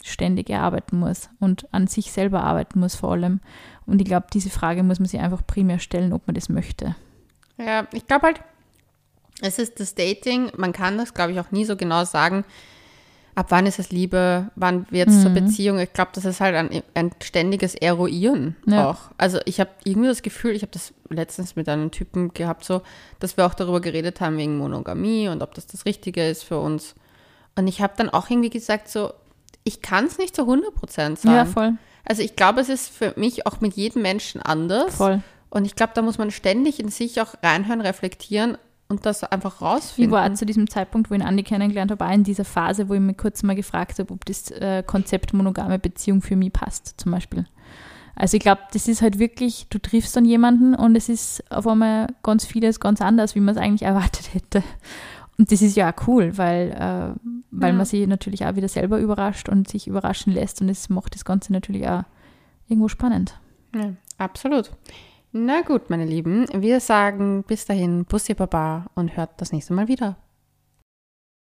ständig 0.04 0.48
erarbeiten 0.48 1.00
muss 1.00 1.28
und 1.40 1.66
an 1.74 1.88
sich 1.88 2.12
selber 2.12 2.44
arbeiten 2.44 2.78
muss 2.78 2.94
vor 2.94 3.12
allem. 3.12 3.40
Und 3.84 4.00
ich 4.00 4.06
glaube, 4.06 4.26
diese 4.32 4.48
Frage 4.48 4.84
muss 4.84 5.00
man 5.00 5.08
sich 5.08 5.18
einfach 5.18 5.44
primär 5.44 5.80
stellen, 5.80 6.12
ob 6.12 6.28
man 6.28 6.34
das 6.34 6.48
möchte. 6.48 6.94
Ja, 7.56 7.88
ich 7.92 8.06
glaube 8.06 8.28
halt, 8.28 8.40
es 9.40 9.58
ist 9.58 9.80
das 9.80 9.96
Dating, 9.96 10.52
man 10.56 10.72
kann 10.72 10.98
das, 10.98 11.14
glaube 11.14 11.32
ich, 11.32 11.40
auch 11.40 11.50
nie 11.50 11.64
so 11.64 11.76
genau 11.76 12.04
sagen, 12.04 12.44
ab 13.38 13.46
wann 13.50 13.66
ist 13.66 13.78
es 13.78 13.92
Liebe, 13.92 14.50
wann 14.56 14.84
wird 14.90 15.08
es 15.08 15.14
mhm. 15.14 15.22
zur 15.22 15.30
Beziehung. 15.30 15.78
Ich 15.78 15.92
glaube, 15.92 16.10
das 16.12 16.24
ist 16.24 16.40
halt 16.40 16.56
ein, 16.56 16.82
ein 16.94 17.12
ständiges 17.22 17.76
Eruieren 17.76 18.56
ja. 18.66 18.90
auch. 18.90 19.12
Also 19.16 19.38
ich 19.44 19.60
habe 19.60 19.70
irgendwie 19.84 20.08
das 20.08 20.22
Gefühl, 20.22 20.56
ich 20.56 20.62
habe 20.62 20.72
das 20.72 20.92
letztens 21.08 21.54
mit 21.54 21.68
einem 21.68 21.92
Typen 21.92 22.34
gehabt, 22.34 22.64
so, 22.64 22.82
dass 23.20 23.36
wir 23.36 23.46
auch 23.46 23.54
darüber 23.54 23.80
geredet 23.80 24.20
haben 24.20 24.38
wegen 24.38 24.58
Monogamie 24.58 25.28
und 25.28 25.40
ob 25.42 25.54
das 25.54 25.68
das 25.68 25.84
Richtige 25.86 26.28
ist 26.28 26.42
für 26.42 26.58
uns. 26.58 26.96
Und 27.54 27.68
ich 27.68 27.80
habe 27.80 27.92
dann 27.96 28.08
auch 28.10 28.28
irgendwie 28.28 28.50
gesagt, 28.50 28.88
so, 28.88 29.12
ich 29.62 29.82
kann 29.82 30.06
es 30.06 30.18
nicht 30.18 30.34
zu 30.34 30.42
100 30.42 30.74
Prozent 30.74 31.20
sagen. 31.20 31.36
Ja, 31.36 31.44
voll. 31.44 31.74
Also 32.04 32.22
ich 32.22 32.34
glaube, 32.34 32.60
es 32.60 32.68
ist 32.68 32.88
für 32.88 33.12
mich 33.14 33.46
auch 33.46 33.60
mit 33.60 33.74
jedem 33.74 34.02
Menschen 34.02 34.42
anders. 34.42 34.96
Voll. 34.96 35.22
Und 35.48 35.64
ich 35.64 35.76
glaube, 35.76 35.92
da 35.94 36.02
muss 36.02 36.18
man 36.18 36.32
ständig 36.32 36.80
in 36.80 36.88
sich 36.88 37.20
auch 37.20 37.34
reinhören, 37.40 37.82
reflektieren 37.82 38.58
und 38.88 39.04
das 39.04 39.22
einfach 39.24 39.60
rausfinden. 39.60 40.10
Ich 40.10 40.10
war 40.10 40.34
zu 40.34 40.46
diesem 40.46 40.68
Zeitpunkt, 40.68 41.10
wo 41.10 41.14
ich 41.14 41.22
Andi 41.22 41.42
kennengelernt 41.42 41.90
habe, 41.90 42.06
auch 42.06 42.12
in 42.12 42.24
dieser 42.24 42.44
Phase, 42.44 42.88
wo 42.88 42.94
ich 42.94 43.00
mir 43.00 43.14
kurz 43.14 43.42
mal 43.42 43.54
gefragt 43.54 43.98
habe, 43.98 44.12
ob 44.12 44.24
das 44.24 44.50
äh, 44.50 44.82
Konzept 44.86 45.34
monogame 45.34 45.78
Beziehung 45.78 46.22
für 46.22 46.36
mich 46.36 46.52
passt, 46.52 46.94
zum 46.98 47.12
Beispiel. 47.12 47.46
Also 48.14 48.36
ich 48.36 48.42
glaube, 48.42 48.62
das 48.72 48.88
ist 48.88 49.02
halt 49.02 49.18
wirklich, 49.18 49.66
du 49.70 49.78
triffst 49.78 50.16
dann 50.16 50.24
jemanden 50.24 50.74
und 50.74 50.96
es 50.96 51.08
ist 51.08 51.44
auf 51.52 51.66
einmal 51.66 52.08
ganz 52.22 52.44
vieles 52.44 52.80
ganz 52.80 53.00
anders, 53.00 53.34
wie 53.34 53.40
man 53.40 53.54
es 53.54 53.60
eigentlich 53.60 53.82
erwartet 53.82 54.34
hätte. 54.34 54.62
Und 55.38 55.52
das 55.52 55.62
ist 55.62 55.76
ja 55.76 55.92
auch 55.92 56.08
cool, 56.08 56.36
weil, 56.36 56.70
äh, 56.72 57.30
weil 57.52 57.70
ja. 57.70 57.76
man 57.76 57.86
sich 57.86 58.04
natürlich 58.08 58.44
auch 58.44 58.56
wieder 58.56 58.66
selber 58.68 58.98
überrascht 58.98 59.48
und 59.48 59.68
sich 59.68 59.86
überraschen 59.86 60.32
lässt 60.32 60.60
und 60.60 60.68
es 60.68 60.88
macht 60.88 61.14
das 61.14 61.24
Ganze 61.24 61.52
natürlich 61.52 61.86
auch 61.88 62.02
irgendwo 62.66 62.88
spannend. 62.88 63.38
Ja, 63.72 63.92
absolut. 64.16 64.72
Na 65.40 65.60
gut, 65.60 65.88
meine 65.88 66.04
Lieben, 66.04 66.46
wir 66.52 66.80
sagen 66.80 67.44
bis 67.44 67.64
dahin 67.64 68.04
Bussi 68.06 68.34
Baba 68.34 68.86
und 68.96 69.16
hört 69.16 69.40
das 69.40 69.52
nächste 69.52 69.72
Mal 69.72 69.86
wieder. 69.86 70.16